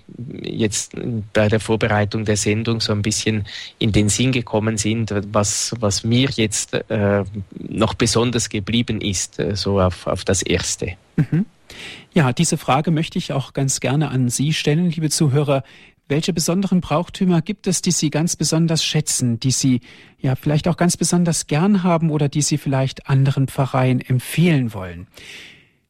jetzt 0.43 0.95
bei 1.33 1.49
der 1.49 1.61
Vorbereitung 1.61 2.25
der 2.25 2.37
Sendung 2.37 2.81
so 2.81 2.93
ein 2.93 3.03
bisschen 3.03 3.47
in 3.79 3.93
den 3.93 4.09
Sinn 4.09 4.33
gekommen 4.33 4.79
sind, 4.79 5.15
was, 5.33 5.75
was 5.79 6.05
mir 6.05 6.31
jetzt 6.31 6.75
äh, 6.91 7.25
noch 7.59 7.95
besonders 7.95 8.49
geblieben 8.49 9.01
ist, 9.01 9.39
äh, 9.39 9.55
so 9.55 9.81
auf, 9.81 10.07
auf 10.07 10.25
das 10.25 10.43
Erste. 10.43 10.95
Mhm. 11.17 11.45
Ja, 12.15 12.33
diese 12.33 12.59
Frage 12.59 12.91
möchte 12.91 13.19
ich 13.19 13.33
auch 13.33 13.53
ganz 13.53 13.81
gerne 13.81 14.11
an 14.11 14.29
Sie 14.29 14.53
stellen, 14.53 14.91
liebe 14.91 15.11
Zuhörer. 15.11 15.65
Welche 16.09 16.33
besonderen 16.33 16.81
Brauchtümer 16.81 17.43
gibt 17.43 17.67
es, 17.67 17.81
die 17.81 17.91
Sie 17.91 18.11
ganz 18.11 18.37
besonders 18.37 18.85
schätzen, 18.85 19.41
die 19.41 19.51
Sie 19.51 19.81
ja 20.19 20.35
vielleicht 20.37 20.69
auch 20.69 20.77
ganz 20.77 20.97
besonders 20.97 21.47
gern 21.47 21.83
haben 21.83 22.11
oder 22.11 22.29
die 22.29 22.43
Sie 22.43 22.59
vielleicht 22.59 23.09
anderen 23.09 23.49
Pfarreien 23.49 24.01
empfehlen 24.01 24.75
wollen? 24.75 25.07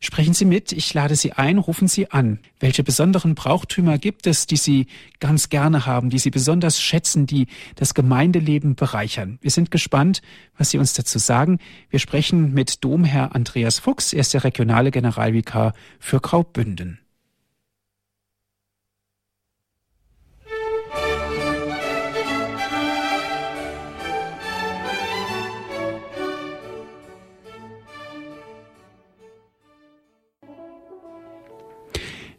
Sprechen 0.04 0.34
Sie 0.34 0.44
mit, 0.44 0.72
ich 0.72 0.92
lade 0.94 1.14
Sie 1.14 1.32
ein, 1.32 1.58
rufen 1.58 1.86
Sie 1.86 2.10
an. 2.10 2.40
Welche 2.58 2.82
besonderen 2.82 3.36
Brauchtümer 3.36 3.98
gibt 3.98 4.26
es, 4.26 4.48
die 4.48 4.56
Sie 4.56 4.88
ganz 5.20 5.48
gerne 5.48 5.86
haben, 5.86 6.10
die 6.10 6.18
Sie 6.18 6.30
besonders 6.30 6.80
schätzen, 6.80 7.26
die 7.26 7.46
das 7.76 7.94
Gemeindeleben 7.94 8.74
bereichern? 8.74 9.38
Wir 9.42 9.52
sind 9.52 9.70
gespannt, 9.70 10.20
was 10.58 10.70
Sie 10.70 10.78
uns 10.78 10.94
dazu 10.94 11.20
sagen. 11.20 11.60
Wir 11.88 12.00
sprechen 12.00 12.52
mit 12.52 12.82
Domherr 12.82 13.36
Andreas 13.36 13.78
Fuchs, 13.78 14.12
er 14.12 14.20
ist 14.20 14.34
der 14.34 14.42
regionale 14.42 14.90
Generalvikar 14.90 15.72
für 16.00 16.18
Graubünden. 16.18 17.01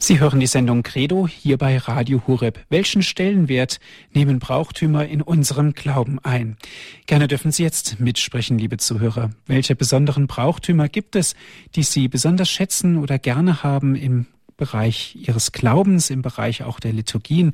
Sie 0.03 0.19
hören 0.19 0.41
die 0.41 0.47
Sendung 0.47 0.83
Credo 0.83 1.29
hier 1.29 1.57
bei 1.57 1.77
Radio 1.77 2.23
Hureb. 2.27 2.59
Welchen 2.67 3.03
Stellenwert 3.03 3.79
nehmen 4.11 4.39
Brauchtümer 4.39 5.05
in 5.05 5.21
unserem 5.21 5.71
Glauben 5.71 6.19
ein? 6.19 6.57
Gerne 7.05 7.29
dürfen 7.29 7.53
Sie 7.53 7.63
jetzt 7.63 8.01
mitsprechen, 8.01 8.59
liebe 8.59 8.75
Zuhörer. 8.75 9.29
Welche 9.45 9.77
besonderen 9.77 10.27
Brauchtümer 10.27 10.89
gibt 10.89 11.15
es, 11.15 11.35
die 11.75 11.83
Sie 11.83 12.09
besonders 12.09 12.49
schätzen 12.49 12.97
oder 12.97 13.17
gerne 13.17 13.63
haben 13.63 13.95
im 13.95 14.25
Bereich 14.57 15.15
Ihres 15.15 15.53
Glaubens, 15.53 16.09
im 16.09 16.21
Bereich 16.21 16.63
auch 16.63 16.81
der 16.81 16.91
Liturgien? 16.91 17.53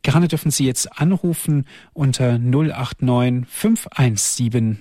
Gerne 0.00 0.28
dürfen 0.28 0.50
Sie 0.50 0.64
jetzt 0.64 0.98
anrufen 0.98 1.66
unter 1.92 2.38
089 2.38 3.46
517 3.50 4.78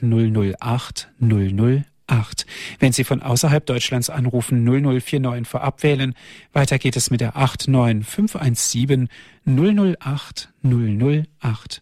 008 0.62 1.12
008. 1.20 1.90
8. 2.12 2.45
Wenn 2.80 2.91
Sie 2.91 3.03
von 3.03 3.22
außerhalb 3.22 3.66
Deutschlands 3.66 4.09
anrufen, 4.09 4.64
0049 4.64 5.47
vorab 5.47 5.84
wählen. 5.84 6.14
Weiter 6.53 6.78
geht 6.78 6.95
es 6.95 7.09
mit 7.09 7.22
der 7.22 7.36
89517 7.36 9.07
008 9.45 10.49
008. 10.64 11.82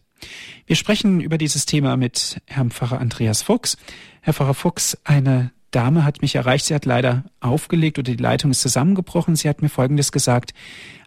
Wir 0.66 0.76
sprechen 0.76 1.20
über 1.20 1.38
dieses 1.38 1.66
Thema 1.66 1.96
mit 1.96 2.40
Herrn 2.46 2.70
Pfarrer 2.70 3.00
Andreas 3.00 3.42
Fuchs. 3.42 3.76
Herr 4.20 4.34
Pfarrer 4.34 4.54
Fuchs, 4.54 4.98
eine 5.04 5.50
Dame 5.70 6.04
hat 6.04 6.20
mich 6.20 6.34
erreicht. 6.34 6.66
Sie 6.66 6.74
hat 6.74 6.84
leider 6.84 7.24
aufgelegt 7.38 7.98
oder 7.98 8.10
die 8.10 8.20
Leitung 8.20 8.50
ist 8.50 8.60
zusammengebrochen. 8.60 9.36
Sie 9.36 9.48
hat 9.48 9.62
mir 9.62 9.68
Folgendes 9.68 10.10
gesagt. 10.10 10.52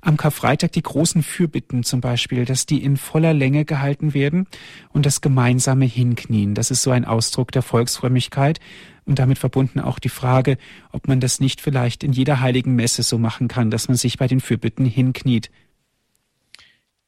Am 0.02 0.18
Karfreitag 0.18 0.72
die 0.72 0.84
großen 0.84 1.22
Fürbitten 1.22 1.84
zum 1.84 2.02
Beispiel, 2.02 2.46
dass 2.46 2.66
die 2.66 2.84
in 2.84 2.98
voller 2.98 3.34
Länge 3.34 3.66
gehalten 3.66 4.14
werden 4.14 4.48
und 4.90 5.06
das 5.06 5.22
gemeinsame 5.22 5.86
Hinknien. 5.86 6.56
Das 6.56 6.72
ist 6.72 6.82
so 6.82 6.92
ein 6.92 7.06
Ausdruck 7.06 7.52
der 7.52 7.62
Volksfrömmigkeit 7.62 8.60
und 9.06 9.20
damit 9.20 9.38
verbunden 9.38 9.80
auch 9.80 10.00
die 10.00 10.10
Frage, 10.10 10.58
ob 10.92 11.08
man 11.08 11.20
das 11.20 11.40
nicht 11.40 11.62
vielleicht 11.62 12.04
in 12.04 12.14
jeder 12.14 12.40
heiligen 12.40 12.76
Messe 12.76 13.04
so 13.04 13.18
machen 13.18 13.48
kann, 13.48 13.72
dass 13.72 13.88
man 13.88 13.98
sich 13.98 14.18
bei 14.18 14.28
den 14.28 14.40
Fürbitten 14.40 14.86
hinkniet. 14.86 15.50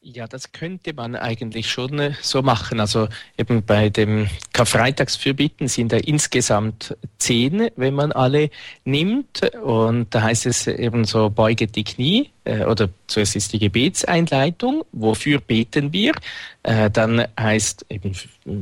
Ja, 0.07 0.27
das 0.27 0.51
könnte 0.51 0.93
man 0.93 1.15
eigentlich 1.15 1.67
schon 1.67 1.97
äh, 1.97 2.13
so 2.21 2.43
machen. 2.43 2.79
Also 2.79 3.07
eben 3.39 3.63
bei 3.63 3.89
dem 3.89 4.29
Karfreitagsfürbitten 4.53 5.67
sind 5.67 5.91
da 5.91 5.97
insgesamt 5.97 6.95
zehn, 7.17 7.69
wenn 7.75 7.95
man 7.95 8.11
alle 8.11 8.51
nimmt. 8.83 9.41
Und 9.55 10.13
da 10.13 10.21
heißt 10.21 10.45
es 10.45 10.67
eben 10.67 11.05
so, 11.05 11.31
beuget 11.31 11.75
die 11.75 11.83
Knie, 11.83 12.29
äh, 12.43 12.65
oder 12.65 12.89
zuerst 13.07 13.35
ist 13.35 13.53
die 13.53 13.57
Gebetseinleitung, 13.57 14.83
wofür 14.91 15.39
beten 15.39 15.91
wir? 15.91 16.13
Äh, 16.61 16.91
dann 16.91 17.25
heißt 17.39 17.87
eben 17.89 18.13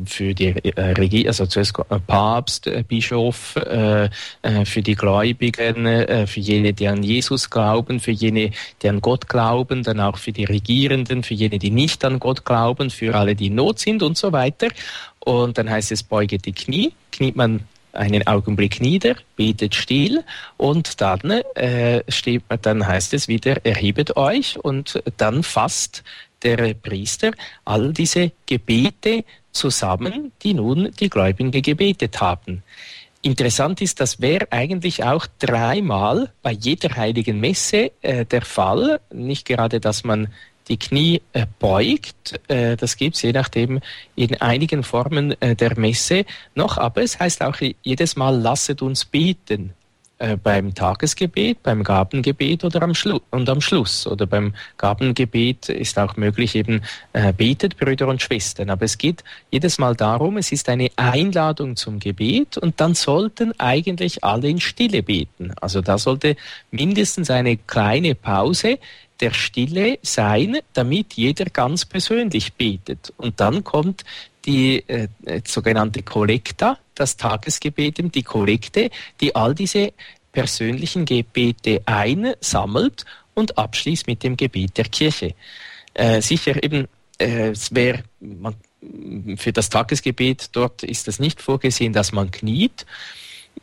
für 0.05 0.33
die 0.33 0.47
äh, 0.47 0.81
Regie, 0.91 1.27
also 1.27 1.45
zuerst 1.45 1.73
Papst, 2.07 2.69
Bischof, 2.87 3.55
für 3.55 4.81
die 4.81 4.95
Gläubigen, 4.95 6.27
für 6.27 6.39
jene, 6.39 6.73
die 6.73 6.87
an 6.87 7.03
Jesus 7.03 7.49
glauben, 7.49 7.99
für 7.99 8.11
jene, 8.11 8.51
die 8.81 8.89
an 8.89 9.01
Gott 9.01 9.27
glauben, 9.27 9.83
dann 9.83 9.99
auch 9.99 10.17
für 10.17 10.31
die 10.31 10.45
Regierenden, 10.45 11.23
für 11.23 11.33
jene, 11.33 11.59
die 11.59 11.71
nicht 11.71 12.05
an 12.05 12.19
Gott 12.19 12.45
glauben, 12.45 12.89
für 12.89 13.15
alle, 13.15 13.35
die 13.35 13.47
in 13.47 13.55
Not 13.55 13.79
sind 13.79 14.03
und 14.03 14.17
so 14.17 14.31
weiter. 14.31 14.69
Und 15.19 15.57
dann 15.57 15.69
heißt 15.69 15.91
es, 15.91 16.03
beuge 16.03 16.37
die 16.37 16.53
Knie, 16.53 16.93
kniet 17.11 17.35
man 17.35 17.61
einen 17.93 18.25
Augenblick 18.25 18.81
nieder, 18.81 19.15
betet 19.35 19.75
still 19.75 20.23
und 20.57 20.99
dann 20.99 21.29
äh, 21.55 22.03
steht, 22.09 22.43
dann 22.61 22.87
heißt 22.87 23.13
es 23.13 23.27
wieder, 23.27 23.63
erhebet 23.65 24.17
euch 24.17 24.57
und 24.59 25.03
dann 25.17 25.43
fasst 25.43 26.03
der 26.43 26.73
Priester 26.73 27.31
all 27.65 27.93
diese 27.93 28.31
Gebete 28.45 29.23
zusammen, 29.51 30.31
die 30.41 30.53
nun 30.53 30.91
die 30.99 31.09
Gläubigen 31.09 31.51
gebetet 31.51 32.19
haben. 32.21 32.63
Interessant 33.21 33.81
ist, 33.81 34.01
das 34.01 34.19
wäre 34.19 34.51
eigentlich 34.51 35.03
auch 35.03 35.25
dreimal 35.39 36.31
bei 36.41 36.51
jeder 36.51 36.95
heiligen 36.97 37.39
Messe 37.39 37.91
äh, 38.01 38.25
der 38.25 38.41
Fall. 38.41 38.99
Nicht 39.13 39.45
gerade, 39.45 39.79
dass 39.79 40.03
man 40.03 40.27
die 40.67 40.77
Knie 40.77 41.21
äh, 41.31 41.45
beugt, 41.59 42.39
äh, 42.49 42.75
das 42.75 42.97
gibt 42.97 43.15
es 43.15 43.21
je 43.21 43.31
nachdem 43.31 43.79
in 44.15 44.39
einigen 44.41 44.83
Formen 44.83 45.39
äh, 45.41 45.55
der 45.55 45.79
Messe 45.79 46.25
noch, 46.55 46.77
aber 46.77 47.01
es 47.01 47.19
heißt 47.19 47.43
auch 47.43 47.57
jedes 47.81 48.15
Mal, 48.15 48.35
lasset 48.39 48.81
uns 48.81 49.05
beten. 49.05 49.73
Äh, 50.23 50.37
beim 50.37 50.73
Tagesgebet, 50.73 51.61
beim 51.63 51.83
Gabengebet 51.83 52.63
oder 52.63 52.81
am 52.81 52.95
Schlu 52.95 53.19
und 53.31 53.49
am 53.49 53.59
Schluss. 53.59 54.07
Oder 54.07 54.25
beim 54.25 54.53
Gabengebet 54.77 55.67
ist 55.67 55.99
auch 55.99 56.15
möglich 56.15 56.55
eben, 56.55 56.81
äh, 57.11 57.33
betet 57.33 57.75
Brüder 57.75 58.07
und 58.07 58.21
Schwestern. 58.21 58.69
Aber 58.69 58.85
es 58.85 58.97
geht 58.97 59.21
jedes 59.51 59.79
Mal 59.79 59.97
darum, 59.97 60.37
es 60.37 60.53
ist 60.53 60.69
eine 60.69 60.89
Einladung 60.95 61.75
zum 61.75 61.99
Gebet 61.99 62.57
und 62.57 62.79
dann 62.79 62.95
sollten 62.95 63.51
eigentlich 63.59 64.23
alle 64.23 64.47
in 64.47 64.61
Stille 64.61 65.03
beten. 65.03 65.51
Also 65.59 65.81
da 65.81 65.97
sollte 65.97 66.37
mindestens 66.71 67.29
eine 67.29 67.57
kleine 67.57 68.15
Pause 68.15 68.79
der 69.19 69.31
Stille 69.31 69.99
sein, 70.03 70.59
damit 70.71 71.15
jeder 71.15 71.45
ganz 71.45 71.83
persönlich 71.83 72.53
betet. 72.53 73.11
Und 73.17 73.41
dann 73.41 73.65
kommt 73.65 74.05
die 74.45 74.87
äh, 74.87 75.07
sogenannte 75.45 76.03
Kollekta, 76.03 76.77
das 76.95 77.17
Tagesgebet, 77.17 78.13
die 78.13 78.23
Kollekte, 78.23 78.89
die 79.21 79.35
all 79.35 79.55
diese 79.55 79.93
persönlichen 80.31 81.05
Gebete 81.05 81.81
einsammelt 81.85 83.05
und 83.33 83.57
abschließt 83.57 84.07
mit 84.07 84.23
dem 84.23 84.35
Gebet 84.35 84.77
der 84.77 84.85
Kirche. 84.85 85.35
Äh, 85.93 86.21
sicher 86.21 86.61
eben, 86.61 86.87
äh, 87.19 87.49
es 87.49 87.73
wäre 87.73 88.03
für 89.37 89.53
das 89.53 89.69
Tagesgebet 89.69 90.49
dort 90.51 90.83
ist 90.83 91.07
es 91.07 91.19
nicht 91.19 91.41
vorgesehen, 91.41 91.93
dass 91.93 92.11
man 92.11 92.31
kniet 92.31 92.85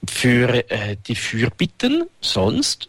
für 0.09 0.71
äh, 0.71 0.97
die 1.07 1.15
Fürbitten. 1.15 2.05
Sonst 2.21 2.89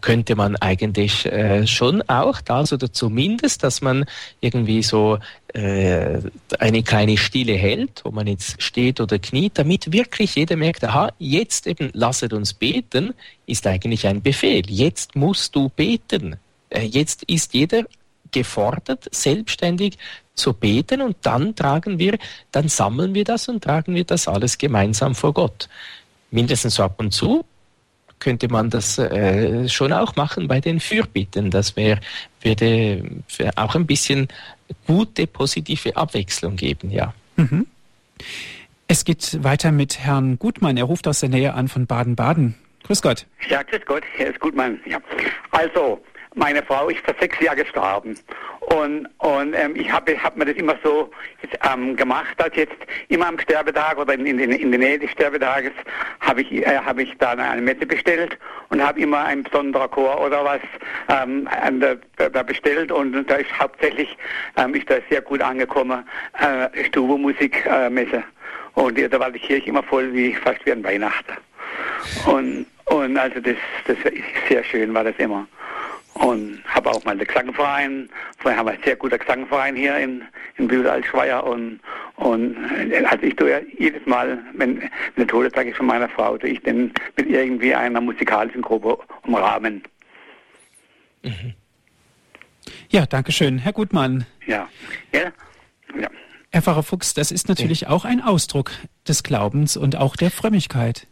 könnte 0.00 0.36
man 0.36 0.56
eigentlich 0.56 1.26
äh, 1.26 1.66
schon 1.66 2.02
auch 2.02 2.40
das 2.40 2.72
oder 2.72 2.92
zumindest, 2.92 3.62
dass 3.62 3.80
man 3.80 4.04
irgendwie 4.40 4.82
so 4.82 5.18
äh, 5.52 6.18
eine 6.58 6.82
kleine 6.82 7.16
Stille 7.16 7.54
hält, 7.54 8.02
wo 8.04 8.10
man 8.10 8.26
jetzt 8.26 8.60
steht 8.62 9.00
oder 9.00 9.18
kniet, 9.18 9.52
damit 9.58 9.92
wirklich 9.92 10.34
jeder 10.34 10.56
merkt, 10.56 10.84
aha, 10.84 11.12
jetzt 11.18 11.66
eben 11.66 11.90
lasset 11.92 12.32
uns 12.32 12.52
beten, 12.52 13.14
ist 13.46 13.66
eigentlich 13.66 14.06
ein 14.06 14.22
Befehl. 14.22 14.68
Jetzt 14.68 15.16
musst 15.16 15.54
du 15.56 15.70
beten. 15.70 16.36
Äh, 16.68 16.84
jetzt 16.84 17.22
ist 17.24 17.54
jeder 17.54 17.84
gefordert, 18.32 19.08
selbstständig 19.12 19.96
zu 20.34 20.52
beten 20.52 21.00
und 21.00 21.16
dann 21.22 21.54
tragen 21.54 22.00
wir, 22.00 22.18
dann 22.50 22.68
sammeln 22.68 23.14
wir 23.14 23.22
das 23.22 23.48
und 23.48 23.62
tragen 23.62 23.94
wir 23.94 24.02
das 24.02 24.26
alles 24.26 24.58
gemeinsam 24.58 25.14
vor 25.14 25.32
Gott 25.32 25.68
mindestens 26.34 26.74
so 26.74 26.82
ab 26.82 26.96
und 26.98 27.12
zu 27.12 27.44
könnte 28.20 28.48
man 28.48 28.70
das 28.70 28.98
äh, 28.98 29.68
schon 29.68 29.92
auch 29.92 30.16
machen 30.16 30.48
bei 30.48 30.60
den 30.60 30.80
Fürbitten. 30.80 31.50
Das 31.50 31.76
wäre 31.76 32.00
würde 32.40 33.02
auch 33.56 33.74
ein 33.74 33.86
bisschen 33.86 34.28
gute, 34.86 35.26
positive 35.26 35.94
Abwechslung 35.96 36.56
geben, 36.56 36.90
ja. 36.90 37.12
Mhm. 37.36 37.66
Es 38.86 39.04
geht 39.04 39.42
weiter 39.42 39.72
mit 39.72 39.98
Herrn 39.98 40.38
Gutmann. 40.38 40.76
Er 40.76 40.84
ruft 40.84 41.08
aus 41.08 41.20
der 41.20 41.28
Nähe 41.28 41.54
an 41.54 41.68
von 41.68 41.86
Baden-Baden. 41.86 42.54
Grüß 42.84 43.02
Gott. 43.02 43.26
Ja, 43.48 43.62
grüß 43.62 43.80
Gott, 43.86 44.02
Herr 44.16 44.30
ist 44.30 44.40
Gutmann. 44.40 44.78
Ja. 44.86 44.98
Also, 45.50 46.02
meine 46.34 46.62
Frau 46.62 46.88
ist 46.88 47.00
vor 47.04 47.14
sechs 47.20 47.38
Jahren 47.40 47.58
gestorben. 47.58 48.18
Und, 48.60 49.06
und 49.18 49.54
ähm, 49.54 49.76
ich 49.76 49.90
habe 49.90 50.20
hab 50.22 50.36
mir 50.36 50.46
das 50.46 50.56
immer 50.56 50.76
so 50.82 51.10
jetzt, 51.42 51.56
ähm, 51.70 51.96
gemacht, 51.96 52.34
dass 52.38 52.50
jetzt 52.54 52.76
immer 53.08 53.26
am 53.26 53.38
Sterbetag 53.38 53.98
oder 53.98 54.14
in, 54.14 54.26
in, 54.26 54.38
in 54.38 54.70
der 54.70 54.80
Nähe 54.80 54.98
des 54.98 55.10
Sterbetages 55.10 55.72
habe 56.20 56.42
ich, 56.42 56.52
äh, 56.52 56.78
hab 56.78 56.98
ich 56.98 57.12
da 57.18 57.32
eine 57.32 57.60
Messe 57.60 57.86
bestellt 57.86 58.38
und 58.70 58.82
habe 58.82 59.00
immer 59.00 59.24
ein 59.24 59.42
besonderer 59.42 59.88
Chor 59.88 60.20
oder 60.20 60.44
was 60.44 60.60
ähm, 61.08 61.48
der, 61.80 61.98
da 62.30 62.42
bestellt 62.42 62.90
und 62.90 63.24
da 63.28 63.36
ist 63.36 63.58
hauptsächlich 63.58 64.16
ähm, 64.56 64.74
ist 64.74 64.88
da 64.88 64.96
sehr 65.10 65.20
gut 65.20 65.42
angekommen 65.42 66.04
äh, 66.40 66.84
Stubenmusik 66.84 67.66
äh. 67.66 68.22
Und 68.74 68.98
da 68.98 69.20
war 69.20 69.30
die 69.30 69.38
Kirche 69.38 69.68
immer 69.68 69.82
voll 69.82 70.12
wie 70.12 70.34
fast 70.34 70.64
wie 70.64 70.72
an 70.72 70.82
Weihnachten. 70.82 71.34
Und, 72.26 72.66
und 72.86 73.16
also 73.16 73.40
das, 73.40 73.56
das 73.86 73.96
ist 74.12 74.48
sehr 74.48 74.64
schön 74.64 74.92
war 74.94 75.04
das 75.04 75.14
immer 75.18 75.46
und 76.14 76.62
habe 76.66 76.90
auch 76.90 77.04
mal 77.04 77.16
den 77.16 77.26
Gesangverein. 77.26 78.08
Vorher 78.38 78.58
haben 78.58 78.66
wir 78.66 78.72
einen 78.72 78.82
sehr 78.82 78.96
guter 78.96 79.18
Gesangverein 79.18 79.76
hier 79.76 79.96
in, 79.98 80.22
in 80.56 80.68
Bühl-Altschweier 80.68 81.44
und, 81.44 81.80
und 82.16 82.56
also 83.10 83.22
ich 83.24 83.36
tue 83.36 83.50
ja 83.50 83.60
jedes 83.78 84.04
Mal, 84.06 84.38
wenn, 84.54 84.80
wenn 84.80 84.90
der 85.16 85.26
Todestag 85.26 85.66
ist 85.66 85.76
von 85.76 85.86
meiner 85.86 86.08
Frau, 86.08 86.38
tue 86.38 86.50
ich 86.50 86.62
den 86.62 86.92
mit 87.16 87.28
irgendwie 87.28 87.74
einer 87.74 88.00
musikalischen 88.00 88.62
Gruppe 88.62 88.98
umrahmen. 89.22 89.82
Mhm. 91.22 91.54
Ja, 92.88 93.06
danke 93.06 93.32
schön. 93.32 93.58
Herr 93.58 93.72
Gutmann. 93.72 94.26
Ja. 94.46 94.68
ja. 95.12 95.32
ja. 95.98 96.08
Herr 96.50 96.62
Pfarrer 96.62 96.82
Fuchs, 96.82 97.14
das 97.14 97.32
ist 97.32 97.48
natürlich 97.48 97.82
ja. 97.82 97.90
auch 97.90 98.04
ein 98.04 98.20
Ausdruck 98.20 98.70
des 99.08 99.22
Glaubens 99.22 99.76
und 99.76 99.96
auch 99.96 100.16
der 100.16 100.30
Frömmigkeit. 100.30 101.08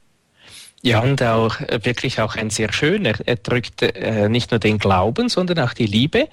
Ja, 0.84 1.00
und 1.00 1.22
auch 1.22 1.60
äh, 1.60 1.78
wirklich 1.84 2.20
auch 2.20 2.34
ein 2.34 2.50
sehr 2.50 2.72
schöner. 2.72 3.12
Er 3.24 3.36
drückt 3.36 3.82
äh, 3.82 4.28
nicht 4.28 4.50
nur 4.50 4.58
den 4.58 4.78
Glauben, 4.78 5.28
sondern 5.28 5.60
auch 5.60 5.74
die 5.74 5.86
Liebe 5.86 6.28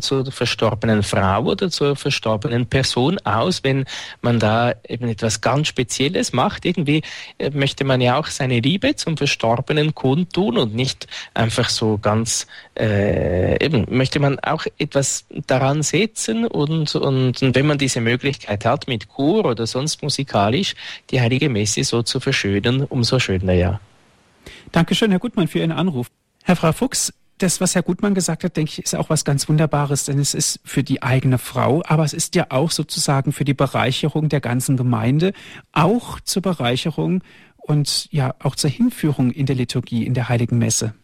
zur 0.00 0.30
verstorbenen 0.32 1.02
Frau 1.02 1.44
oder 1.44 1.70
zur 1.70 1.96
verstorbenen 1.96 2.66
Person 2.66 3.18
aus, 3.24 3.62
wenn 3.62 3.84
man 4.20 4.38
da 4.38 4.74
eben 4.88 5.08
etwas 5.08 5.40
ganz 5.40 5.68
Spezielles 5.68 6.32
macht. 6.32 6.64
Irgendwie 6.64 7.02
äh, 7.38 7.50
möchte 7.50 7.84
man 7.84 8.00
ja 8.00 8.18
auch 8.18 8.26
seine 8.26 8.60
Liebe 8.60 8.96
zum 8.96 9.16
Verstorbenen 9.16 9.94
kundtun 9.94 10.58
und 10.58 10.74
nicht 10.74 11.06
einfach 11.34 11.68
so 11.68 11.98
ganz, 11.98 12.46
äh, 12.78 13.64
eben 13.64 13.86
möchte 13.88 14.18
man 14.18 14.38
auch 14.40 14.66
etwas 14.78 15.26
daran 15.46 15.82
setzen 15.82 16.46
und, 16.46 16.94
und, 16.94 17.42
und 17.42 17.54
wenn 17.54 17.66
man 17.66 17.78
diese 17.78 18.00
Möglichkeit 18.00 18.64
hat, 18.64 18.88
mit 18.88 19.08
Chor 19.08 19.44
oder 19.44 19.66
sonst 19.66 20.02
musikalisch 20.02 20.74
die 21.10 21.20
Heilige 21.20 21.48
Messe 21.48 21.84
so 21.84 22.02
zu 22.02 22.20
verschönen, 22.20 22.84
umso 22.84 23.18
schöner, 23.18 23.52
ja. 23.52 23.80
Dankeschön, 24.72 25.10
Herr 25.10 25.20
Gutmann, 25.20 25.48
für 25.48 25.58
Ihren 25.58 25.72
Anruf. 25.72 26.08
Herr 26.44 26.56
Frau 26.56 26.72
Fuchs, 26.72 27.12
das, 27.38 27.60
was 27.60 27.74
Herr 27.74 27.82
Gutmann 27.82 28.14
gesagt 28.14 28.44
hat, 28.44 28.56
denke 28.56 28.72
ich, 28.72 28.78
ist 28.78 28.94
auch 28.94 29.10
was 29.10 29.24
ganz 29.24 29.48
Wunderbares, 29.48 30.04
denn 30.04 30.18
es 30.18 30.34
ist 30.34 30.60
für 30.64 30.82
die 30.82 31.02
eigene 31.02 31.38
Frau, 31.38 31.82
aber 31.86 32.04
es 32.04 32.12
ist 32.12 32.34
ja 32.34 32.46
auch 32.50 32.70
sozusagen 32.70 33.32
für 33.32 33.44
die 33.44 33.54
Bereicherung 33.54 34.28
der 34.28 34.40
ganzen 34.40 34.76
Gemeinde, 34.76 35.32
auch 35.72 36.20
zur 36.20 36.42
Bereicherung 36.42 37.22
und 37.56 38.08
ja 38.10 38.34
auch 38.38 38.56
zur 38.56 38.70
Hinführung 38.70 39.30
in 39.30 39.46
der 39.46 39.56
Liturgie, 39.56 40.06
in 40.06 40.14
der 40.14 40.28
Heiligen 40.28 40.58
Messe. 40.58 40.94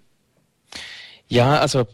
Ja, 1.28 1.59
also 1.59 1.87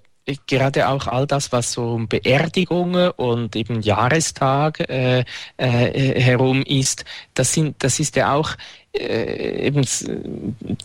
gerade 0.47 0.89
auch 0.89 1.07
all 1.07 1.27
das, 1.27 1.53
was 1.53 1.73
so 1.73 1.95
um 1.95 2.09
Beerdigungen 2.09 3.11
und 3.13 3.57
eben 3.57 3.81
Jahrestag 3.81 4.81
äh, 4.89 5.25
äh, 5.57 6.21
herum 6.21 6.63
ist, 6.63 7.05
das 7.35 7.53
sind, 7.53 7.83
das 7.83 7.99
ist 7.99 8.17
ja 8.17 8.35
auch 8.35 8.57
äh, 8.97 9.67
eben 9.67 9.87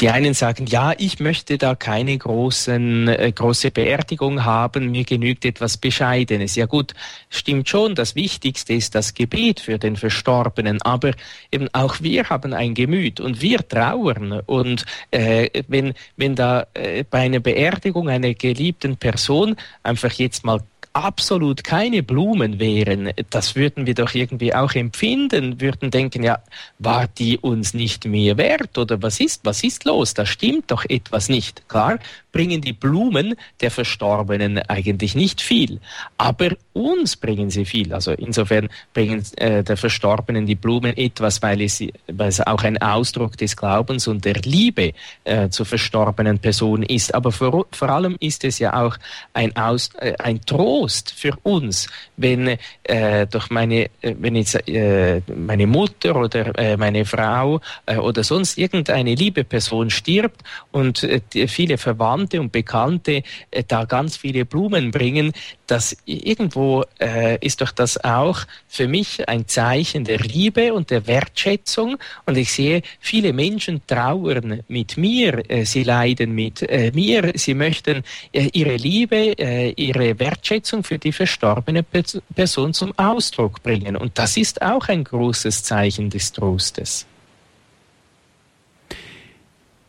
die 0.01 0.10
einen 0.10 0.34
sagen, 0.34 0.66
ja, 0.68 0.93
ich 0.97 1.20
möchte 1.20 1.58
da 1.58 1.74
keine 1.74 2.18
großen, 2.18 3.08
äh, 3.08 3.32
große 3.32 3.72
Beerdigung 3.72 4.43
haben, 4.43 4.91
mir 4.91 5.06
genügt 5.06 5.45
etwas 5.45 5.78
Bescheidenes. 5.78 6.56
Ja 6.56 6.66
gut, 6.66 6.93
stimmt 7.30 7.70
schon, 7.70 7.95
das 7.95 8.16
Wichtigste 8.16 8.74
ist 8.74 8.93
das 8.95 9.14
Gebet 9.14 9.62
für 9.62 9.80
den 9.80 9.95
Verstorbenen, 9.95 10.82
aber 10.82 11.12
eben 11.51 11.70
auch 11.74 12.01
wir 12.01 12.30
haben 12.30 12.54
ein 12.54 12.74
Gemüt 12.74 13.20
und 13.20 13.41
wir 13.41 13.68
trauern 13.68 14.41
und 14.45 14.86
äh, 15.12 15.49
wenn, 15.68 15.93
wenn 16.18 16.36
da 16.36 16.68
äh, 16.74 17.06
bei 17.10 17.20
einer 17.20 17.39
Beerdigung 17.39 18.10
einer 18.10 18.34
geliebten 18.34 18.97
Person 18.97 19.56
einfach 19.82 20.12
jetzt 20.14 20.43
mal 20.43 20.60
absolut 20.93 21.63
keine 21.63 22.03
Blumen 22.03 22.59
wären, 22.59 23.11
das 23.31 23.55
würden 23.55 23.87
wir 23.87 23.95
doch 23.95 24.13
irgendwie 24.13 24.53
auch 24.53 24.73
empfinden, 24.73 25.59
würden 25.59 25.89
denken, 25.89 26.23
ja, 26.23 26.39
war 26.77 27.07
die 27.07 27.39
uns 27.39 27.73
nicht 27.73 28.05
mehr 28.05 28.37
wert 28.37 28.77
oder 28.77 29.01
was 29.01 29.19
ist, 29.19 29.41
was 29.43 29.63
ist 29.63 29.85
los? 29.85 30.13
Da 30.13 30.25
stimmt 30.25 30.69
doch 30.69 30.85
etwas 30.87 31.29
nicht. 31.29 31.67
Klar, 31.67 31.97
bringen 32.31 32.61
die 32.61 32.73
Blumen 32.73 33.35
der 33.61 33.71
Verstorbenen 33.71 34.57
eigentlich 34.57 35.15
nicht 35.15 35.41
viel, 35.41 35.79
aber 36.17 36.49
uns 36.73 37.15
bringen 37.15 37.49
sie 37.49 37.65
viel. 37.65 37.93
Also 37.93 38.11
insofern 38.11 38.69
bringen 38.93 39.23
äh, 39.37 39.63
der 39.63 39.77
Verstorbenen 39.77 40.45
die 40.45 40.55
Blumen 40.55 40.97
etwas, 40.97 41.41
weil 41.41 41.61
es, 41.61 41.81
weil 42.07 42.29
es 42.29 42.41
auch 42.41 42.63
ein 42.63 42.81
Ausdruck 42.81 43.37
des 43.37 43.55
Glaubens 43.55 44.07
und 44.07 44.25
der 44.25 44.35
Liebe 44.43 44.93
äh, 45.23 45.49
zur 45.49 45.65
verstorbenen 45.65 46.39
Person 46.39 46.83
ist. 46.83 47.13
Aber 47.13 47.31
vor, 47.31 47.67
vor 47.71 47.89
allem 47.89 48.17
ist 48.19 48.43
es 48.43 48.59
ja 48.59 48.83
auch 48.83 48.97
ein, 49.33 49.55
Aus, 49.55 49.91
äh, 49.99 50.15
ein 50.17 50.41
Trost, 50.45 50.82
Trost 50.84 51.13
für 51.15 51.34
uns, 51.43 51.88
wenn 52.17 52.57
äh, 52.84 53.27
durch 53.27 53.49
meine, 53.49 53.86
äh, 54.01 54.15
wenn 54.19 54.36
jetzt 54.36 54.67
äh, 54.67 55.21
meine 55.34 55.65
Mutter 55.65 56.15
oder 56.15 56.57
äh, 56.57 56.77
meine 56.77 57.05
Frau 57.05 57.61
äh, 57.86 57.97
oder 57.97 58.23
sonst 58.23 58.57
irgendeine 58.57 59.15
liebe 59.15 59.43
Person 59.43 59.89
stirbt 59.89 60.41
und 60.71 61.03
äh, 61.03 61.47
viele 61.47 61.77
Verwandte 61.77 62.41
und 62.41 62.51
Bekannte 62.51 63.23
äh, 63.51 63.63
da 63.65 63.86
ganz 63.86 64.17
viele 64.17 64.45
Blumen 64.45 64.91
bringen, 64.91 65.31
dass 65.67 65.95
irgendwo 66.05 66.84
äh, 66.99 67.38
ist 67.39 67.61
doch 67.61 67.71
das 67.71 68.03
auch 68.03 68.39
für 68.67 68.88
mich 68.88 69.27
ein 69.29 69.47
Zeichen 69.47 70.03
der 70.03 70.19
Liebe 70.19 70.73
und 70.73 70.89
der 70.91 71.07
Wertschätzung. 71.07 71.97
Und 72.25 72.38
ich 72.38 72.51
sehe, 72.51 72.81
viele 72.99 73.31
Menschen 73.31 73.81
trauern 73.88 74.61
mit 74.67 74.97
mir, 74.97 75.49
äh, 75.49 75.65
sie 75.65 75.84
leiden 75.84 76.36
mit 76.36 76.61
äh, 76.63 76.91
mir, 76.93 77.31
sie 77.36 77.53
möchten 77.53 78.03
äh, 78.34 78.49
ihre 78.53 78.75
Liebe, 78.75 79.38
äh, 79.39 79.71
ihre 79.71 80.19
Wertschätzung 80.19 80.72
für 80.82 80.97
die 80.97 81.11
verstorbene 81.11 81.84
Person 81.84 82.74
zum 82.74 82.97
Ausdruck 82.97 83.61
bringen. 83.61 83.95
Und 83.95 84.17
das 84.17 84.38
ist 84.38 84.63
auch 84.63 84.88
ein 84.88 85.03
großes 85.03 85.61
Zeichen 85.61 86.09
des 86.09 86.32
Trostes. 86.32 87.05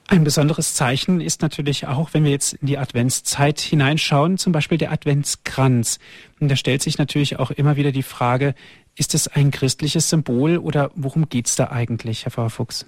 Ein 0.07 0.23
besonderes 0.23 0.75
Zeichen 0.75 1.23
ist 1.23 1.41
natürlich 1.41 1.87
auch, 1.87 2.13
wenn 2.13 2.25
wir 2.25 2.31
jetzt 2.31 2.53
in 2.53 2.67
die 2.67 2.77
Adventszeit 2.77 3.59
hineinschauen, 3.59 4.37
zum 4.37 4.53
Beispiel 4.53 4.77
der 4.77 4.93
Adventskranz. 4.93 5.99
Und 6.41 6.51
da 6.51 6.57
stellt 6.57 6.83
sich 6.83 6.99
natürlich 6.99 7.39
auch 7.39 7.51
immer 7.51 7.77
wieder 7.77 7.91
die 7.91 8.03
Frage, 8.03 8.55
ist 8.97 9.15
es 9.15 9.29
ein 9.29 9.51
christliches 9.51 10.11
Symbol 10.11 10.59
oder 10.59 10.91
worum 10.95 11.29
geht 11.29 11.47
es 11.47 11.57
da 11.57 11.69
eigentlich, 11.69 12.25
Herr 12.25 12.33
Pfarrer 12.33 12.51
Fuchs? 12.51 12.87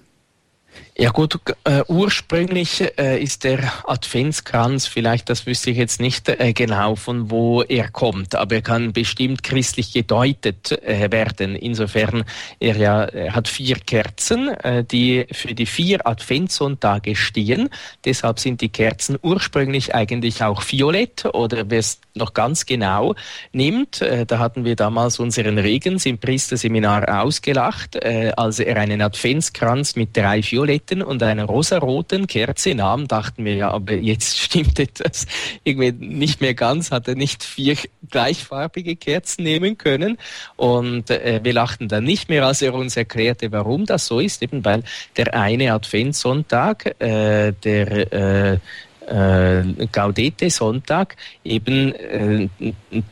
Ja 0.99 1.11
gut, 1.11 1.39
äh, 1.63 1.83
ursprünglich 1.87 2.83
äh, 2.97 3.21
ist 3.21 3.43
der 3.43 3.71
Adventskranz, 3.85 4.87
vielleicht 4.87 5.29
das 5.29 5.45
wüsste 5.45 5.69
ich 5.69 5.77
jetzt 5.77 5.99
nicht 5.99 6.27
äh, 6.27 6.53
genau, 6.53 6.95
von 6.95 7.29
wo 7.29 7.61
er 7.61 7.89
kommt, 7.89 8.33
aber 8.33 8.55
er 8.55 8.61
kann 8.63 8.93
bestimmt 8.93 9.43
christlich 9.43 9.93
gedeutet 9.93 10.71
äh, 10.71 11.11
werden. 11.11 11.55
Insofern, 11.55 12.23
er 12.59 12.77
ja 12.77 13.03
er 13.03 13.35
hat 13.35 13.47
vier 13.47 13.75
Kerzen, 13.75 14.49
äh, 14.49 14.83
die 14.83 15.27
für 15.31 15.53
die 15.53 15.67
vier 15.67 16.07
Adventssonntage 16.07 17.15
stehen. 17.15 17.69
Deshalb 18.03 18.39
sind 18.39 18.61
die 18.61 18.69
Kerzen 18.69 19.19
ursprünglich 19.21 19.93
eigentlich 19.93 20.43
auch 20.43 20.63
violett 20.67 21.25
oder 21.25 21.69
wer 21.69 21.79
es 21.79 21.99
noch 22.15 22.33
ganz 22.33 22.65
genau 22.65 23.13
nimmt, 23.51 24.01
äh, 24.01 24.25
da 24.25 24.39
hatten 24.39 24.65
wir 24.65 24.75
damals 24.75 25.19
unseren 25.19 25.59
Regens 25.59 26.07
im 26.07 26.17
Priesterseminar 26.17 27.21
ausgelacht, 27.21 28.03
als 28.03 28.59
er 28.59 28.77
einen 28.77 29.01
Adventskranz 29.01 29.95
mit 29.95 30.17
drei 30.17 30.41
Violetten 30.41 30.66
violetten 30.67 31.01
und 31.01 31.23
einer 31.23 31.45
rosaroten 31.45 32.27
Kerze 32.27 32.75
nahm, 32.75 33.07
dachten 33.07 33.45
wir 33.45 33.55
ja, 33.55 33.71
aber 33.71 33.93
jetzt 33.93 34.37
stimmt 34.37 34.79
etwas 34.79 35.25
irgendwie 35.63 35.91
nicht 35.91 36.41
mehr 36.41 36.53
ganz, 36.53 36.91
hat 36.91 37.07
er 37.07 37.15
nicht 37.15 37.43
vier 37.43 37.77
gleichfarbige 38.09 38.95
Kerzen 38.95 39.43
nehmen 39.43 39.77
können. 39.77 40.17
Und 40.55 41.09
äh, 41.09 41.39
wir 41.43 41.53
lachten 41.53 41.87
dann 41.87 42.03
nicht 42.03 42.29
mehr, 42.29 42.45
als 42.45 42.61
er 42.61 42.73
uns 42.73 42.97
erklärte, 42.97 43.51
warum 43.51 43.85
das 43.85 44.07
so 44.07 44.19
ist, 44.19 44.43
eben 44.43 44.63
weil 44.65 44.83
der 45.15 45.33
eine 45.33 45.73
Adventssonntag, 45.73 47.01
äh, 47.01 47.53
der 47.63 48.13
äh, 48.13 48.59
äh, 49.07 49.63
Gaudete 49.91 50.49
Sonntag 50.49 51.15
eben 51.43 51.93
äh, 51.95 52.49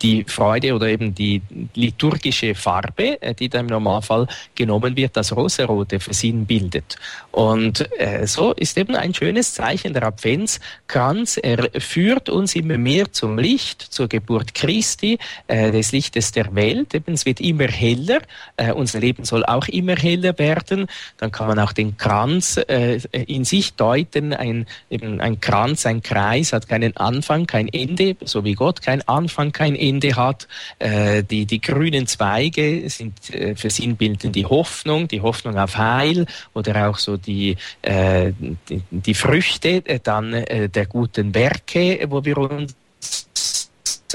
die 0.01 0.23
Freude 0.25 0.75
oder 0.75 0.87
eben 0.87 1.15
die 1.15 1.41
liturgische 1.73 2.53
Farbe, 2.55 3.21
äh, 3.21 3.33
die 3.33 3.49
da 3.49 3.59
im 3.59 3.67
Normalfall 3.67 4.27
genommen 4.53 4.95
wird, 4.95 5.15
das 5.15 5.35
rosarote 5.35 5.99
versinnbildet. 5.99 6.97
Und 7.31 7.89
äh, 7.99 8.27
so 8.27 8.53
ist 8.53 8.77
eben 8.77 8.95
ein 8.95 9.13
schönes 9.13 9.53
Zeichen 9.53 9.93
der 9.93 10.03
Adventskranz. 10.03 11.37
Er 11.37 11.69
führt 11.79 12.29
uns 12.29 12.55
immer 12.55 12.77
mehr 12.77 13.11
zum 13.11 13.37
Licht, 13.37 13.81
zur 13.81 14.07
Geburt 14.07 14.53
Christi, 14.53 15.17
äh, 15.47 15.71
des 15.71 15.91
Lichtes 15.91 16.31
der 16.31 16.53
Welt. 16.55 16.93
Eben, 16.93 17.13
es 17.13 17.25
wird 17.25 17.39
immer 17.39 17.67
heller. 17.67 18.19
Äh, 18.57 18.73
unser 18.73 18.99
Leben 18.99 19.23
soll 19.23 19.45
auch 19.45 19.67
immer 19.67 19.95
heller 19.95 20.37
werden. 20.37 20.87
Dann 21.17 21.31
kann 21.31 21.47
man 21.47 21.59
auch 21.59 21.73
den 21.73 21.97
Kranz 21.97 22.57
äh, 22.67 22.99
in 23.11 23.45
sich 23.45 23.73
deuten, 23.73 24.33
ein, 24.33 24.65
eben 24.89 25.21
ein 25.21 25.39
Kranz 25.39 25.84
ein 25.85 26.01
Kreis, 26.01 26.53
hat 26.53 26.67
keinen 26.67 26.95
Anfang, 26.97 27.47
kein 27.47 27.67
Ende, 27.67 28.15
so 28.23 28.43
wie 28.43 28.53
Gott 28.53 28.81
kein 28.81 29.07
Anfang, 29.07 29.51
kein 29.51 29.75
Ende 29.75 30.15
hat. 30.15 30.47
Äh, 30.79 31.23
die, 31.23 31.45
die 31.45 31.61
grünen 31.61 32.07
Zweige 32.07 32.89
sind 32.89 33.33
äh, 33.33 33.55
versinnbilden 33.55 34.31
die 34.31 34.45
Hoffnung, 34.45 35.07
die 35.07 35.21
Hoffnung 35.21 35.57
auf 35.57 35.77
Heil 35.77 36.25
oder 36.53 36.89
auch 36.89 36.97
so 36.97 37.17
die, 37.17 37.57
äh, 37.81 38.31
die, 38.69 38.81
die 38.89 39.13
Früchte 39.13 39.85
äh, 39.85 39.99
dann 40.01 40.33
äh, 40.33 40.69
der 40.69 40.85
guten 40.85 41.33
Werke, 41.33 42.05
wo 42.09 42.23
wir 42.23 42.37
uns 42.37 42.75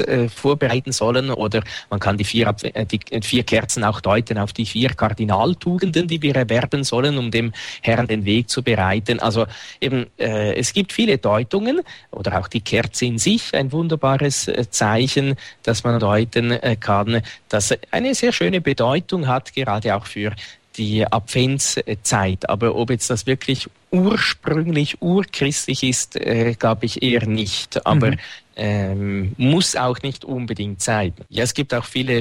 äh, 0.01 0.29
vorbereiten 0.29 0.93
sollen 0.93 1.31
oder 1.31 1.63
man 1.91 2.01
kann 2.01 2.17
die 2.17 2.25
vier, 2.25 2.55
äh, 2.63 2.87
die 2.87 3.01
vier 3.23 3.43
Kerzen 3.45 3.85
auch 3.85 4.01
deuten 4.01 4.39
auf 4.39 4.53
die 4.53 4.67
vier 4.67 4.91
Kardinaltugenden, 4.91 6.07
die 6.09 6.23
wir 6.23 6.37
erwerben 6.37 6.85
sollen, 6.85 7.19
um 7.19 7.31
dem 7.31 7.53
Herrn 7.83 8.07
den 8.07 8.25
Weg 8.25 8.49
zu 8.49 8.63
bereiten. 8.63 9.21
Also 9.21 9.47
eben, 9.81 10.07
äh, 10.19 10.55
es 10.55 10.73
gibt 10.73 10.93
viele 10.93 11.19
Deutungen 11.19 11.81
oder 12.11 12.41
auch 12.41 12.49
die 12.49 12.61
Kerze 12.61 13.07
in 13.07 13.19
sich 13.19 13.55
ein 13.55 13.73
wunderbares 13.73 14.49
äh, 14.49 14.69
Zeichen, 14.71 15.37
das 15.63 15.85
man 15.85 16.01
deuten 16.01 16.51
äh, 16.53 16.77
kann, 16.77 17.23
das 17.49 17.75
eine 17.91 18.15
sehr 18.15 18.33
schöne 18.33 18.61
Bedeutung 18.61 19.27
hat, 19.27 19.55
gerade 19.55 19.95
auch 19.95 20.07
für 20.07 20.33
die 20.77 21.05
Adventszeit. 21.05 22.49
Aber 22.49 22.75
ob 22.75 22.91
jetzt 22.91 23.11
das 23.11 23.27
wirklich 23.27 23.69
ursprünglich 23.91 25.03
urchristlich 25.03 25.83
ist, 25.83 26.17
äh, 26.17 26.55
glaube 26.59 26.87
ich 26.87 27.03
eher 27.03 27.27
nicht. 27.27 27.87
Aber 27.87 28.13
mhm 28.13 28.19
ähm, 28.61 29.33
muss 29.39 29.75
auch 29.75 30.03
nicht 30.03 30.25
unbedingt 30.25 30.83
sein. 30.83 31.15
Ja, 31.31 31.45
es 31.45 31.55
gibt 31.55 31.73
auch 31.73 31.87
viele, 31.87 32.21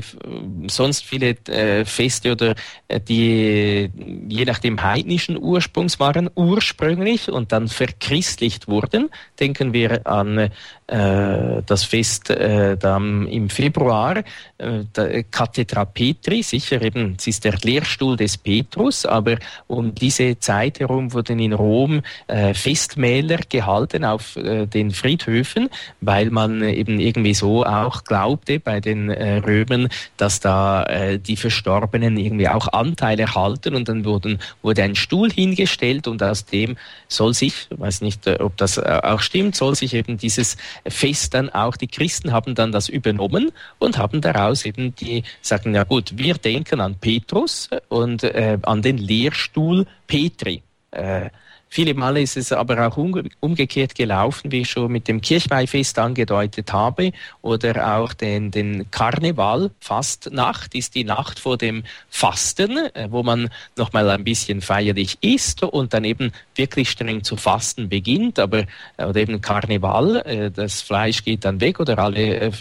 sonst 0.67 1.03
viele 1.03 1.35
äh, 1.47 1.83
Feste 1.83 2.31
oder 2.31 2.55
äh, 2.87 3.01
die 3.01 3.91
je 4.29 4.45
nachdem 4.45 4.81
heidnischen 4.81 5.37
Ursprungs 5.37 5.99
waren 5.99 6.29
ursprünglich 6.35 7.29
und 7.29 7.51
dann 7.51 7.67
verchristlicht 7.67 8.69
wurden. 8.69 9.09
Denken 9.37 9.73
wir 9.73 10.07
an 10.07 10.49
äh, 10.87 11.61
das 11.65 11.83
Fest 11.83 12.29
äh, 12.29 12.77
dann 12.77 13.27
im 13.27 13.49
Februar, 13.49 14.23
äh, 14.57 15.23
Kathedra 15.29 15.83
Petri, 15.85 16.41
sicher 16.41 16.81
eben, 16.81 17.15
es 17.17 17.27
ist 17.27 17.43
der 17.43 17.57
Lehrstuhl 17.61 18.15
des 18.15 18.37
Petrus, 18.37 19.05
aber 19.05 19.37
um 19.67 19.93
diese 19.93 20.39
Zeit 20.39 20.79
herum 20.79 21.11
wurden 21.11 21.39
in 21.39 21.53
Rom 21.59 22.01
äh, 22.27 22.53
Festmäler 22.53 23.39
gehalten 23.49 24.05
auf 24.05 24.35
äh, 24.35 24.65
den 24.65 24.91
Friedhöfen, 24.91 25.69
weil 26.01 26.31
man 26.31 26.63
eben 26.63 26.99
irgendwie 26.99 27.33
so 27.33 27.65
auch 27.65 28.03
glaubte 28.03 28.59
bei 28.59 28.79
den 28.79 29.09
äh, 29.09 29.37
Römern, 29.37 29.89
dass 30.17 30.39
da 30.39 30.83
äh, 30.83 31.19
die 31.19 31.35
Verstorbenen 31.35 32.17
irgendwie 32.17 32.47
auch 32.47 32.67
Anteile 32.73 33.23
erhalten 33.23 33.75
und 33.75 33.89
dann 33.89 34.05
wurden, 34.05 34.39
wurde 34.61 34.83
ein 34.83 34.95
Stuhl 34.95 35.31
hingestellt 35.31 36.07
und 36.07 36.23
aus 36.23 36.45
dem 36.45 36.77
soll 37.07 37.33
sich, 37.33 37.67
weiß 37.69 38.01
nicht, 38.01 38.25
äh, 38.27 38.37
ob 38.39 38.57
das 38.57 38.77
äh, 38.77 38.99
auch 39.03 39.21
stimmt, 39.21 39.55
soll 39.55 39.75
sich 39.75 39.93
eben 39.93 40.17
dieses 40.17 40.57
Fest 40.87 41.33
dann 41.33 41.49
auch, 41.49 41.75
die 41.75 41.87
Christen 41.87 42.31
haben 42.31 42.55
dann 42.55 42.71
das 42.71 42.89
übernommen 42.89 43.51
und 43.77 43.97
haben 43.97 44.21
daraus 44.21 44.65
eben 44.65 44.95
die, 44.95 45.23
sagen, 45.41 45.75
ja 45.75 45.83
gut, 45.83 46.17
wir 46.17 46.35
denken 46.35 46.79
an 46.81 46.95
Petrus 46.95 47.69
und 47.89 48.23
äh, 48.23 48.57
an 48.61 48.81
den 48.81 48.97
Lehrstuhl 48.97 49.85
Petri. 50.07 50.63
Äh, 50.91 51.29
Viele 51.71 51.93
Male 51.93 52.21
ist 52.21 52.35
es 52.35 52.51
aber 52.51 52.87
auch 52.87 52.97
umgekehrt 52.97 53.93
gelaufen, 53.93 54.51
wie 54.51 54.61
ich 54.61 54.71
schon 54.71 54.91
mit 54.91 55.07
dem 55.07 55.21
Kirchweihfest 55.21 55.99
angedeutet 55.99 56.73
habe, 56.73 57.11
oder 57.43 57.95
auch 57.95 58.13
den, 58.13 58.49
den 58.49 58.89
Karneval, 58.89 59.69
Fastnacht, 59.79 60.73
ist 60.73 60.95
die 60.95 61.03
Nacht 61.03 61.39
vor 61.39 61.57
dem 61.57 61.83
Fasten, 62.09 62.77
äh, 62.95 63.07
wo 63.11 63.21
man 63.21 63.51
nochmal 63.77 64.09
ein 64.09 64.23
bisschen 64.23 64.61
feierlich 64.61 65.19
isst 65.21 65.61
und 65.61 65.93
dann 65.93 66.05
eben 66.05 66.31
wirklich 66.55 66.89
streng 66.89 67.23
zu 67.23 67.37
fasten 67.37 67.87
beginnt, 67.87 68.39
aber 68.39 68.65
äh, 68.97 69.05
oder 69.05 69.19
eben 69.19 69.39
Karneval, 69.39 70.23
äh, 70.25 70.49
das 70.49 70.81
Fleisch 70.81 71.23
geht 71.23 71.45
dann 71.45 71.61
weg 71.61 71.79
oder 71.79 71.99
alle 71.99 72.51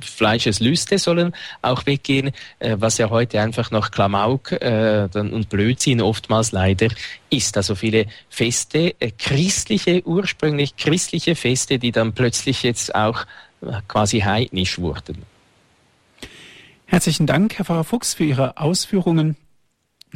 Fleischeslüste 0.00 0.98
sollen 0.98 1.34
auch 1.62 1.84
weggehen, 1.86 2.30
was 2.60 2.98
ja 2.98 3.10
heute 3.10 3.40
einfach 3.40 3.70
noch 3.70 3.90
Klamauk 3.90 4.52
und 4.52 5.48
Blödsinn 5.48 6.00
oftmals 6.00 6.52
leider 6.52 6.88
ist. 7.32 7.56
Also 7.56 7.74
viele 7.74 8.06
Feste, 8.28 8.94
äh, 9.00 9.10
christliche, 9.10 10.06
ursprünglich 10.06 10.76
christliche 10.76 11.34
Feste, 11.34 11.78
die 11.78 11.92
dann 11.92 12.12
plötzlich 12.12 12.62
jetzt 12.62 12.94
auch 12.94 13.24
äh, 13.62 13.80
quasi 13.88 14.20
heidnisch 14.20 14.78
wurden. 14.78 15.22
Herzlichen 16.86 17.26
Dank, 17.26 17.58
Herr 17.58 17.64
Pfarrer 17.64 17.84
Fuchs, 17.84 18.14
für 18.14 18.24
Ihre 18.24 18.58
Ausführungen 18.58 19.36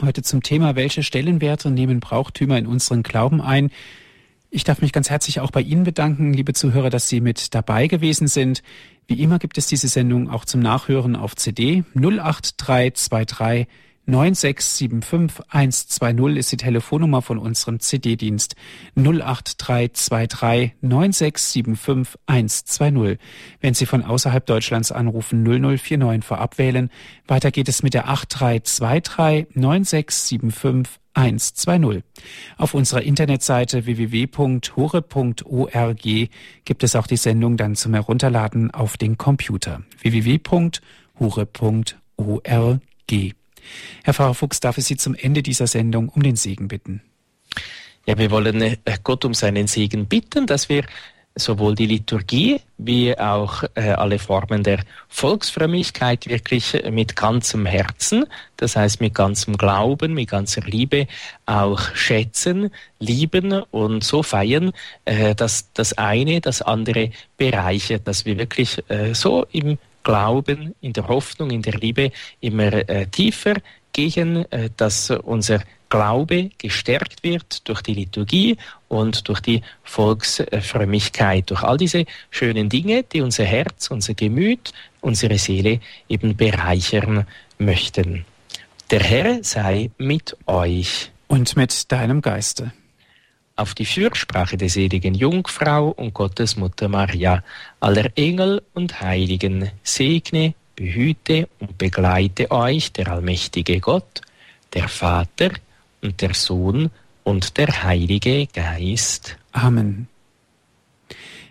heute 0.03 0.23
zum 0.23 0.43
Thema, 0.43 0.77
welche 0.77 1.03
Stellenwerte 1.03 1.71
nehmen 1.71 2.01
Brauchtümer 2.01 2.59
in 2.59 2.67
unseren 2.67 3.03
Glauben 3.03 3.41
ein. 3.41 3.71
Ich 4.51 4.65
darf 4.65 4.83
mich 4.83 4.93
ganz 4.93 5.11
herzlich 5.11 5.41
auch 5.41 5.51
bei 5.51 5.63
Ihnen 5.63 5.85
bedanken, 5.85 6.33
liebe 6.33 6.53
Zuhörer, 6.53 6.91
dass 6.91 7.09
Sie 7.09 7.21
mit 7.21 7.55
dabei 7.55 7.87
gewesen 7.87 8.29
sind. 8.29 8.63
Wie 9.07 9.21
immer 9.23 9.39
gibt 9.39 9.59
es 9.59 9.67
diese 9.67 9.89
Sendung 9.89 10.31
auch 10.31 10.45
zum 10.45 10.61
Nachhören 10.61 11.17
auf 11.17 11.35
CD 11.37 11.85
08323 11.95 13.67
9675 14.07 15.45
120 15.49 16.37
ist 16.37 16.53
die 16.53 16.57
Telefonnummer 16.57 17.23
von 17.23 17.39
unserem 17.39 17.81
CD-Dienst 17.81 18.55
08323 18.95 20.75
9675 20.81 22.19
120. 22.27 23.19
Wenn 23.61 23.75
Sie 23.75 23.87
von 23.87 24.05
außerhalb 24.05 24.47
Deutschlands 24.47 24.93
anrufen 24.93 25.43
0049 25.43 26.25
vorab 26.25 26.59
wählen. 26.59 26.91
Weiter 27.27 27.51
geht 27.51 27.69
es 27.69 27.83
mit 27.83 27.95
der 27.95 28.09
8323 28.09 29.57
9675 29.57 31.01
120. 31.15 32.05
Auf 32.59 32.75
unserer 32.75 33.03
Internetseite 33.03 33.87
www.hore.org 33.87 34.69
gibt 36.65 36.83
es 36.85 36.95
auch 36.95 37.07
die 37.07 37.17
Sendung 37.17 37.57
dann 37.57 37.75
zum 37.75 37.95
Herunterladen 37.95 38.71
auf 38.71 38.97
den 38.97 39.17
Computer 39.19 39.83
www.hore.org. 40.03 40.77
Herr 44.05 44.15
Pfarrer 44.15 44.35
Fuchs, 44.35 44.61
darf 44.61 44.79
ich 44.79 44.85
Sie 44.85 44.97
zum 44.97 45.15
Ende 45.15 45.43
dieser 45.43 45.67
Sendung 45.67 46.09
um 46.09 46.23
den 46.23 46.37
Segen 46.37 46.69
bitten? 46.69 47.03
Ja, 48.07 48.17
wir 48.19 48.31
wollen 48.31 48.61
äh, 48.63 48.77
Gott 49.03 49.25
um 49.25 49.35
seinen 49.35 49.67
Segen 49.67 50.07
bitten, 50.07 50.47
dass 50.47 50.69
wir 50.69 50.85
sowohl 51.37 51.75
die 51.75 51.87
Liturgie 51.87 52.61
wie 52.79 53.17
auch 53.17 53.63
äh, 53.75 53.91
alle 53.91 54.19
Formen 54.19 54.63
der 54.63 54.81
Volksfrömmigkeit 55.09 56.27
wirklich 56.29 56.83
mit 56.91 57.15
ganzem 57.15 57.67
Herzen, 57.67 58.25
das 58.57 58.75
heißt 58.75 59.01
mit 59.01 59.15
ganzem 59.15 59.57
Glauben, 59.57 60.15
mit 60.15 60.31
ganzer 60.31 60.63
Liebe 60.63 61.07
auch 61.45 61.95
schätzen, 61.95 62.71
lieben 62.99 63.53
und 63.71 64.03
so 64.03 64.23
feiern, 64.23 64.73
äh, 65.05 65.35
dass 65.35 65.73
das 65.75 65.93
eine 65.99 66.41
das 66.41 66.63
andere 66.63 67.11
bereichert, 67.37 68.09
dass 68.09 68.25
wir 68.25 68.39
wirklich 68.39 68.83
äh, 68.89 69.15
so 69.15 69.47
im 69.53 69.79
Glauben, 70.07 70.77
in 70.81 70.93
der 70.93 71.09
Hoffnung, 71.09 71.51
in 71.51 71.63
der 71.63 71.73
Liebe 71.73 72.13
immer 72.41 72.73
äh, 72.73 73.09
tiefer 73.09 73.55
gehen, 73.93 74.51
äh, 74.53 74.71
dass 74.77 75.11
unser 75.11 75.59
Glaube 75.89 76.51
gestärkt 76.59 77.25
wird 77.25 77.69
durch 77.69 77.83
die 77.83 77.95
Liturgie 77.95 78.57
und 78.87 79.27
durch 79.27 79.41
die 79.41 79.63
Volksfrömmigkeit, 79.83 81.51
durch 81.51 81.65
all 81.65 81.77
diese 81.77 82.05
schönen 82.31 82.69
Dinge, 82.69 83.03
die 83.03 83.21
unser 83.21 83.45
Herz, 83.45 83.91
unser 83.91 84.15
Gemüt, 84.15 84.73
unsere 85.01 85.39
Seele 85.39 85.81
eben 86.09 86.37
bereichern 86.37 87.27
möchten. 87.59 88.25
Der 88.93 89.01
Herr 89.01 89.43
sei 89.43 89.91
mit 89.99 90.37
euch. 90.47 91.11
Und 91.27 91.57
mit 91.57 91.91
deinem 91.91 92.23
Geiste 92.23 92.71
auf 93.57 93.75
die 93.75 93.87
Fürsprache 93.87 94.57
der 94.57 94.69
seligen 94.69 95.15
Jungfrau 95.15 95.89
und 95.89 96.15
Gottes 96.15 96.57
Mutter 96.57 96.89
Maria, 96.89 97.43
aller 97.81 98.11
Engel 98.17 98.63
und 98.75 99.01
Heiligen, 99.01 99.71
segne, 99.83 100.55
behüte 100.77 101.49
und 101.59 101.79
begleite 101.79 102.51
euch 102.51 102.93
der 102.93 103.09
allmächtige 103.09 103.81
Gott, 103.81 104.21
der 104.75 104.89
Vater 104.89 105.51
und 106.03 106.21
der 106.21 106.35
Sohn 106.35 106.91
und 107.25 107.57
der 107.57 107.83
Heilige 107.83 108.47
Geist. 108.47 109.37
Amen. 109.53 110.09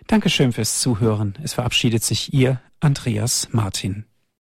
Dankeschön 0.06 0.52
fürs 0.52 0.80
Zuhören. 0.80 1.34
Es 1.42 1.54
verabschiedet 1.54 2.04
sich 2.04 2.32
Ihr 2.32 2.60
Andreas 2.78 3.48
Martin. 3.50 4.04